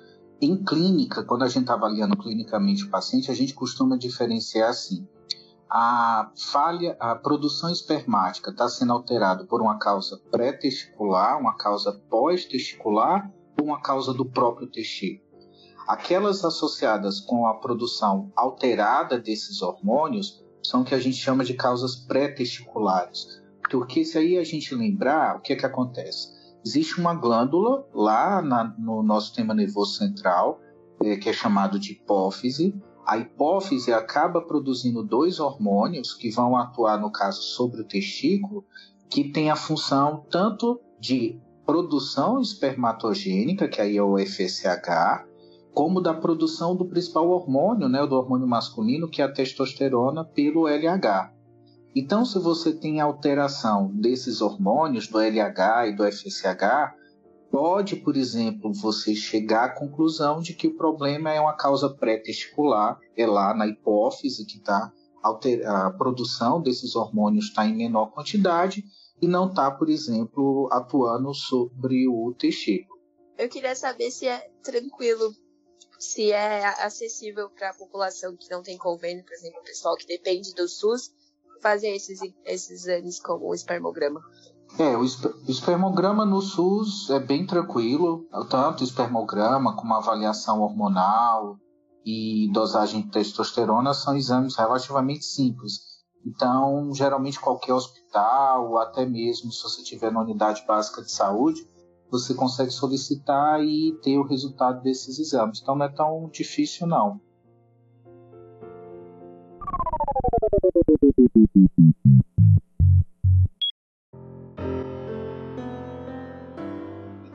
em 0.45 0.63
clínica, 0.63 1.23
quando 1.23 1.43
a 1.43 1.47
gente 1.47 1.62
está 1.62 1.73
avaliando 1.73 2.17
clinicamente 2.17 2.84
o 2.84 2.89
paciente, 2.89 3.31
a 3.31 3.36
gente 3.36 3.53
costuma 3.53 3.97
diferenciar 3.97 4.69
assim 4.69 5.08
a 5.69 6.31
falha, 6.38 6.95
a 6.99 7.15
produção 7.15 7.69
espermática 7.69 8.51
está 8.51 8.69
sendo 8.69 8.93
alterada 8.93 9.45
por 9.45 9.62
uma 9.62 9.77
causa 9.77 10.21
pré-testicular, 10.31 11.39
uma 11.39 11.58
causa 11.58 11.91
pós-testicular 12.10 13.31
ou 13.60 13.67
uma 13.67 13.81
causa 13.81 14.13
do 14.13 14.25
próprio 14.25 14.67
testículo. 14.67 15.25
Aquelas 15.88 16.43
associadas 16.43 17.19
com 17.19 17.45
a 17.45 17.55
produção 17.55 18.31
alterada 18.36 19.19
desses 19.19 19.62
hormônios 19.62 20.43
são 20.63 20.81
o 20.81 20.86
que 20.86 20.95
a 20.95 20.99
gente 20.99 21.17
chama 21.17 21.43
de 21.43 21.53
causas 21.53 21.95
pré-testiculares. 21.95 23.41
Porque 23.69 24.05
se 24.05 24.17
aí 24.17 24.38
a 24.38 24.43
gente 24.43 24.73
lembrar, 24.73 25.38
o 25.38 25.41
que 25.41 25.53
é 25.53 25.55
que 25.55 25.65
acontece? 25.65 26.35
Existe 26.65 26.99
uma 26.99 27.13
glândula 27.13 27.88
lá 27.93 28.41
na, 28.41 28.75
no 28.78 29.04
nosso 29.04 29.28
sistema 29.28 29.54
nervoso 29.54 29.97
central, 29.97 30.60
é, 31.04 31.15
que 31.15 31.30
é 31.30 31.34
chamado 31.34 31.78
de 31.78 31.91
hipófise, 31.91 32.73
a 33.06 33.19
hipófise 33.19 33.93
acaba 33.93 34.41
produzindo 34.41 35.04
dois 35.04 35.39
hormônios 35.39 36.12
que 36.13 36.32
vão 36.32 36.58
atuar, 36.58 36.99
no 36.99 37.12
caso, 37.12 37.41
sobre 37.43 37.82
o 37.82 37.88
testículo, 37.88 38.65
que 39.08 39.32
tem 39.32 39.51
a 39.51 39.56
função 39.56 40.25
tanto 40.30 40.82
de 40.99 41.39
produção 41.67 42.41
espermatogênica, 42.41 43.67
que 43.67 43.80
aí 43.80 43.95
é 43.95 44.01
o 44.01 44.17
FSH, 44.17 45.23
como 45.71 46.01
da 46.01 46.15
produção 46.15 46.75
do 46.75 46.86
principal 46.86 47.30
hormônio, 47.30 47.88
né, 47.88 48.06
do 48.08 48.15
hormônio 48.15 48.47
masculino, 48.47 49.08
que 49.08 49.21
é 49.21 49.25
a 49.25 49.32
testosterona, 49.32 50.25
pelo 50.25 50.67
LH. 50.67 51.35
Então, 51.95 52.25
se 52.25 52.38
você 52.38 52.73
tem 52.73 52.99
alteração 52.99 53.89
desses 53.93 54.41
hormônios, 54.41 55.08
do 55.08 55.17
LH 55.17 55.88
e 55.88 55.95
do 55.95 56.03
FSH, 56.03 56.93
pode, 57.49 57.95
por 57.95 58.17
exemplo, 58.17 58.73
você 58.73 59.15
chegar 59.15 59.63
à 59.63 59.73
conclusão 59.73 60.41
de 60.41 60.53
que 60.53 60.67
o 60.67 60.75
problema 60.75 61.31
é 61.31 61.39
uma 61.39 61.55
causa 61.55 61.89
pré-testicular, 61.89 62.99
é 63.15 63.25
lá 63.25 63.53
na 63.53 63.65
hipófise 63.65 64.45
que 64.45 64.58
está 64.58 64.91
a 65.63 65.89
produção 65.91 66.62
desses 66.62 66.95
hormônios 66.95 67.45
está 67.45 67.65
em 67.65 67.75
menor 67.75 68.12
quantidade 68.12 68.84
e 69.19 69.27
não 69.27 69.47
está, 69.47 69.71
por 69.71 69.89
exemplo, 69.89 70.69
atuando 70.71 71.34
sobre 71.34 72.08
o 72.08 72.31
testículo. 72.38 72.99
Eu 73.36 73.49
queria 73.49 73.75
saber 73.75 74.12
se 74.12 74.27
é 74.27 74.51
tranquilo, 74.62 75.34
se 75.97 76.31
é 76.31 76.65
acessível 76.84 77.49
para 77.49 77.71
a 77.71 77.73
população 77.73 78.36
que 78.38 78.51
não 78.51 78.62
tem 78.62 78.77
convênio, 78.77 79.25
por 79.25 79.34
exemplo, 79.34 79.60
o 79.62 79.63
pessoal 79.63 79.95
que 79.97 80.05
depende 80.05 80.53
do 80.53 80.67
SUS, 80.67 81.12
fazer 81.61 81.89
esses, 81.89 82.19
esses 82.45 82.85
exames 82.85 83.19
como 83.19 83.47
o 83.47 83.53
espermograma. 83.53 84.21
É, 84.77 84.97
o 84.97 85.03
espermograma 85.47 86.25
no 86.25 86.41
SUS 86.41 87.09
é 87.09 87.19
bem 87.19 87.45
tranquilo, 87.45 88.27
tanto 88.49 88.83
espermograma 88.83 89.75
como 89.75 89.93
avaliação 89.93 90.61
hormonal 90.61 91.57
e 92.05 92.49
dosagem 92.51 93.03
de 93.03 93.09
testosterona 93.09 93.93
são 93.93 94.15
exames 94.15 94.55
relativamente 94.55 95.23
simples. 95.23 95.95
Então, 96.25 96.91
geralmente 96.93 97.39
qualquer 97.39 97.73
hospital, 97.73 98.77
até 98.79 99.05
mesmo 99.05 99.51
se 99.51 99.61
você 99.63 99.83
tiver 99.83 100.11
na 100.11 100.21
unidade 100.21 100.65
básica 100.67 101.01
de 101.01 101.11
saúde, 101.11 101.65
você 102.09 102.33
consegue 102.33 102.71
solicitar 102.71 103.63
e 103.63 103.97
ter 104.01 104.17
o 104.17 104.27
resultado 104.27 104.81
desses 104.81 105.19
exames. 105.19 105.61
Então 105.61 105.75
não 105.75 105.85
é 105.85 105.89
tão 105.89 106.29
difícil 106.29 106.87
não. 106.87 107.19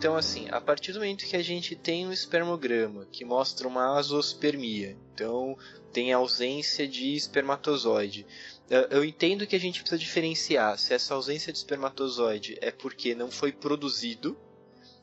Então, 0.01 0.17
assim, 0.17 0.49
a 0.51 0.61
partir 0.61 0.93
do 0.93 0.99
momento 0.99 1.27
que 1.27 1.37
a 1.37 1.43
gente 1.43 1.77
tem 1.77 2.07
um 2.07 2.13
espermograma 2.13 3.07
que 3.13 3.23
mostra 3.23 3.69
uma 3.69 3.99
azospermia, 3.99 4.97
então 5.13 5.59
tem 5.93 6.11
ausência 6.11 6.89
de 6.89 7.15
espermatozoide, 7.15 8.27
eu 8.89 9.05
entendo 9.05 9.47
que 9.47 9.55
a 9.55 9.61
gente 9.61 9.81
precisa 9.81 9.99
diferenciar 9.99 10.79
se 10.79 10.95
essa 10.95 11.13
ausência 11.13 11.53
de 11.53 11.59
espermatozoide 11.59 12.57
é 12.63 12.71
porque 12.71 13.15
não 13.15 13.31
foi 13.31 13.53
produzido 13.53 14.39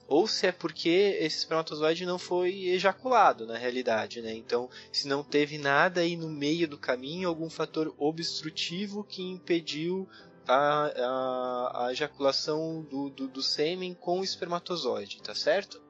ou 0.07 0.25
se 0.27 0.47
é 0.47 0.51
porque 0.51 1.17
esse 1.19 1.39
espermatozoide 1.39 2.05
não 2.05 2.17
foi 2.17 2.67
ejaculado 2.69 3.45
na 3.45 3.57
realidade, 3.57 4.21
né? 4.21 4.33
Então, 4.33 4.69
se 4.91 5.07
não 5.07 5.23
teve 5.23 5.57
nada 5.57 6.01
aí 6.01 6.15
no 6.15 6.29
meio 6.29 6.67
do 6.67 6.77
caminho, 6.77 7.27
algum 7.27 7.49
fator 7.49 7.93
obstrutivo 7.97 9.03
que 9.03 9.21
impediu 9.21 10.07
a, 10.47 10.85
a, 10.95 11.85
a 11.87 11.91
ejaculação 11.91 12.81
do, 12.89 13.09
do, 13.09 13.27
do 13.27 13.43
sêmen 13.43 13.93
com 13.93 14.21
o 14.21 14.23
espermatozoide, 14.23 15.21
tá 15.21 15.35
certo? 15.35 15.81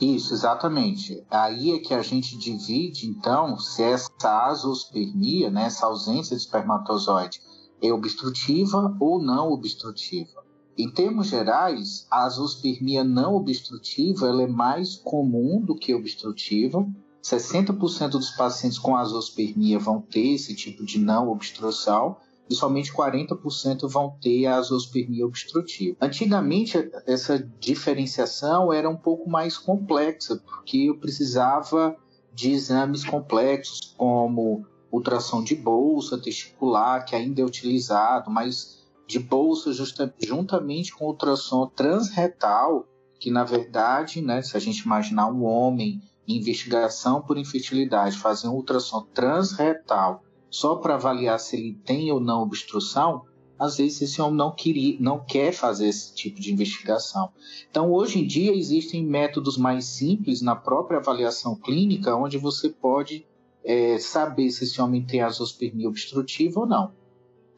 Isso, 0.00 0.32
exatamente. 0.32 1.22
Aí 1.30 1.72
é 1.72 1.78
que 1.78 1.92
a 1.92 2.00
gente 2.00 2.38
divide, 2.38 3.06
então, 3.06 3.58
se 3.58 3.82
essa 3.82 4.46
azospermia, 4.46 5.50
né, 5.50 5.64
essa 5.64 5.84
ausência 5.84 6.34
de 6.34 6.42
espermatozoide, 6.42 7.38
é 7.82 7.92
obstrutiva 7.92 8.96
ou 8.98 9.22
não 9.22 9.50
obstrutiva. 9.50 10.42
Em 10.80 10.88
termos 10.88 11.26
gerais, 11.26 12.06
a 12.10 12.24
azospermia 12.24 13.04
não 13.04 13.34
obstrutiva 13.34 14.28
é 14.28 14.46
mais 14.46 14.96
comum 14.96 15.60
do 15.60 15.74
que 15.74 15.94
obstrutiva. 15.94 16.88
60% 17.22 18.12
dos 18.12 18.30
pacientes 18.30 18.78
com 18.78 18.96
azospermia 18.96 19.78
vão 19.78 20.00
ter 20.00 20.36
esse 20.36 20.54
tipo 20.56 20.82
de 20.82 20.98
não 20.98 21.28
obstrução, 21.28 22.16
e 22.48 22.54
somente 22.54 22.94
40% 22.94 23.86
vão 23.90 24.16
ter 24.22 24.46
a 24.46 24.56
azospermia 24.56 25.26
obstrutiva. 25.26 25.98
Antigamente, 26.00 26.78
essa 27.06 27.38
diferenciação 27.60 28.72
era 28.72 28.88
um 28.88 28.96
pouco 28.96 29.28
mais 29.28 29.58
complexa, 29.58 30.38
porque 30.38 30.78
eu 30.88 30.96
precisava 30.96 31.94
de 32.32 32.52
exames 32.52 33.04
complexos, 33.04 33.94
como 33.98 34.64
ultrassom 34.90 35.44
de 35.44 35.54
bolsa 35.54 36.16
testicular, 36.16 37.04
que 37.04 37.14
ainda 37.14 37.42
é 37.42 37.44
utilizado, 37.44 38.30
mas 38.30 38.79
de 39.10 39.18
bolsa 39.18 39.72
justa, 39.72 40.14
juntamente 40.20 40.94
com 40.94 41.06
ultrassom 41.06 41.66
transretal, 41.66 42.86
que 43.18 43.30
na 43.30 43.44
verdade, 43.44 44.22
né, 44.22 44.40
se 44.40 44.56
a 44.56 44.60
gente 44.60 44.78
imaginar 44.78 45.26
um 45.26 45.44
homem 45.44 46.00
em 46.26 46.36
investigação 46.36 47.20
por 47.20 47.36
infertilidade, 47.36 48.16
fazer 48.16 48.46
um 48.48 48.54
ultrassom 48.54 49.04
transretal 49.12 50.22
só 50.48 50.76
para 50.76 50.94
avaliar 50.94 51.38
se 51.40 51.56
ele 51.56 51.74
tem 51.84 52.10
ou 52.12 52.20
não 52.20 52.42
obstrução, 52.42 53.24
às 53.58 53.76
vezes 53.76 54.00
esse 54.02 54.22
homem 54.22 54.36
não, 54.36 54.54
queria, 54.54 54.96
não 55.00 55.22
quer 55.22 55.52
fazer 55.52 55.88
esse 55.88 56.14
tipo 56.14 56.40
de 56.40 56.52
investigação. 56.52 57.30
Então, 57.68 57.92
hoje 57.92 58.20
em 58.20 58.26
dia, 58.26 58.54
existem 58.54 59.04
métodos 59.04 59.58
mais 59.58 59.84
simples 59.84 60.40
na 60.40 60.56
própria 60.56 60.98
avaliação 60.98 61.54
clínica, 61.54 62.16
onde 62.16 62.38
você 62.38 62.70
pode 62.70 63.26
é, 63.62 63.98
saber 63.98 64.50
se 64.50 64.64
esse 64.64 64.80
homem 64.80 65.04
tem 65.04 65.20
azospermia 65.20 65.88
obstrutiva 65.88 66.60
ou 66.60 66.66
não. 66.66 66.99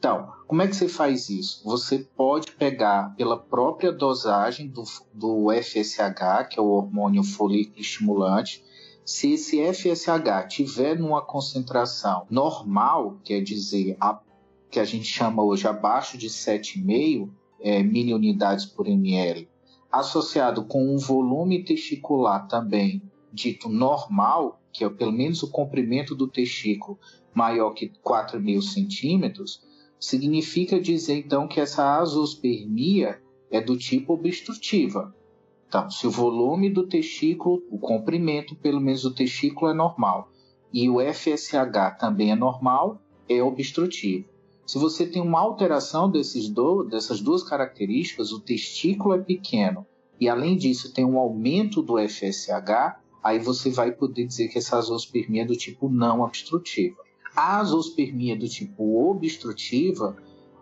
Então, 0.02 0.32
como 0.48 0.60
é 0.62 0.66
que 0.66 0.74
você 0.74 0.88
faz 0.88 1.30
isso? 1.30 1.62
Você 1.64 2.00
pode 2.00 2.50
pegar 2.50 3.14
pela 3.14 3.38
própria 3.38 3.92
dosagem 3.92 4.66
do, 4.66 4.82
do 5.14 5.46
FSH, 5.52 6.48
que 6.50 6.58
é 6.58 6.60
o 6.60 6.70
hormônio 6.70 7.22
folículo 7.22 7.80
estimulante, 7.80 8.64
se 9.04 9.34
esse 9.34 9.62
FSH 9.62 10.48
tiver 10.48 10.98
numa 10.98 11.22
concentração 11.24 12.26
normal, 12.28 13.20
quer 13.22 13.42
dizer, 13.42 13.96
a, 14.00 14.20
que 14.68 14.80
a 14.80 14.84
gente 14.84 15.04
chama 15.04 15.44
hoje 15.44 15.68
abaixo 15.68 16.18
de 16.18 16.28
7,5 16.28 17.30
é, 17.60 17.80
miliunidades 17.84 18.66
por 18.66 18.88
ml, 18.88 19.48
associado 19.88 20.64
com 20.64 20.84
um 20.84 20.98
volume 20.98 21.62
testicular 21.62 22.48
também 22.48 23.00
dito 23.32 23.68
normal, 23.68 24.60
que 24.72 24.82
é 24.84 24.90
pelo 24.90 25.12
menos 25.12 25.44
o 25.44 25.50
comprimento 25.52 26.12
do 26.12 26.26
testículo 26.26 26.98
maior 27.32 27.70
que 27.70 27.92
4 28.02 28.40
mil 28.40 28.60
centímetros, 28.60 29.62
significa 30.02 30.80
dizer 30.80 31.14
então 31.14 31.46
que 31.46 31.60
essa 31.60 32.00
azospermia 32.00 33.22
é 33.48 33.60
do 33.60 33.78
tipo 33.78 34.14
obstrutiva. 34.14 35.14
Então, 35.68 35.88
se 35.88 36.08
o 36.08 36.10
volume 36.10 36.68
do 36.68 36.88
testículo, 36.88 37.62
o 37.70 37.78
comprimento 37.78 38.56
pelo 38.56 38.80
menos 38.80 39.02
do 39.02 39.14
testículo 39.14 39.70
é 39.70 39.74
normal 39.74 40.28
e 40.72 40.90
o 40.90 40.98
FSH 41.00 41.98
também 42.00 42.32
é 42.32 42.34
normal, 42.34 43.00
é 43.28 43.40
obstrutivo. 43.40 44.28
Se 44.66 44.76
você 44.76 45.06
tem 45.06 45.22
uma 45.22 45.38
alteração 45.38 46.10
desses 46.10 46.48
do, 46.48 46.82
dessas 46.82 47.20
duas 47.20 47.44
características, 47.44 48.32
o 48.32 48.40
testículo 48.40 49.14
é 49.14 49.18
pequeno 49.18 49.86
e 50.18 50.28
além 50.28 50.56
disso 50.56 50.92
tem 50.92 51.04
um 51.04 51.16
aumento 51.16 51.80
do 51.80 51.96
FSH, 51.96 52.98
aí 53.22 53.38
você 53.38 53.70
vai 53.70 53.92
poder 53.92 54.26
dizer 54.26 54.48
que 54.48 54.58
essa 54.58 54.78
azospermia 54.78 55.42
é 55.42 55.46
do 55.46 55.56
tipo 55.56 55.88
não 55.88 56.22
obstrutiva. 56.22 57.02
A 57.34 57.58
azospermia 57.58 58.36
do 58.38 58.48
tipo 58.48 59.10
obstrutiva, 59.10 60.16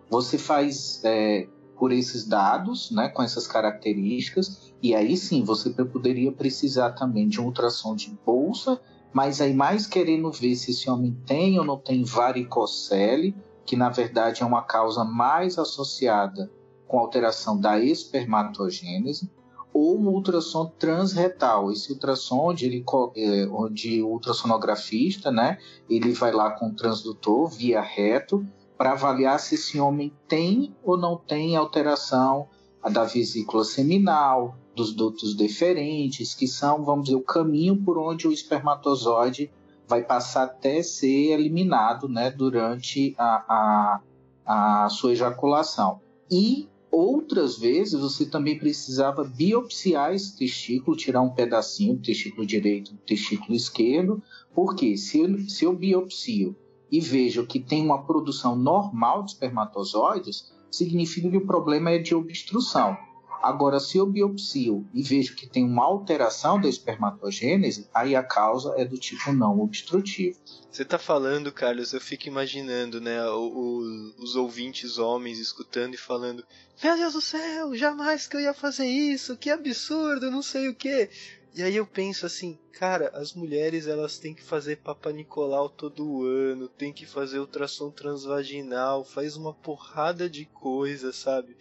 você 0.08 0.38
faz 0.38 1.00
é, 1.04 1.48
por 1.76 1.92
esses 1.92 2.26
dados, 2.26 2.90
né, 2.90 3.08
com 3.08 3.22
essas 3.22 3.46
características, 3.46 4.72
e 4.82 4.94
aí 4.94 5.16
sim 5.16 5.42
você 5.42 5.70
poderia 5.70 6.30
precisar 6.30 6.92
também 6.92 7.28
de 7.28 7.40
um 7.40 7.46
ultrassom 7.46 7.94
de 7.94 8.16
bolsa, 8.24 8.80
mas 9.12 9.40
aí 9.40 9.54
mais 9.54 9.86
querendo 9.86 10.30
ver 10.30 10.54
se 10.54 10.70
esse 10.70 10.88
homem 10.88 11.16
tem 11.26 11.58
ou 11.58 11.64
não 11.64 11.78
tem 11.78 12.04
varicocele, 12.04 13.34
que 13.64 13.76
na 13.76 13.88
verdade 13.88 14.42
é 14.42 14.46
uma 14.46 14.62
causa 14.62 15.04
mais 15.04 15.58
associada 15.58 16.50
com 16.86 16.98
alteração 16.98 17.58
da 17.58 17.78
espermatogênese, 17.78 19.30
ou 19.72 19.98
um 19.98 20.08
ultrassom 20.08 20.66
transretal. 20.78 21.70
Esse 21.70 21.92
ultrassom, 21.92 22.48
onde, 22.48 22.66
ele, 22.66 22.84
é, 23.16 23.46
onde 23.50 24.02
o 24.02 24.08
ultrassonografista, 24.08 25.30
né, 25.30 25.58
ele 25.88 26.12
vai 26.12 26.32
lá 26.32 26.50
com 26.50 26.68
o 26.68 26.74
transdutor 26.74 27.48
via 27.48 27.80
reto 27.80 28.44
para 28.76 28.92
avaliar 28.92 29.38
se 29.38 29.56
esse 29.56 29.78
homem 29.78 30.12
tem 30.26 30.74
ou 30.82 30.96
não 30.96 31.16
tem 31.16 31.54
alteração 31.54 32.48
da 32.90 33.04
vesícula 33.04 33.62
seminal, 33.62 34.56
dos 34.74 34.94
dutos 34.94 35.34
deferentes, 35.34 36.34
que 36.34 36.46
são, 36.46 36.82
vamos 36.82 37.04
dizer, 37.04 37.16
o 37.16 37.22
caminho 37.22 37.76
por 37.76 37.98
onde 37.98 38.26
o 38.26 38.32
espermatozoide 38.32 39.50
vai 39.86 40.02
passar 40.02 40.44
até 40.44 40.82
ser 40.82 41.32
eliminado 41.32 42.08
né, 42.08 42.30
durante 42.30 43.14
a, 43.18 44.00
a, 44.46 44.84
a 44.84 44.88
sua 44.88 45.12
ejaculação. 45.12 46.00
E 46.30 46.68
outras 46.90 47.56
vezes 47.58 48.00
você 48.00 48.26
também 48.26 48.58
precisava 48.58 49.24
biopsiar 49.24 50.14
esse 50.14 50.36
testículo, 50.36 50.96
tirar 50.96 51.22
um 51.22 51.30
pedacinho 51.30 51.94
do 51.94 52.02
testículo 52.02 52.46
direito 52.46 52.92
do 52.92 52.98
testículo 52.98 53.54
esquerdo, 53.54 54.22
porque 54.54 54.96
se 54.96 55.20
eu, 55.20 55.38
se 55.48 55.64
eu 55.64 55.74
biopsio 55.74 56.56
e 56.90 57.00
vejo 57.00 57.46
que 57.46 57.60
tem 57.60 57.84
uma 57.84 58.04
produção 58.04 58.56
normal 58.56 59.22
de 59.22 59.32
espermatozoides, 59.32 60.52
significa 60.70 61.30
que 61.30 61.36
o 61.36 61.46
problema 61.46 61.90
é 61.90 61.98
de 61.98 62.14
obstrução. 62.14 62.96
Agora, 63.42 63.80
se 63.80 63.96
eu 63.96 64.06
biopsio 64.06 64.86
e 64.92 65.02
vejo 65.02 65.34
que 65.34 65.48
tem 65.48 65.64
uma 65.64 65.84
alteração 65.84 66.60
da 66.60 66.68
espermatogênese, 66.68 67.88
aí 67.94 68.14
a 68.14 68.22
causa 68.22 68.74
é 68.76 68.84
do 68.84 68.98
tipo 68.98 69.32
não 69.32 69.60
obstrutivo. 69.60 70.38
Você 70.70 70.82
está 70.82 70.98
falando, 70.98 71.50
Carlos, 71.50 71.92
eu 71.92 72.00
fico 72.00 72.28
imaginando, 72.28 73.00
né, 73.00 73.24
o, 73.30 73.46
o, 73.46 74.14
os 74.22 74.36
ouvintes 74.36 74.98
homens 74.98 75.38
escutando 75.38 75.94
e 75.94 75.98
falando: 75.98 76.44
Meu 76.82 76.96
Deus 76.96 77.14
do 77.14 77.20
céu, 77.20 77.74
jamais 77.74 78.26
que 78.26 78.36
eu 78.36 78.40
ia 78.40 78.54
fazer 78.54 78.86
isso, 78.86 79.36
que 79.36 79.50
absurdo, 79.50 80.30
não 80.30 80.42
sei 80.42 80.68
o 80.68 80.74
que. 80.74 81.08
E 81.52 81.64
aí 81.64 81.74
eu 81.74 81.84
penso 81.84 82.26
assim, 82.26 82.56
cara, 82.72 83.10
as 83.12 83.34
mulheres 83.34 83.88
elas 83.88 84.18
têm 84.18 84.32
que 84.32 84.42
fazer 84.42 84.76
Papa 84.76 85.10
Nicolau 85.10 85.68
todo 85.68 86.24
ano, 86.24 86.68
tem 86.68 86.92
que 86.92 87.04
fazer 87.04 87.40
ultrassom 87.40 87.90
transvaginal, 87.90 89.04
faz 89.04 89.36
uma 89.36 89.52
porrada 89.52 90.30
de 90.30 90.44
coisa, 90.44 91.12
sabe? 91.12 91.56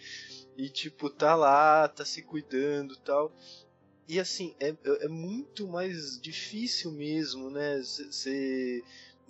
E, 0.60 0.68
tipo, 0.68 1.10
tá 1.10 1.38
lá, 1.38 1.88
tá 1.88 2.04
se 2.04 2.22
cuidando 2.22 2.98
tal. 2.98 3.34
E, 4.06 4.20
assim, 4.20 4.54
é, 4.60 4.76
é 4.84 5.08
muito 5.08 5.66
mais 5.70 6.20
difícil 6.20 6.92
mesmo, 6.92 7.50
né? 7.50 7.82
Ser. 7.82 8.84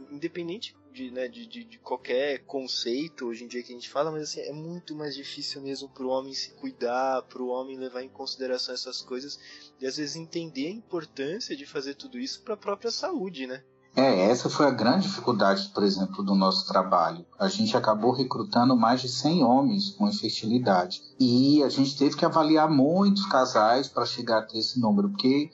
Independente 0.09 0.75
de, 0.91 1.11
né, 1.11 1.27
de, 1.27 1.45
de, 1.45 1.63
de, 1.65 1.77
qualquer 1.77 2.39
conceito 2.45 3.27
hoje 3.27 3.43
em 3.43 3.47
dia 3.47 3.61
que 3.61 3.71
a 3.71 3.75
gente 3.75 3.89
fala, 3.89 4.11
mas 4.11 4.23
assim, 4.23 4.39
é 4.39 4.51
muito 4.51 4.95
mais 4.95 5.13
difícil 5.13 5.61
mesmo 5.61 5.87
pro 5.89 6.09
homem 6.09 6.33
se 6.33 6.51
cuidar, 6.53 7.21
pro 7.23 7.47
homem 7.47 7.77
levar 7.77 8.01
em 8.01 8.09
consideração 8.09 8.73
essas 8.73 9.01
coisas 9.01 9.37
e 9.79 9.85
às 9.85 9.97
vezes 9.97 10.15
entender 10.15 10.67
a 10.67 10.71
importância 10.71 11.55
de 11.55 11.65
fazer 11.65 11.93
tudo 11.95 12.17
isso 12.17 12.41
para 12.41 12.55
a 12.55 12.57
própria 12.57 12.89
saúde, 12.89 13.45
né? 13.45 13.63
É, 13.99 14.31
essa 14.31 14.49
foi 14.49 14.65
a 14.65 14.71
grande 14.71 15.09
dificuldade, 15.09 15.67
por 15.73 15.83
exemplo, 15.83 16.23
do 16.23 16.33
nosso 16.33 16.65
trabalho. 16.65 17.25
A 17.37 17.49
gente 17.49 17.75
acabou 17.75 18.13
recrutando 18.13 18.73
mais 18.73 19.01
de 19.01 19.09
100 19.09 19.43
homens 19.43 19.89
com 19.89 20.07
infertilidade. 20.07 21.01
E 21.19 21.61
a 21.63 21.67
gente 21.67 21.97
teve 21.97 22.15
que 22.15 22.23
avaliar 22.23 22.71
muitos 22.71 23.25
casais 23.25 23.89
para 23.89 24.05
chegar 24.05 24.37
até 24.37 24.57
esse 24.57 24.79
número, 24.79 25.09
porque 25.09 25.51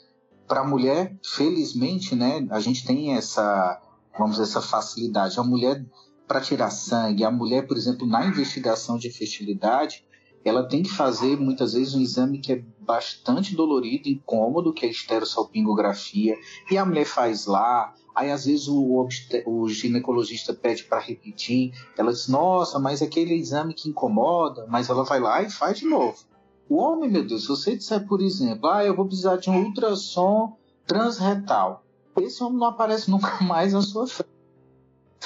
para 0.48 0.60
a 0.60 0.64
mulher, 0.64 1.18
felizmente, 1.24 2.16
né, 2.16 2.46
a 2.52 2.60
gente 2.60 2.86
tem 2.86 3.16
essa, 3.16 3.82
vamos 4.16 4.34
dizer, 4.36 4.44
essa 4.44 4.62
facilidade. 4.62 5.40
A 5.40 5.44
mulher, 5.44 5.84
para 6.28 6.40
tirar 6.40 6.70
sangue, 6.70 7.24
a 7.24 7.32
mulher, 7.32 7.66
por 7.66 7.76
exemplo, 7.76 8.06
na 8.06 8.28
investigação 8.28 9.00
de 9.00 9.10
fertilidade, 9.10 10.05
ela 10.46 10.68
tem 10.68 10.84
que 10.84 10.92
fazer 10.92 11.38
muitas 11.38 11.74
vezes 11.74 11.96
um 11.96 12.02
exame 12.02 12.40
que 12.40 12.54
é 12.54 12.64
bastante 12.80 13.56
dolorido, 13.56 14.08
incômodo, 14.08 14.72
que 14.72 14.86
é 14.86 14.90
a 14.90 14.92
esterossalpingografia, 14.92 16.38
e 16.70 16.78
a 16.78 16.86
mulher 16.86 17.06
faz 17.06 17.46
lá, 17.46 17.94
Aí 18.16 18.32
às 18.32 18.46
vezes 18.46 18.70
o, 18.70 19.06
o 19.46 19.68
ginecologista 19.68 20.54
pede 20.54 20.86
para 20.86 21.02
repetir, 21.02 21.74
ela 21.98 22.14
diz: 22.14 22.30
Nossa, 22.30 22.80
mas 22.80 23.02
aquele 23.02 23.36
exame 23.36 23.74
que 23.74 23.90
incomoda, 23.90 24.66
mas 24.70 24.90
ela 24.90 25.04
vai 25.04 25.20
lá 25.20 25.42
e 25.42 25.50
faz 25.50 25.80
de 25.80 25.86
novo. 25.86 26.24
O 26.70 26.78
homem, 26.78 27.12
meu 27.12 27.28
Deus, 27.28 27.42
se 27.42 27.50
você 27.50 27.76
disser, 27.76 28.08
por 28.08 28.22
exemplo, 28.22 28.70
ah, 28.70 28.86
eu 28.86 28.96
vou 28.96 29.06
precisar 29.06 29.36
de 29.36 29.50
um 29.50 29.66
ultrassom 29.66 30.58
transretal, 30.88 31.84
esse 32.18 32.42
homem 32.42 32.58
não 32.58 32.68
aparece 32.68 33.12
nunca 33.12 33.38
mais 33.44 33.74
na 33.74 33.82
sua 33.82 34.08
frente. 34.08 34.35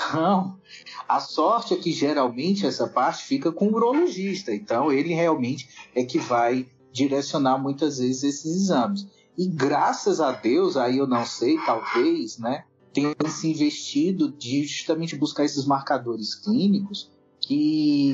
Então, 0.08 0.60
a 1.08 1.20
sorte 1.20 1.74
é 1.74 1.78
que 1.78 1.92
geralmente 1.92 2.66
essa 2.66 2.88
parte 2.88 3.24
fica 3.24 3.52
com 3.52 3.68
o 3.68 3.76
urologista. 3.76 4.54
Então, 4.54 4.92
ele 4.92 5.14
realmente 5.14 5.70
é 5.96 6.04
que 6.04 6.18
vai 6.20 6.68
direcionar 6.92 7.58
muitas 7.58 8.00
vezes 8.00 8.24
esses 8.24 8.64
exames. 8.64 9.08
E 9.38 9.48
graças 9.48 10.20
a 10.20 10.32
Deus, 10.32 10.78
aí 10.78 10.98
eu 10.98 11.08
não 11.08 11.26
sei, 11.26 11.58
talvez, 11.66 12.38
né? 12.38 12.66
tem 12.94 13.16
se 13.30 13.50
investido 13.50 14.32
de 14.32 14.64
justamente 14.64 15.16
buscar 15.16 15.46
esses 15.46 15.66
marcadores 15.66 16.36
clínicos 16.36 17.12
que, 17.40 18.14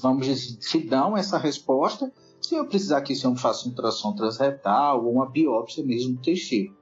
vamos 0.00 0.26
dizer, 0.26 0.56
te 0.58 0.78
dão 0.78 1.16
essa 1.16 1.38
resposta 1.38 2.12
se 2.40 2.54
eu 2.54 2.66
precisar 2.66 3.00
que 3.02 3.12
esse 3.12 3.26
homem 3.26 3.38
faça 3.38 3.66
um 3.66 3.70
ultrassom 3.70 4.12
transretal 4.14 5.04
ou 5.04 5.12
uma 5.12 5.28
biópsia 5.28 5.84
mesmo 5.84 6.14
do 6.14 6.22
testículo. 6.22 6.76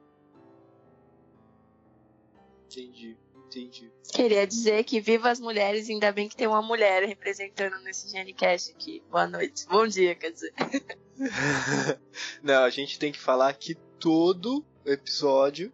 Entendi, 2.66 3.16
entendi. 3.58 3.90
Queria 4.12 4.46
dizer 4.46 4.84
que 4.84 5.00
viva 5.00 5.30
as 5.30 5.40
mulheres, 5.40 5.88
ainda 5.88 6.12
bem 6.12 6.28
que 6.28 6.36
tem 6.36 6.46
uma 6.46 6.62
mulher 6.62 7.04
representando 7.04 7.78
nesse 7.80 8.08
Genicast 8.08 8.72
aqui. 8.72 9.02
Boa 9.10 9.26
noite. 9.26 9.66
Bom 9.66 9.86
dia, 9.86 10.14
quer 10.14 10.32
dizer. 10.32 10.52
Não, 12.42 12.64
a 12.64 12.70
gente 12.70 12.98
tem 12.98 13.12
que 13.12 13.18
falar 13.18 13.52
que 13.54 13.74
todo 13.98 14.64
episódio 14.84 15.72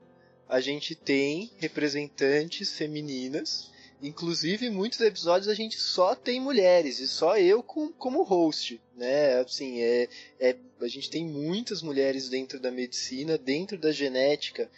a 0.49 0.61
gente 0.61 0.95
tem 0.95 1.51
representantes 1.59 2.77
femininas. 2.77 3.71
Inclusive, 4.03 4.67
em 4.67 4.71
muitos 4.71 5.01
episódios 5.01 5.49
a 5.49 5.55
gente 5.55 5.79
só 5.79 6.15
tem 6.15 6.41
mulheres, 6.41 7.01
e 7.01 7.07
só 7.07 7.37
eu 7.37 7.63
com, 7.63 7.93
como 7.93 8.23
host, 8.23 8.81
né? 8.97 9.41
Assim, 9.41 9.79
é, 9.81 10.09
é, 10.41 10.57
a 10.81 10.89
gente 10.89 11.11
tem 11.11 11.23
muitas 11.23 11.83
mulheres 11.83 12.31
dentro 12.31 12.59
da 12.59 12.71
medicina, 12.71 13.37
dentro 13.37 13.77
da 13.77 13.93
genética. 13.93 14.71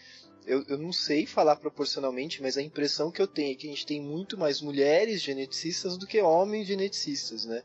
Eu, 0.46 0.64
eu 0.68 0.78
não 0.78 0.92
sei 0.92 1.26
falar 1.26 1.57
proporcionalmente, 1.57 2.42
mas 2.42 2.57
a 2.57 2.62
impressão 2.62 3.11
que 3.11 3.22
eu 3.22 3.26
tenho 3.26 3.52
é 3.52 3.55
que 3.55 3.66
a 3.66 3.70
gente 3.70 3.87
tem 3.87 4.00
muito 4.00 4.37
mais 4.37 4.61
mulheres 4.61 5.22
geneticistas 5.22 5.96
do 5.96 6.07
que 6.07 6.20
homens 6.20 6.66
geneticistas, 6.66 7.44
né? 7.44 7.62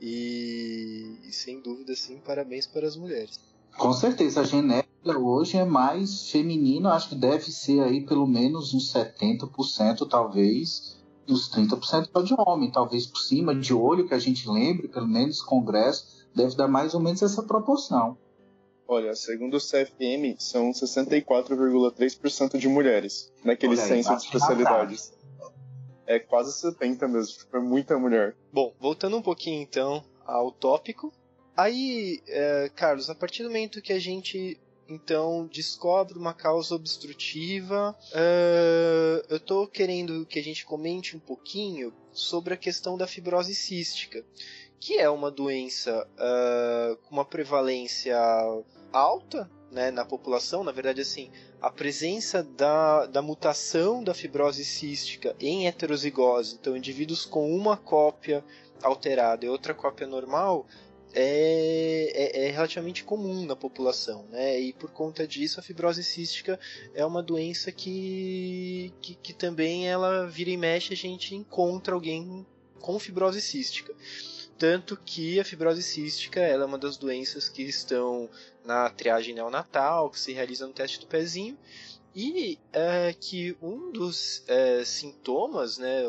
E, 0.00 1.18
e 1.24 1.32
sem 1.32 1.60
dúvida, 1.60 1.94
sim, 1.94 2.18
parabéns 2.18 2.66
para 2.66 2.86
as 2.86 2.96
mulheres. 2.96 3.38
Com 3.78 3.92
certeza, 3.92 4.40
a 4.40 4.44
genética 4.44 5.18
hoje 5.18 5.56
é 5.56 5.64
mais 5.64 6.30
feminina, 6.30 6.92
acho 6.92 7.10
que 7.10 7.14
deve 7.14 7.50
ser 7.50 7.80
aí 7.80 8.04
pelo 8.04 8.26
menos 8.26 8.74
uns 8.74 8.92
70%, 8.92 10.08
talvez, 10.08 10.96
uns 11.28 11.50
30% 11.50 12.08
só 12.12 12.22
de 12.22 12.34
homem, 12.36 12.70
talvez 12.70 13.06
por 13.06 13.18
cima 13.18 13.54
de 13.54 13.72
olho, 13.72 14.06
que 14.06 14.14
a 14.14 14.18
gente 14.18 14.48
lembre, 14.48 14.88
pelo 14.88 15.08
menos 15.08 15.40
congresso, 15.40 16.26
deve 16.34 16.54
dar 16.56 16.68
mais 16.68 16.94
ou 16.94 17.00
menos 17.00 17.22
essa 17.22 17.42
proporção. 17.42 18.16
Olha, 18.86 19.14
segundo 19.14 19.56
o 19.56 19.60
CFM, 19.60 20.36
são 20.38 20.70
64,3% 20.70 22.58
de 22.58 22.68
mulheres 22.68 23.32
naquele 23.44 23.80
aí, 23.80 23.88
censo 23.88 24.16
de 24.16 24.24
especialidades. 24.24 25.12
É 26.06 26.18
quase 26.18 26.52
70 26.52 27.08
mesmo, 27.08 27.36
é 27.52 27.58
muita 27.58 27.98
mulher. 27.98 28.36
Bom, 28.52 28.74
voltando 28.78 29.16
um 29.16 29.22
pouquinho 29.22 29.62
então 29.62 30.04
ao 30.26 30.50
tópico, 30.50 31.12
Aí, 31.56 32.22
é, 32.28 32.70
Carlos, 32.74 33.10
a 33.10 33.14
partir 33.14 33.42
do 33.42 33.50
momento 33.50 33.82
que 33.82 33.92
a 33.92 33.98
gente 33.98 34.58
então 34.88 35.48
descobre 35.52 36.18
uma 36.18 36.34
causa 36.34 36.74
obstrutiva, 36.74 37.96
uh, 38.12 39.26
eu 39.28 39.36
estou 39.36 39.66
querendo 39.66 40.26
que 40.26 40.38
a 40.38 40.42
gente 40.42 40.66
comente 40.66 41.16
um 41.16 41.20
pouquinho 41.20 41.94
sobre 42.12 42.52
a 42.52 42.58
questão 42.58 42.96
da 42.98 43.06
fibrose 43.06 43.54
cística, 43.54 44.22
que 44.82 44.98
é 44.98 45.08
uma 45.08 45.30
doença 45.30 46.08
uh, 46.18 46.96
com 46.96 47.14
uma 47.14 47.24
prevalência 47.24 48.18
alta 48.92 49.48
né, 49.70 49.92
na 49.92 50.04
população, 50.04 50.64
na 50.64 50.72
verdade 50.72 51.00
assim, 51.00 51.30
a 51.60 51.70
presença 51.70 52.42
da, 52.42 53.06
da 53.06 53.22
mutação 53.22 54.02
da 54.02 54.12
fibrose 54.12 54.64
cística 54.64 55.36
em 55.38 55.68
heterozigose, 55.68 56.56
então 56.60 56.76
indivíduos 56.76 57.24
com 57.24 57.54
uma 57.54 57.76
cópia 57.76 58.44
alterada 58.82 59.46
e 59.46 59.48
outra 59.48 59.72
cópia 59.72 60.04
normal, 60.04 60.66
é, 61.14 62.10
é, 62.12 62.46
é, 62.46 62.50
relativamente 62.50 63.04
comum 63.04 63.46
na 63.46 63.54
população, 63.54 64.24
né? 64.32 64.58
E 64.58 64.72
por 64.72 64.90
conta 64.90 65.28
disso 65.28 65.60
a 65.60 65.62
fibrose 65.62 66.02
cística 66.02 66.58
é 66.92 67.06
uma 67.06 67.22
doença 67.22 67.70
que, 67.70 68.92
que, 69.00 69.14
que 69.14 69.32
também 69.32 69.88
ela 69.88 70.26
vira 70.26 70.50
e 70.50 70.56
mexe 70.56 70.92
a 70.92 70.96
gente 70.96 71.36
encontra 71.36 71.94
alguém 71.94 72.44
com 72.80 72.98
fibrose 72.98 73.40
cística. 73.40 73.94
Tanto 74.62 74.96
que 74.96 75.40
a 75.40 75.44
fibrose 75.44 75.82
cística 75.82 76.38
ela 76.38 76.62
é 76.62 76.66
uma 76.66 76.78
das 76.78 76.96
doenças 76.96 77.48
que 77.48 77.62
estão 77.62 78.30
na 78.64 78.88
triagem 78.88 79.34
neonatal, 79.34 80.08
que 80.08 80.20
se 80.20 80.32
realiza 80.32 80.64
no 80.68 80.72
teste 80.72 81.00
do 81.00 81.06
pezinho, 81.08 81.58
e 82.14 82.56
é, 82.72 83.12
que 83.12 83.56
um 83.60 83.90
dos 83.90 84.44
é, 84.46 84.84
sintomas 84.84 85.78
né, 85.78 86.04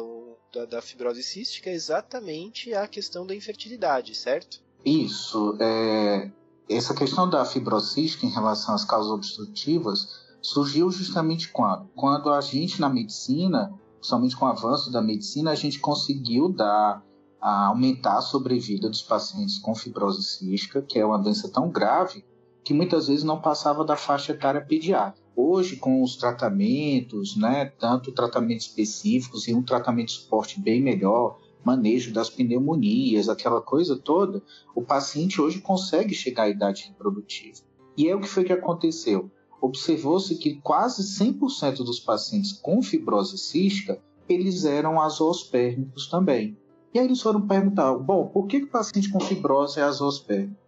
da, 0.53 0.65
da, 0.65 0.81
fibrose 0.83 1.23
cística 1.23 1.71
é 1.71 1.73
exatamente 1.73 2.75
a 2.75 2.87
questão 2.87 3.25
da 3.25 3.33
infertilidade, 3.33 4.13
certo? 4.13 4.61
Isso. 4.85 5.57
É, 5.59 6.29
essa 6.69 6.93
questão 6.93 7.27
da 7.27 7.43
fibrose 7.45 7.95
cística 7.95 8.27
em 8.27 8.29
relação 8.29 8.75
às 8.75 8.85
causas 8.85 9.11
obstrutivas 9.11 10.27
surgiu 10.43 10.91
justamente 10.91 11.49
quando? 11.49 11.89
Quando 11.95 12.29
a 12.29 12.39
gente 12.39 12.79
na 12.79 12.87
medicina, 12.87 13.73
somente 13.99 14.37
com 14.37 14.45
o 14.45 14.49
avanço 14.49 14.91
da 14.91 15.01
medicina, 15.01 15.49
a 15.49 15.55
gente 15.55 15.79
conseguiu 15.79 16.49
dar 16.49 17.03
a 17.43 17.65
aumentar 17.65 18.19
a 18.19 18.21
sobrevida 18.21 18.89
dos 18.89 19.01
pacientes 19.01 19.59
com 19.59 19.75
fibrose 19.75 20.23
cística, 20.23 20.81
que 20.81 20.97
é 20.97 21.05
uma 21.05 21.19
doença 21.19 21.49
tão 21.49 21.69
grave 21.69 22.23
que 22.63 22.73
muitas 22.73 23.09
vezes 23.09 23.25
não 23.25 23.41
passava 23.41 23.83
da 23.83 23.97
faixa 23.97 24.31
etária 24.31 24.61
pediátrica. 24.61 25.27
Hoje, 25.35 25.75
com 25.75 26.01
os 26.01 26.15
tratamentos, 26.15 27.35
né, 27.35 27.65
tanto 27.65 28.13
tratamentos 28.13 28.67
específicos 28.67 29.45
e 29.45 29.53
um 29.53 29.61
tratamento 29.61 30.07
de 30.07 30.13
suporte 30.13 30.57
bem 30.57 30.81
melhor, 30.81 31.37
manejo 31.65 32.13
das 32.13 32.29
pneumonias, 32.29 33.27
aquela 33.27 33.59
coisa 33.59 33.97
toda, 33.97 34.41
o 34.73 34.81
paciente 34.81 35.41
hoje 35.41 35.59
consegue 35.59 36.15
chegar 36.15 36.43
à 36.43 36.49
idade 36.49 36.85
reprodutiva. 36.87 37.59
E 37.97 38.07
é 38.07 38.15
o 38.15 38.21
que 38.21 38.29
foi 38.29 38.45
que 38.45 38.53
aconteceu. 38.53 39.29
Observou-se 39.59 40.33
que 40.37 40.61
quase 40.61 41.03
100% 41.03 41.83
dos 41.83 41.99
pacientes 41.99 42.53
com 42.53 42.81
fibrose 42.81 43.37
cística, 43.37 44.01
eles 44.29 44.63
eram 44.63 45.01
azoospermicos 45.01 46.07
também. 46.07 46.57
E 46.93 46.99
aí 46.99 47.05
eles 47.05 47.21
foram 47.21 47.47
perguntar, 47.47 47.93
bom, 47.95 48.27
por 48.27 48.45
que, 48.45 48.57
o 48.57 48.67
paciente 48.67 49.11
com 49.11 49.19
fibrose 49.19 49.79
é 49.79 49.83
azoospermico? 49.83 50.61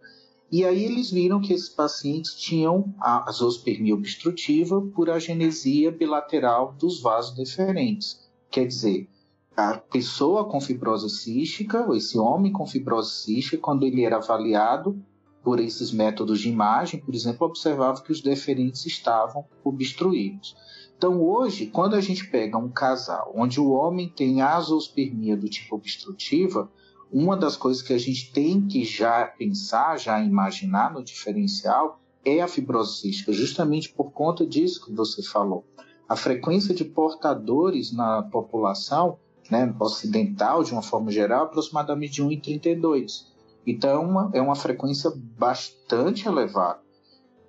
E 0.51 0.63
aí 0.63 0.83
eles 0.83 1.11
viram 1.11 1.41
que 1.41 1.53
esses 1.53 1.69
pacientes 1.69 2.33
tinham 2.35 2.93
a 2.99 3.29
zoospermia 3.31 3.93
obstrutiva 3.93 4.81
por 4.95 5.09
agenesia 5.09 5.91
bilateral 5.91 6.73
dos 6.79 7.01
vasos 7.01 7.35
deferentes. 7.35 8.29
Quer 8.49 8.67
dizer, 8.67 9.09
a 9.57 9.77
pessoa 9.77 10.45
com 10.45 10.61
fibrose 10.61 11.09
cística, 11.09 11.85
ou 11.85 11.95
esse 11.95 12.17
homem 12.17 12.51
com 12.51 12.65
fibrose 12.65 13.11
cística, 13.23 13.57
quando 13.57 13.85
ele 13.85 14.03
era 14.03 14.17
avaliado 14.17 15.01
por 15.43 15.59
esses 15.59 15.91
métodos 15.91 16.39
de 16.39 16.49
imagem, 16.49 16.99
por 16.99 17.13
exemplo, 17.13 17.45
observava 17.45 18.01
que 18.01 18.11
os 18.11 18.21
deferentes 18.21 18.85
estavam 18.85 19.45
obstruídos. 19.63 20.55
Então, 20.97 21.21
hoje, 21.21 21.67
quando 21.67 21.95
a 21.95 22.01
gente 22.01 22.27
pega 22.29 22.57
um 22.57 22.69
casal 22.69 23.31
onde 23.35 23.59
o 23.59 23.71
homem 23.71 24.07
tem 24.09 24.41
azoospermia 24.41 25.35
do 25.35 25.49
tipo 25.49 25.75
obstrutiva, 25.75 26.71
uma 27.11 27.35
das 27.35 27.57
coisas 27.57 27.81
que 27.81 27.93
a 27.93 27.97
gente 27.97 28.31
tem 28.31 28.65
que 28.65 28.83
já 28.83 29.25
pensar, 29.25 29.99
já 29.99 30.19
imaginar 30.21 30.93
no 30.93 31.03
diferencial 31.03 31.99
é 32.23 32.41
a 32.41 32.47
fibrose 32.47 32.99
cística, 32.99 33.31
justamente 33.31 33.93
por 33.93 34.11
conta 34.11 34.45
disso 34.45 34.83
que 34.85 34.91
você 34.91 35.21
falou. 35.21 35.65
A 36.07 36.15
frequência 36.15 36.73
de 36.73 36.85
portadores 36.85 37.91
na 37.91 38.23
população, 38.23 39.19
né, 39.49 39.73
ocidental 39.79 40.63
de 40.63 40.71
uma 40.71 40.81
forma 40.81 41.11
geral, 41.11 41.43
é 41.43 41.45
aproximadamente 41.45 42.13
de 42.13 42.23
1 42.23 42.31
em 42.31 42.39
32. 42.39 43.27
Então, 43.67 43.89
é 43.89 43.97
uma, 43.97 44.31
é 44.33 44.41
uma 44.41 44.55
frequência 44.55 45.11
bastante 45.15 46.27
elevada. 46.27 46.84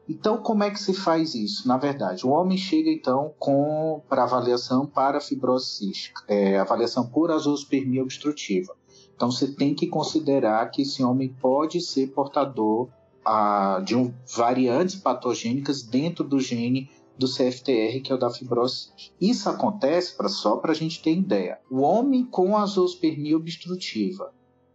Então, 0.08 0.38
como 0.38 0.62
é 0.62 0.70
que 0.70 0.80
se 0.80 0.94
faz 0.94 1.34
isso? 1.34 1.66
Na 1.66 1.76
verdade, 1.76 2.26
o 2.26 2.30
homem 2.30 2.56
chega 2.56 2.90
então 2.90 3.34
com 3.38 4.00
para 4.08 4.22
avaliação 4.22 4.86
para 4.86 5.20
fibrose 5.20 5.66
cística, 5.66 6.22
é, 6.28 6.58
avaliação 6.58 7.06
por 7.08 7.30
azoospermia 7.30 8.02
obstrutiva. 8.02 8.74
Então, 9.14 9.30
você 9.30 9.48
tem 9.48 9.74
que 9.74 9.86
considerar 9.86 10.70
que 10.70 10.82
esse 10.82 11.02
homem 11.02 11.28
pode 11.40 11.80
ser 11.80 12.08
portador 12.08 12.88
ah, 13.24 13.82
de 13.84 13.96
um, 13.96 14.12
variantes 14.36 14.94
patogênicas 14.94 15.82
dentro 15.82 16.22
do 16.22 16.38
gene 16.38 16.88
do 17.18 17.26
CFTR, 17.26 18.00
que 18.02 18.12
é 18.12 18.14
o 18.14 18.18
da 18.18 18.30
fibrose. 18.30 18.90
Isso 19.20 19.48
acontece, 19.48 20.16
pra, 20.16 20.28
só 20.28 20.56
para 20.56 20.72
a 20.72 20.74
gente 20.74 21.02
ter 21.02 21.12
ideia. 21.12 21.58
O 21.70 21.80
homem 21.80 22.24
com 22.24 22.56
azoospermia 22.56 23.36
obstrutiva, 23.36 24.32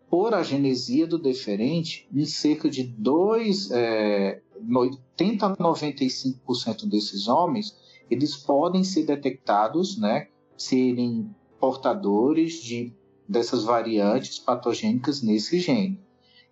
por 0.09 0.33
agenesia 0.33 1.07
do 1.07 1.17
deferente, 1.17 2.07
em 2.13 2.25
cerca 2.25 2.69
de 2.69 2.83
2, 2.83 3.71
é, 3.71 4.41
80 4.69 5.45
a 5.45 5.55
95% 5.57 6.87
desses 6.87 7.27
homens, 7.27 7.75
eles 8.09 8.35
podem 8.35 8.83
ser 8.83 9.05
detectados, 9.05 9.97
né, 9.97 10.27
serem 10.57 11.33
portadores 11.59 12.61
de 12.61 12.93
dessas 13.27 13.63
variantes 13.63 14.37
patogênicas 14.39 15.21
nesse 15.21 15.59
gene. 15.59 15.99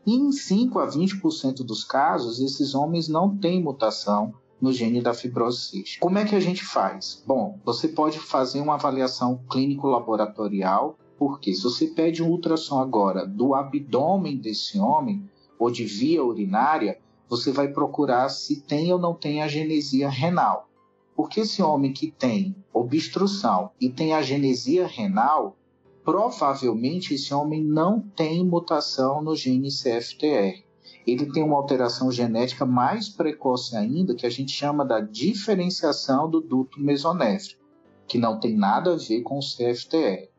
E 0.06 0.16
em 0.16 0.32
5 0.32 0.80
a 0.80 0.88
20% 0.88 1.58
dos 1.58 1.84
casos, 1.84 2.40
esses 2.40 2.74
homens 2.74 3.10
não 3.10 3.36
têm 3.36 3.62
mutação 3.62 4.34
no 4.62 4.72
gene 4.72 5.02
da 5.02 5.14
fibrose 5.14 5.62
cística. 5.62 6.06
Como 6.06 6.18
é 6.18 6.26
que 6.26 6.36
a 6.36 6.40
gente 6.40 6.64
faz? 6.64 7.22
Bom, 7.26 7.60
você 7.66 7.88
pode 7.88 8.20
fazer 8.20 8.62
uma 8.62 8.76
avaliação 8.76 9.42
clínico-laboratorial, 9.50 10.98
porque 11.18 11.54
se 11.54 11.64
você 11.64 11.88
pede 11.88 12.24
um 12.24 12.30
ultrassom 12.30 12.80
agora 12.80 13.26
do 13.26 13.54
abdômen 13.54 14.38
desse 14.38 14.80
homem 14.80 15.30
ou 15.58 15.70
de 15.70 15.84
via 15.84 16.24
urinária, 16.24 16.98
você 17.30 17.52
vai 17.52 17.68
procurar 17.68 18.28
se 18.30 18.62
tem 18.62 18.92
ou 18.92 18.98
não 18.98 19.14
tem 19.14 19.42
agenesia 19.42 20.10
renal. 20.10 20.68
Porque 21.16 21.42
esse 21.42 21.62
homem 21.62 21.94
que 21.94 22.10
tem 22.10 22.56
obstrução 22.74 23.70
e 23.80 23.90
tem 23.90 24.14
agenesia 24.14 24.88
renal, 24.88 25.56
provavelmente 26.04 27.14
esse 27.14 27.32
homem 27.34 27.64
não 27.64 28.00
tem 28.00 28.44
mutação 28.44 29.22
no 29.22 29.36
gene 29.36 29.70
CFTR. 29.70 30.64
Ele 31.06 31.32
tem 31.32 31.44
uma 31.44 31.58
alteração 31.58 32.12
genética 32.12 32.66
mais 32.66 33.10
precoce 33.10 33.76
ainda, 33.76 34.16
que 34.16 34.26
a 34.26 34.30
gente 34.30 34.52
chama 34.52 34.84
da 34.84 35.00
diferenciação 35.00 36.30
do 36.30 36.42
duto 36.42 36.80
mesonéfrico, 36.80 37.64
que 38.08 38.18
não 38.18 38.40
tem 38.40 38.56
nada 38.56 38.94
a 38.94 38.98
ver 38.98 39.22
com 39.22 39.38
o 39.38 39.42
CFTR. 39.42 40.30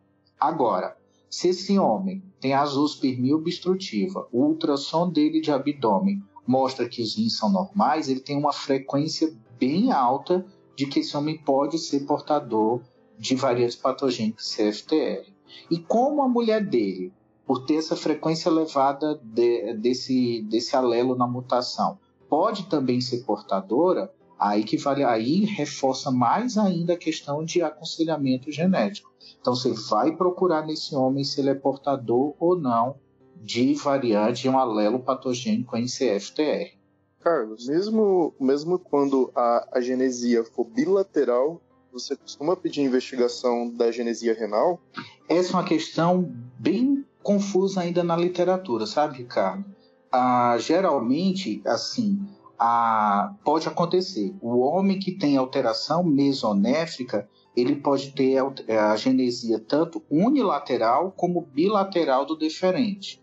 Agora, 0.40 0.96
se 1.28 1.48
esse 1.48 1.78
homem 1.78 2.22
tem 2.40 2.54
azoospermia 2.54 3.36
obstrutiva, 3.36 4.26
o 4.32 4.44
ultrassom 4.46 5.08
dele 5.08 5.40
de 5.40 5.52
abdômen 5.52 6.22
mostra 6.46 6.88
que 6.88 7.02
os 7.02 7.16
rins 7.16 7.36
são 7.36 7.50
normais, 7.50 8.08
ele 8.08 8.20
tem 8.20 8.36
uma 8.36 8.52
frequência 8.52 9.32
bem 9.58 9.92
alta 9.92 10.44
de 10.76 10.86
que 10.86 11.00
esse 11.00 11.16
homem 11.16 11.36
pode 11.38 11.78
ser 11.78 12.00
portador 12.00 12.80
de 13.18 13.34
variantes 13.34 13.76
patogênicas 13.76 14.54
CFTR. 14.54 15.30
E 15.70 15.78
como 15.78 16.22
a 16.22 16.28
mulher 16.28 16.64
dele, 16.64 17.12
por 17.44 17.66
ter 17.66 17.74
essa 17.74 17.96
frequência 17.96 18.48
elevada 18.48 19.20
de, 19.22 19.74
desse, 19.74 20.42
desse 20.42 20.74
alelo 20.74 21.14
na 21.14 21.26
mutação, 21.26 21.98
pode 22.28 22.66
também 22.66 23.00
ser 23.00 23.24
portadora, 23.24 24.10
aí 24.38 24.64
que 24.64 24.76
vale, 24.76 25.04
aí 25.04 25.44
reforça 25.44 26.10
mais 26.10 26.56
ainda 26.56 26.94
a 26.94 26.98
questão 26.98 27.44
de 27.44 27.60
aconselhamento 27.60 28.50
genético. 28.50 29.12
Então 29.40 29.54
você 29.54 29.72
vai 29.90 30.16
procurar 30.16 30.64
nesse 30.64 30.94
homem 30.94 31.24
se 31.24 31.40
ele 31.40 31.50
é 31.50 31.54
portador 31.54 32.34
ou 32.38 32.58
não 32.58 32.96
de 33.40 33.74
variante 33.74 34.42
de 34.42 34.48
um 34.48 34.58
alelo 34.58 35.00
patogênico 35.00 35.76
em 35.76 35.86
CFTR. 35.86 36.78
Carlos, 37.20 37.66
mesmo, 37.66 38.34
mesmo 38.38 38.78
quando 38.78 39.30
a, 39.34 39.68
a 39.72 39.80
genesia 39.80 40.44
for 40.44 40.64
bilateral, 40.64 41.60
você 41.92 42.16
costuma 42.16 42.56
pedir 42.56 42.82
investigação 42.82 43.68
da 43.70 43.90
genesia 43.90 44.34
renal? 44.34 44.80
Essa 45.28 45.50
é 45.50 45.54
uma 45.54 45.64
questão 45.64 46.32
bem 46.58 47.04
confusa 47.22 47.80
ainda 47.80 48.04
na 48.04 48.16
literatura, 48.16 48.86
sabe, 48.86 49.18
Ricardo? 49.18 49.64
Ah, 50.12 50.56
geralmente, 50.58 51.60
assim, 51.66 52.18
ah, 52.58 53.34
pode 53.44 53.66
acontecer. 53.68 54.34
O 54.40 54.58
homem 54.58 54.98
que 54.98 55.12
tem 55.12 55.36
alteração 55.36 56.04
mesonéfrica, 56.04 57.28
ele 57.56 57.76
pode 57.76 58.12
ter 58.12 58.38
a 58.68 58.96
genesia 58.96 59.58
tanto 59.58 60.02
unilateral 60.10 61.12
como 61.12 61.40
bilateral 61.40 62.24
do 62.24 62.36
deferente. 62.36 63.19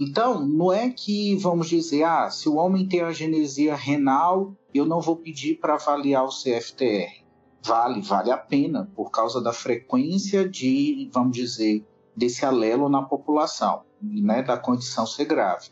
Então, 0.00 0.46
não 0.46 0.72
é 0.72 0.90
que 0.90 1.34
vamos 1.36 1.68
dizer, 1.68 2.04
ah, 2.04 2.30
se 2.30 2.48
o 2.48 2.54
homem 2.56 2.86
tem 2.86 3.00
a 3.00 3.12
genesia 3.12 3.74
renal, 3.74 4.54
eu 4.72 4.86
não 4.86 5.00
vou 5.00 5.16
pedir 5.16 5.56
para 5.56 5.74
avaliar 5.74 6.24
o 6.24 6.28
CFTR 6.28 7.28
vale, 7.68 8.00
vale 8.00 8.30
a 8.30 8.36
pena 8.36 8.90
por 8.94 9.10
causa 9.10 9.40
da 9.40 9.52
frequência 9.52 10.48
de, 10.48 11.10
vamos 11.12 11.36
dizer, 11.36 11.84
desse 12.16 12.44
alelo 12.44 12.88
na 12.88 13.02
população, 13.02 13.82
né, 14.02 14.42
da 14.42 14.56
condição 14.56 15.06
ser 15.06 15.26
grave. 15.26 15.70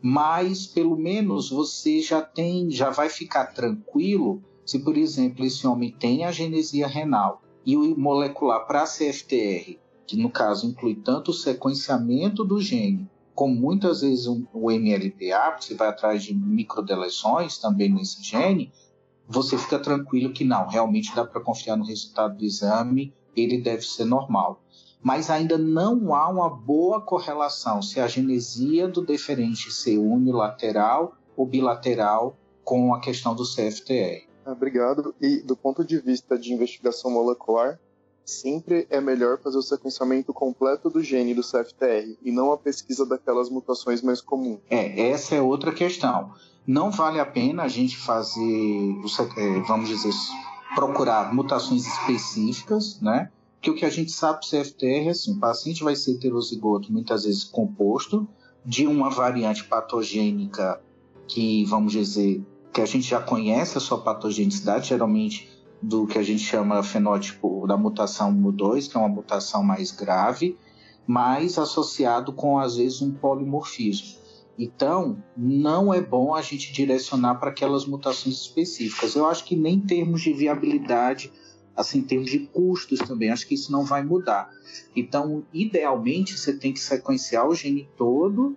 Mas 0.00 0.66
pelo 0.66 0.96
menos 0.96 1.50
você 1.50 2.00
já 2.00 2.22
tem, 2.22 2.70
já 2.70 2.90
vai 2.90 3.08
ficar 3.08 3.46
tranquilo 3.46 4.42
se, 4.64 4.78
por 4.78 4.96
exemplo, 4.96 5.44
esse 5.44 5.66
homem 5.66 5.90
tem 5.90 6.24
a 6.24 6.32
genesia 6.32 6.86
renal 6.86 7.42
e 7.66 7.76
o 7.76 7.98
molecular 7.98 8.66
para 8.66 8.84
CFTR, 8.84 9.78
que 10.06 10.16
no 10.16 10.30
caso 10.30 10.66
inclui 10.66 10.96
tanto 10.96 11.30
o 11.30 11.34
sequenciamento 11.34 12.44
do 12.44 12.60
gene 12.60 13.08
como 13.34 13.54
muitas 13.54 14.02
vezes 14.02 14.26
o 14.26 14.70
MLPA, 14.70 15.56
você 15.58 15.74
vai 15.74 15.88
atrás 15.88 16.22
de 16.22 16.34
microdeleções 16.34 17.58
também 17.58 17.88
nesse 17.88 18.22
gene, 18.22 18.72
você 19.26 19.56
fica 19.56 19.78
tranquilo 19.78 20.32
que 20.32 20.44
não, 20.44 20.68
realmente 20.68 21.14
dá 21.14 21.24
para 21.24 21.40
confiar 21.40 21.76
no 21.76 21.84
resultado 21.84 22.36
do 22.36 22.44
exame, 22.44 23.14
ele 23.34 23.60
deve 23.60 23.82
ser 23.82 24.04
normal. 24.04 24.62
mas 25.02 25.30
ainda 25.30 25.58
não 25.58 26.14
há 26.14 26.28
uma 26.28 26.48
boa 26.48 27.00
correlação 27.00 27.82
se 27.82 27.98
a 27.98 28.06
genesia 28.06 28.86
do 28.86 29.04
deferente 29.04 29.72
ser 29.72 29.98
unilateral 29.98 31.16
ou 31.36 31.44
bilateral 31.44 32.36
com 32.62 32.94
a 32.94 33.00
questão 33.00 33.34
do 33.34 33.42
CFTR. 33.42 34.28
Obrigado. 34.46 35.14
E 35.20 35.42
do 35.42 35.56
ponto 35.56 35.84
de 35.84 35.98
vista 35.98 36.38
de 36.38 36.52
investigação 36.52 37.10
molecular, 37.10 37.80
sempre 38.24 38.86
é 38.90 39.00
melhor 39.00 39.38
fazer 39.38 39.58
o 39.58 39.62
sequenciamento 39.62 40.32
completo 40.32 40.88
do 40.88 41.02
gene 41.02 41.34
do 41.34 41.42
CFTR 41.42 42.16
e 42.22 42.30
não 42.30 42.52
a 42.52 42.58
pesquisa 42.58 43.04
daquelas 43.04 43.50
mutações 43.50 44.02
mais 44.02 44.20
comuns. 44.20 44.60
É, 44.70 45.10
essa 45.10 45.34
é 45.34 45.40
outra 45.40 45.72
questão. 45.72 46.32
Não 46.66 46.90
vale 46.90 47.18
a 47.18 47.26
pena 47.26 47.64
a 47.64 47.68
gente 47.68 47.96
fazer, 47.96 48.96
é, 49.36 49.60
vamos 49.66 49.88
dizer, 49.88 50.12
procurar 50.74 51.34
mutações 51.34 51.86
específicas, 51.86 53.00
né? 53.00 53.30
Que 53.60 53.70
o 53.70 53.74
que 53.74 53.84
a 53.84 53.90
gente 53.90 54.10
sabe 54.10 54.40
do 54.40 54.46
CFTR 54.46 55.06
é 55.06 55.10
assim, 55.10 55.32
o 55.32 55.38
paciente 55.38 55.84
vai 55.84 55.94
ser 55.94 56.12
heterozigoto 56.12 56.92
muitas 56.92 57.24
vezes 57.24 57.44
composto 57.44 58.28
de 58.64 58.86
uma 58.86 59.10
variante 59.10 59.64
patogênica 59.64 60.80
que, 61.26 61.64
vamos 61.64 61.92
dizer, 61.92 62.42
que 62.72 62.80
a 62.80 62.86
gente 62.86 63.08
já 63.08 63.20
conhece 63.20 63.76
a 63.76 63.80
sua 63.80 64.00
patogenicidade, 64.00 64.88
geralmente 64.88 65.51
do 65.82 66.06
que 66.06 66.16
a 66.16 66.22
gente 66.22 66.42
chama 66.42 66.82
fenótipo 66.82 67.66
da 67.66 67.76
mutação 67.76 68.32
MU2, 68.32 68.88
que 68.88 68.96
é 68.96 69.00
uma 69.00 69.08
mutação 69.08 69.62
mais 69.64 69.90
grave, 69.90 70.56
mas 71.06 71.58
associado 71.58 72.32
com, 72.32 72.58
às 72.58 72.76
vezes, 72.76 73.02
um 73.02 73.10
polimorfismo. 73.10 74.22
Então, 74.56 75.22
não 75.36 75.92
é 75.92 76.00
bom 76.00 76.34
a 76.34 76.42
gente 76.42 76.72
direcionar 76.72 77.36
para 77.36 77.50
aquelas 77.50 77.84
mutações 77.84 78.36
específicas. 78.36 79.16
Eu 79.16 79.26
acho 79.26 79.44
que 79.44 79.56
nem 79.56 79.74
em 79.74 79.80
termos 79.80 80.20
de 80.20 80.32
viabilidade, 80.32 81.32
assim, 81.74 81.98
em 81.98 82.02
termos 82.02 82.30
de 82.30 82.40
custos 82.40 83.00
também, 83.00 83.30
acho 83.30 83.48
que 83.48 83.54
isso 83.54 83.72
não 83.72 83.84
vai 83.84 84.04
mudar. 84.04 84.50
Então, 84.94 85.44
idealmente, 85.52 86.38
você 86.38 86.56
tem 86.56 86.72
que 86.72 86.80
sequenciar 86.80 87.48
o 87.48 87.54
gene 87.54 87.88
todo 87.96 88.56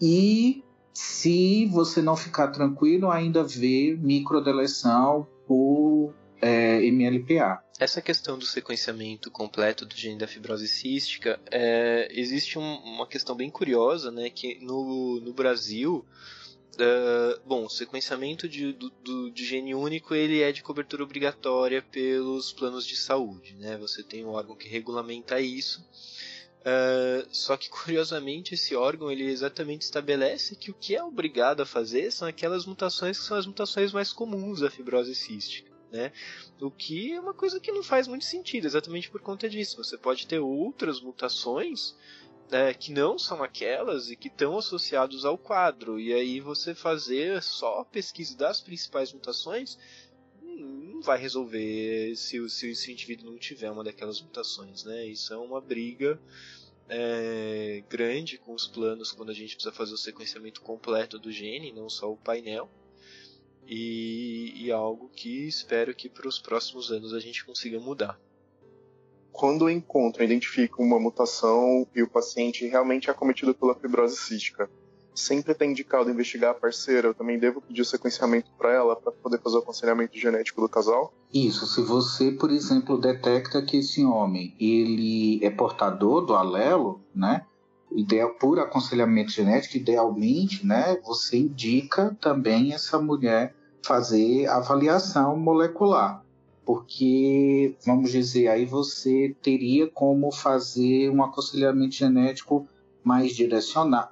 e, 0.00 0.62
se 0.92 1.64
você 1.66 2.02
não 2.02 2.16
ficar 2.16 2.48
tranquilo, 2.48 3.10
ainda 3.10 3.42
ver 3.42 3.96
microdeleção 3.98 5.26
por 5.46 6.12
é, 6.40 6.80
MLPA. 6.90 7.62
Essa 7.78 8.00
questão 8.00 8.38
do 8.38 8.46
sequenciamento 8.46 9.30
completo 9.30 9.84
do 9.84 9.94
gene 9.94 10.18
da 10.18 10.26
fibrose 10.26 10.66
cística, 10.66 11.38
é, 11.50 12.08
existe 12.10 12.58
um, 12.58 12.74
uma 12.76 13.06
questão 13.06 13.36
bem 13.36 13.50
curiosa, 13.50 14.10
né, 14.10 14.30
que 14.30 14.58
no, 14.60 15.20
no 15.20 15.32
Brasil, 15.32 16.04
Uh, 16.76 17.40
bom, 17.46 17.64
o 17.64 17.70
sequenciamento 17.70 18.46
de, 18.46 18.70
do, 18.74 18.90
do, 19.02 19.30
de 19.30 19.46
gene 19.46 19.74
único 19.74 20.14
ele 20.14 20.42
é 20.42 20.52
de 20.52 20.62
cobertura 20.62 21.02
obrigatória 21.02 21.80
pelos 21.80 22.52
planos 22.52 22.86
de 22.86 22.94
saúde. 22.96 23.54
Né? 23.58 23.78
Você 23.78 24.02
tem 24.02 24.26
um 24.26 24.28
órgão 24.28 24.54
que 24.54 24.68
regulamenta 24.68 25.40
isso. 25.40 25.80
Uh, 26.60 27.26
só 27.30 27.56
que 27.56 27.70
curiosamente 27.70 28.52
esse 28.52 28.76
órgão 28.76 29.10
ele 29.10 29.24
exatamente 29.24 29.82
estabelece 29.82 30.54
que 30.54 30.70
o 30.70 30.74
que 30.74 30.94
é 30.94 31.02
obrigado 31.02 31.62
a 31.62 31.66
fazer 31.66 32.10
são 32.10 32.28
aquelas 32.28 32.66
mutações 32.66 33.18
que 33.18 33.24
são 33.24 33.38
as 33.38 33.46
mutações 33.46 33.90
mais 33.90 34.12
comuns 34.12 34.60
da 34.60 34.70
fibrose 34.70 35.14
cística 35.14 35.65
né? 35.90 36.12
O 36.60 36.70
que 36.70 37.12
é 37.12 37.20
uma 37.20 37.34
coisa 37.34 37.60
que 37.60 37.72
não 37.72 37.82
faz 37.82 38.08
muito 38.08 38.24
sentido, 38.24 38.66
exatamente 38.66 39.10
por 39.10 39.20
conta 39.20 39.48
disso. 39.48 39.76
Você 39.76 39.96
pode 39.96 40.26
ter 40.26 40.38
outras 40.38 41.00
mutações 41.00 41.94
né, 42.50 42.72
que 42.74 42.92
não 42.92 43.18
são 43.18 43.42
aquelas 43.42 44.10
e 44.10 44.16
que 44.16 44.28
estão 44.28 44.58
associados 44.58 45.24
ao 45.24 45.38
quadro. 45.38 45.98
E 45.98 46.12
aí 46.12 46.40
você 46.40 46.74
fazer 46.74 47.42
só 47.42 47.84
pesquisa 47.84 48.36
das 48.36 48.60
principais 48.60 49.12
mutações 49.12 49.78
não 50.42 51.00
vai 51.02 51.18
resolver 51.18 52.14
se, 52.16 52.48
se 52.48 52.70
esse 52.70 52.92
indivíduo 52.92 53.30
não 53.30 53.38
tiver 53.38 53.70
uma 53.70 53.84
daquelas 53.84 54.20
mutações. 54.20 54.84
Né? 54.84 55.06
Isso 55.06 55.32
é 55.32 55.36
uma 55.36 55.60
briga 55.60 56.20
é, 56.88 57.82
grande 57.88 58.38
com 58.38 58.54
os 58.54 58.66
planos 58.66 59.12
quando 59.12 59.30
a 59.30 59.34
gente 59.34 59.54
precisa 59.54 59.74
fazer 59.74 59.94
o 59.94 59.98
sequenciamento 59.98 60.60
completo 60.60 61.18
do 61.18 61.30
gene, 61.32 61.72
não 61.72 61.88
só 61.88 62.10
o 62.10 62.16
painel 62.16 62.70
e, 63.66 64.52
e 64.56 64.70
algo 64.70 65.10
que 65.14 65.46
espero 65.46 65.94
que 65.94 66.08
para 66.08 66.28
os 66.28 66.38
próximos 66.38 66.90
anos 66.90 67.12
a 67.12 67.20
gente 67.20 67.44
consiga 67.44 67.78
mudar. 67.80 68.18
Quando 69.32 69.68
eu 69.68 69.70
encontro, 69.70 70.24
identifico 70.24 70.82
uma 70.82 70.98
mutação 70.98 71.86
e 71.94 72.02
o 72.02 72.08
paciente 72.08 72.66
realmente 72.66 73.08
é 73.08 73.12
acometido 73.12 73.54
pela 73.54 73.74
fibrose 73.74 74.16
cística, 74.16 74.70
sempre 75.14 75.52
está 75.52 75.64
indicado 75.64 76.10
investigar 76.10 76.50
a 76.50 76.54
parceira, 76.54 77.08
eu 77.08 77.14
também 77.14 77.38
devo 77.38 77.60
pedir 77.60 77.82
o 77.82 77.84
sequenciamento 77.84 78.50
para 78.56 78.72
ela 78.72 78.94
para 78.94 79.12
poder 79.12 79.40
fazer 79.40 79.56
o 79.56 79.60
aconselhamento 79.60 80.18
genético 80.18 80.60
do 80.60 80.68
casal? 80.68 81.12
Isso, 81.32 81.66
se 81.66 81.82
você, 81.82 82.32
por 82.32 82.50
exemplo, 82.50 82.98
detecta 82.98 83.62
que 83.62 83.78
esse 83.78 84.04
homem 84.04 84.54
ele 84.60 85.44
é 85.44 85.50
portador 85.50 86.24
do 86.24 86.34
alelo, 86.34 87.00
né? 87.14 87.44
Ideal, 87.92 88.34
por 88.34 88.58
aconselhamento 88.58 89.30
genético, 89.30 89.76
idealmente, 89.76 90.66
né, 90.66 90.98
você 91.04 91.38
indica 91.38 92.16
também 92.20 92.72
essa 92.72 93.00
mulher 93.00 93.54
fazer 93.84 94.46
avaliação 94.48 95.36
molecular, 95.36 96.24
porque, 96.64 97.76
vamos 97.86 98.10
dizer, 98.10 98.48
aí 98.48 98.66
você 98.66 99.36
teria 99.40 99.88
como 99.88 100.32
fazer 100.32 101.08
um 101.10 101.22
aconselhamento 101.22 101.94
genético 101.94 102.66
mais 103.04 103.36
direcionado, 103.36 104.10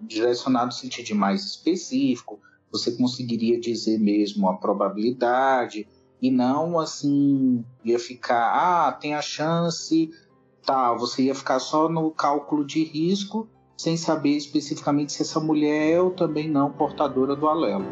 direcionado 0.00 0.66
no 0.66 0.72
sentido 0.72 1.06
de 1.06 1.14
mais 1.14 1.44
específico, 1.44 2.38
você 2.70 2.92
conseguiria 2.92 3.58
dizer 3.58 3.98
mesmo 3.98 4.48
a 4.48 4.56
probabilidade, 4.56 5.88
e 6.22 6.30
não 6.30 6.78
assim, 6.78 7.64
ia 7.84 7.98
ficar, 7.98 8.52
ah, 8.52 8.92
tem 8.92 9.14
a 9.14 9.22
chance, 9.22 10.10
tá, 10.68 10.92
você 10.92 11.22
ia 11.22 11.34
ficar 11.34 11.58
só 11.60 11.88
no 11.88 12.10
cálculo 12.10 12.62
de 12.62 12.84
risco, 12.84 13.48
sem 13.74 13.96
saber 13.96 14.36
especificamente 14.36 15.14
se 15.14 15.22
essa 15.22 15.40
mulher 15.40 15.94
é 15.94 15.98
ou 15.98 16.10
também 16.10 16.46
não 16.46 16.70
portadora 16.70 17.34
do 17.34 17.48
alelo. 17.48 17.86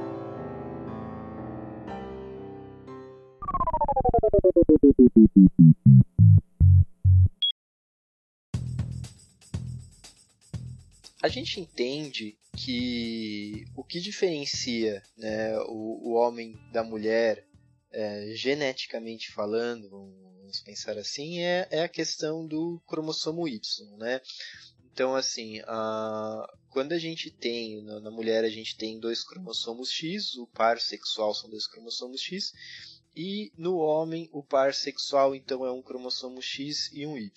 A 11.22 11.28
gente 11.28 11.58
entende 11.58 12.36
que 12.54 13.64
o 13.74 13.82
que 13.82 14.00
diferencia 14.00 15.02
né, 15.16 15.58
o, 15.60 16.10
o 16.10 16.12
homem 16.12 16.54
da 16.70 16.84
mulher, 16.84 17.42
é, 17.90 18.32
geneticamente 18.34 19.32
falando, 19.32 20.12
vamos 20.46 20.60
pensar 20.60 20.96
assim, 20.96 21.40
é, 21.40 21.66
é 21.72 21.82
a 21.82 21.88
questão 21.88 22.46
do 22.46 22.80
cromossomo 22.86 23.48
Y, 23.48 23.60
né? 23.98 24.20
Então, 24.92 25.16
assim, 25.16 25.60
a, 25.66 26.46
quando 26.70 26.92
a 26.92 26.98
gente 26.98 27.32
tem, 27.32 27.82
na, 27.82 27.98
na, 28.00 28.10
mulher 28.12 28.44
a 28.44 28.48
gente 28.48 28.76
tem 28.76 29.00
dois 29.00 29.24
cromossomos 29.24 29.90
X, 29.90 30.36
o 30.36 30.46
par 30.46 30.80
sexual 30.80 31.34
são 31.34 31.50
dois 31.50 31.66
cromossomos 31.66 32.20
X, 32.20 32.52
e 33.14 33.52
no 33.58 33.78
homem, 33.78 34.28
o 34.32 34.42
par 34.42 34.72
sexual 34.72 35.34
então 35.34 35.66
é 35.66 35.72
um 35.72 35.82
cromossomo 35.82 36.40
X 36.40 36.90
e 36.92 37.04
um 37.04 37.18
Y. 37.18 37.30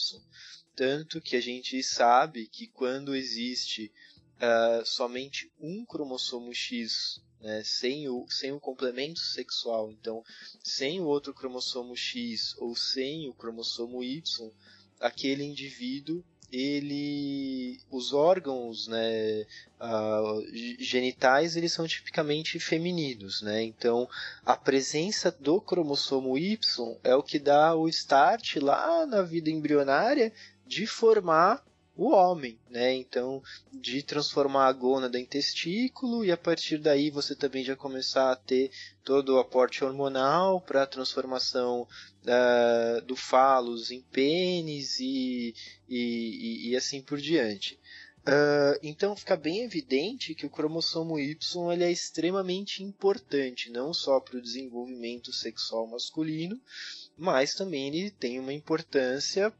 Tanto 0.75 1.19
que 1.19 1.35
a 1.35 1.41
gente 1.41 1.81
sabe 1.81 2.47
que 2.47 2.67
quando 2.67 3.15
existe 3.15 3.91
uh, 4.39 4.85
somente 4.85 5.51
um 5.59 5.85
cromossomo 5.85 6.53
X 6.53 7.21
né, 7.41 7.61
sem, 7.63 8.09
o, 8.09 8.25
sem 8.29 8.51
o 8.51 8.59
complemento 8.59 9.19
sexual, 9.19 9.91
então 9.91 10.23
sem 10.63 10.99
o 10.99 11.05
outro 11.05 11.33
cromossomo 11.33 11.95
X 11.95 12.55
ou 12.57 12.75
sem 12.75 13.29
o 13.29 13.33
cromossomo 13.33 14.03
Y, 14.03 14.51
aquele 14.99 15.43
indivíduo 15.43 16.23
ele 16.51 17.79
os 17.91 18.11
órgãos 18.11 18.87
né, 18.87 19.45
uh, 19.79 20.43
genitais 20.79 21.55
eles 21.55 21.71
são 21.71 21.87
tipicamente 21.87 22.59
femininos 22.59 23.41
né. 23.43 23.61
Então 23.61 24.09
a 24.43 24.57
presença 24.57 25.31
do 25.31 25.61
cromossomo 25.61 26.37
Y 26.37 26.57
é 27.03 27.15
o 27.15 27.23
que 27.23 27.37
dá 27.37 27.75
o 27.75 27.87
start 27.87 28.55
lá 28.55 29.05
na 29.05 29.21
vida 29.21 29.49
embrionária 29.49 30.33
de 30.65 30.87
formar 30.87 31.63
o 31.99 32.11
homem, 32.11 32.57
né? 32.69 32.93
Então, 32.95 33.43
de 33.73 34.01
transformar 34.01 34.67
a 34.67 34.71
gônada 34.71 35.19
em 35.19 35.25
testículo 35.25 36.23
e 36.23 36.31
a 36.31 36.37
partir 36.37 36.77
daí 36.77 37.09
você 37.09 37.35
também 37.35 37.61
já 37.61 37.75
começar 37.75 38.31
a 38.31 38.37
ter 38.37 38.71
todo 39.03 39.35
o 39.35 39.39
aporte 39.39 39.83
hormonal 39.83 40.61
para 40.61 40.83
a 40.83 40.87
transformação 40.87 41.81
uh, 42.23 43.01
do 43.01 43.17
falos 43.17 43.91
em 43.91 44.01
pênis 44.01 44.97
e, 45.01 45.53
e, 45.89 46.69
e, 46.69 46.75
assim 46.77 47.01
por 47.01 47.19
diante. 47.19 47.77
Uh, 48.19 48.79
então 48.81 49.13
fica 49.13 49.35
bem 49.35 49.63
evidente 49.63 50.33
que 50.33 50.45
o 50.45 50.49
cromossomo 50.49 51.19
Y 51.19 51.73
ele 51.73 51.83
é 51.83 51.91
extremamente 51.91 52.81
importante, 52.81 53.69
não 53.69 53.93
só 53.93 54.21
para 54.21 54.37
o 54.37 54.41
desenvolvimento 54.41 55.33
sexual 55.33 55.85
masculino, 55.85 56.61
mas 57.19 57.53
também 57.53 57.87
ele 57.87 58.11
tem 58.11 58.39
uma 58.39 58.53
importância 58.53 59.53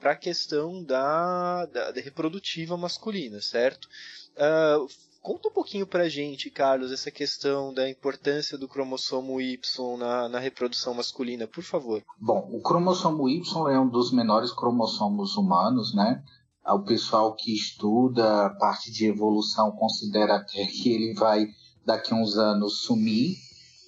para 0.00 0.12
a 0.12 0.16
questão 0.16 0.82
da, 0.82 1.66
da, 1.66 1.90
da, 1.90 2.00
reprodutiva 2.00 2.76
masculina, 2.76 3.40
certo? 3.40 3.88
Uh, 4.36 4.86
conta 5.20 5.48
um 5.48 5.52
pouquinho 5.52 5.86
pra 5.86 6.08
gente, 6.08 6.50
Carlos, 6.50 6.92
essa 6.92 7.10
questão 7.10 7.74
da 7.74 7.88
importância 7.90 8.56
do 8.56 8.68
cromossomo 8.68 9.40
Y 9.40 9.96
na, 9.98 10.28
na 10.28 10.38
reprodução 10.38 10.94
masculina, 10.94 11.46
por 11.46 11.64
favor. 11.64 12.02
Bom, 12.18 12.48
o 12.52 12.62
cromossomo 12.62 13.28
Y 13.28 13.42
é 13.72 13.80
um 13.80 13.88
dos 13.88 14.12
menores 14.12 14.52
cromossomos 14.52 15.36
humanos, 15.36 15.94
né? 15.94 16.22
O 16.64 16.84
pessoal 16.84 17.34
que 17.34 17.52
estuda 17.52 18.46
a 18.46 18.50
parte 18.50 18.92
de 18.92 19.06
evolução 19.06 19.72
considera 19.72 20.36
até 20.36 20.64
que 20.66 20.94
ele 20.94 21.12
vai 21.14 21.44
daqui 21.84 22.14
a 22.14 22.16
uns 22.16 22.36
anos 22.38 22.82
sumir, 22.84 23.36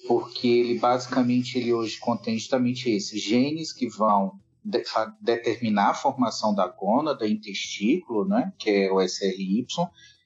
porque 0.07 0.47
ele 0.47 0.79
basicamente 0.79 1.57
ele 1.57 1.73
hoje 1.73 1.99
contém 1.99 2.37
justamente 2.37 2.89
esses 2.89 3.21
genes 3.21 3.73
que 3.73 3.87
vão 3.87 4.39
de, 4.63 4.83
determinar 5.21 5.89
a 5.89 5.93
formação 5.93 6.53
da 6.53 6.67
gônada 6.67 7.27
em 7.27 7.39
testículo, 7.39 8.25
né, 8.25 8.51
que 8.57 8.69
é 8.69 8.91
o 8.91 9.01
SRY, 9.01 9.65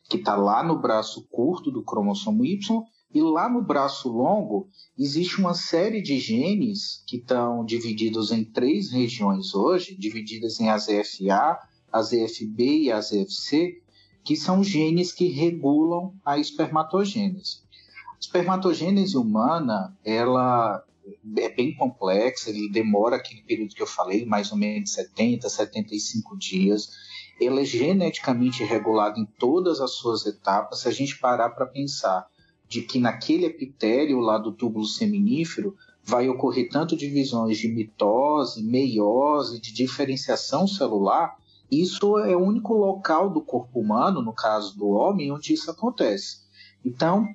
que 0.10 0.18
está 0.18 0.36
lá 0.36 0.64
no 0.64 0.80
braço 0.80 1.28
curto 1.30 1.72
do 1.72 1.84
cromossomo 1.84 2.46
Y, 2.46 2.84
e 3.14 3.22
lá 3.22 3.50
no 3.50 3.62
braço 3.62 4.08
longo 4.08 4.68
existe 4.98 5.40
uma 5.40 5.54
série 5.54 6.02
de 6.02 6.20
genes 6.20 7.04
que 7.08 7.18
estão 7.18 7.66
divididos 7.66 8.32
em 8.32 8.44
três 8.44 8.92
regiões 8.92 9.56
hoje, 9.56 9.98
divididas 9.98 10.60
em 10.60 10.70
AZFA, 10.70 11.58
AZFB 11.92 12.84
e 12.84 12.92
AZFC, 12.92 13.82
que 14.24 14.36
são 14.36 14.64
genes 14.64 15.12
que 15.12 15.28
regulam 15.28 16.14
a 16.24 16.38
espermatogênese. 16.38 17.62
Espermatogênese 18.20 19.18
humana, 19.18 19.98
ela 20.04 20.84
é 21.38 21.50
bem 21.50 21.74
complexa, 21.76 22.50
ele 22.50 22.70
demora 22.70 23.16
aquele 23.16 23.42
período 23.42 23.74
que 23.74 23.82
eu 23.82 23.88
falei, 23.88 24.26
mais 24.26 24.52
ou 24.52 24.58
menos 24.58 24.92
70, 24.92 25.50
75 25.50 26.38
dias. 26.38 26.90
Ela 27.42 27.62
é 27.62 27.66
geneticamente 27.66 28.64
regulada 28.64 29.20
em 29.20 29.26
todas 29.26 29.80
as 29.80 29.92
suas 29.92 30.26
etapas. 30.26 30.82
Se 30.82 30.88
a 30.88 30.92
gente 30.92 31.18
parar 31.18 31.52
para 31.52 31.66
pensar 31.66 32.28
de 32.68 32.82
que 32.82 33.00
naquele 33.00 33.46
epitélio 33.46 34.20
lá 34.20 34.38
do 34.38 34.52
túbulo 34.52 34.86
seminífero 34.86 35.76
vai 36.04 36.28
ocorrer 36.28 36.70
tanto 36.70 36.98
divisões 36.98 37.58
de 37.58 37.68
mitose, 37.68 38.64
meiose, 38.64 39.60
de 39.60 39.74
diferenciação 39.74 40.68
celular, 40.68 41.38
isso 41.72 42.18
é 42.20 42.36
o 42.36 42.44
único 42.44 42.74
local 42.74 43.30
do 43.30 43.42
corpo 43.42 43.80
humano, 43.80 44.22
no 44.22 44.34
caso 44.34 44.78
do 44.78 44.90
homem, 44.90 45.32
onde 45.32 45.54
isso 45.54 45.70
acontece. 45.70 46.40
Então, 46.84 47.28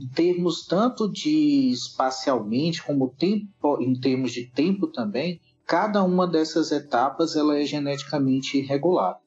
em 0.00 0.08
termos 0.08 0.66
tanto 0.66 1.10
de 1.10 1.70
espacialmente 1.70 2.82
como 2.82 3.08
tempo, 3.08 3.80
em 3.80 3.98
termos 3.98 4.32
de 4.32 4.46
tempo 4.46 4.86
também, 4.86 5.40
cada 5.66 6.02
uma 6.02 6.26
dessas 6.26 6.70
etapas 6.72 7.36
ela 7.36 7.58
é 7.58 7.64
geneticamente 7.64 8.60
regulada. 8.60 9.18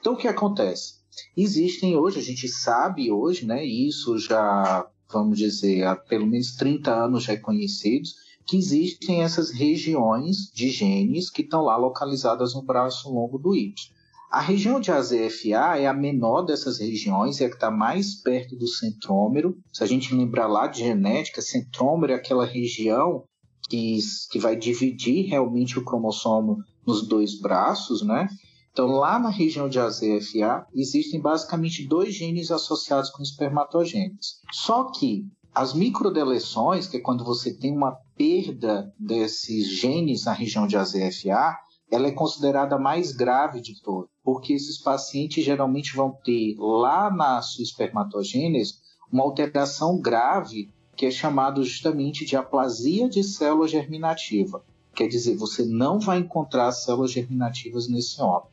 Então 0.00 0.14
o 0.14 0.16
que 0.16 0.28
acontece? 0.28 0.96
Existem 1.36 1.96
hoje, 1.96 2.18
a 2.18 2.22
gente 2.22 2.48
sabe 2.48 3.10
hoje, 3.10 3.46
né, 3.46 3.64
isso 3.64 4.18
já, 4.18 4.86
vamos 5.10 5.38
dizer, 5.38 5.84
há 5.84 5.96
pelo 5.96 6.26
menos 6.26 6.54
30 6.56 6.92
anos 6.92 7.24
já 7.24 7.38
conhecidos, 7.38 8.14
que 8.46 8.56
existem 8.56 9.22
essas 9.22 9.50
regiões 9.50 10.50
de 10.54 10.70
genes 10.70 11.30
que 11.30 11.42
estão 11.42 11.62
lá 11.62 11.76
localizadas 11.76 12.54
no 12.54 12.62
braço 12.62 13.12
longo 13.12 13.38
do 13.38 13.54
Y. 13.54 13.74
A 14.30 14.40
região 14.40 14.80
de 14.80 14.90
AZFA 14.90 15.78
é 15.78 15.86
a 15.86 15.94
menor 15.94 16.42
dessas 16.42 16.78
regiões, 16.78 17.40
é 17.40 17.46
a 17.46 17.48
que 17.48 17.54
está 17.54 17.70
mais 17.70 18.14
perto 18.22 18.56
do 18.56 18.66
centrômero. 18.66 19.56
Se 19.72 19.82
a 19.82 19.86
gente 19.86 20.14
lembrar 20.14 20.46
lá 20.46 20.66
de 20.66 20.80
genética, 20.80 21.40
centrômero 21.40 22.12
é 22.12 22.16
aquela 22.16 22.44
região 22.44 23.24
que, 23.68 23.98
que 24.30 24.38
vai 24.38 24.56
dividir 24.56 25.26
realmente 25.26 25.78
o 25.78 25.84
cromossomo 25.84 26.58
nos 26.86 27.06
dois 27.06 27.40
braços, 27.40 28.02
né? 28.02 28.28
Então, 28.72 28.88
lá 28.88 29.18
na 29.18 29.30
região 29.30 29.68
de 29.68 29.78
AZFA, 29.78 30.66
existem 30.74 31.20
basicamente 31.20 31.86
dois 31.86 32.14
genes 32.14 32.50
associados 32.50 33.10
com 33.10 33.22
espermatogênese. 33.22 34.36
Só 34.52 34.90
que 34.90 35.24
as 35.54 35.72
microdeleções, 35.72 36.86
que 36.86 36.98
é 36.98 37.00
quando 37.00 37.24
você 37.24 37.56
tem 37.56 37.72
uma 37.74 37.96
perda 38.14 38.92
desses 38.98 39.68
genes 39.68 40.26
na 40.26 40.32
região 40.34 40.66
de 40.66 40.76
AZFA, 40.76 41.56
ela 41.90 42.08
é 42.08 42.12
considerada 42.12 42.76
a 42.76 42.80
mais 42.80 43.12
grave 43.12 43.60
de 43.60 43.80
todas, 43.80 44.10
porque 44.22 44.52
esses 44.52 44.78
pacientes 44.78 45.44
geralmente 45.44 45.94
vão 45.94 46.10
ter 46.24 46.56
lá 46.58 47.10
na 47.10 47.40
sua 47.42 47.62
espermatogênese 47.62 48.74
uma 49.10 49.22
alteração 49.22 50.00
grave 50.00 50.70
que 50.96 51.06
é 51.06 51.10
chamado 51.10 51.62
justamente 51.62 52.24
de 52.24 52.36
aplasia 52.36 53.08
de 53.08 53.22
célula 53.22 53.68
germinativa. 53.68 54.64
Quer 54.94 55.08
dizer, 55.08 55.36
você 55.36 55.64
não 55.64 56.00
vai 56.00 56.18
encontrar 56.18 56.72
células 56.72 57.12
germinativas 57.12 57.86
nesse 57.86 58.20
homem. 58.20 58.48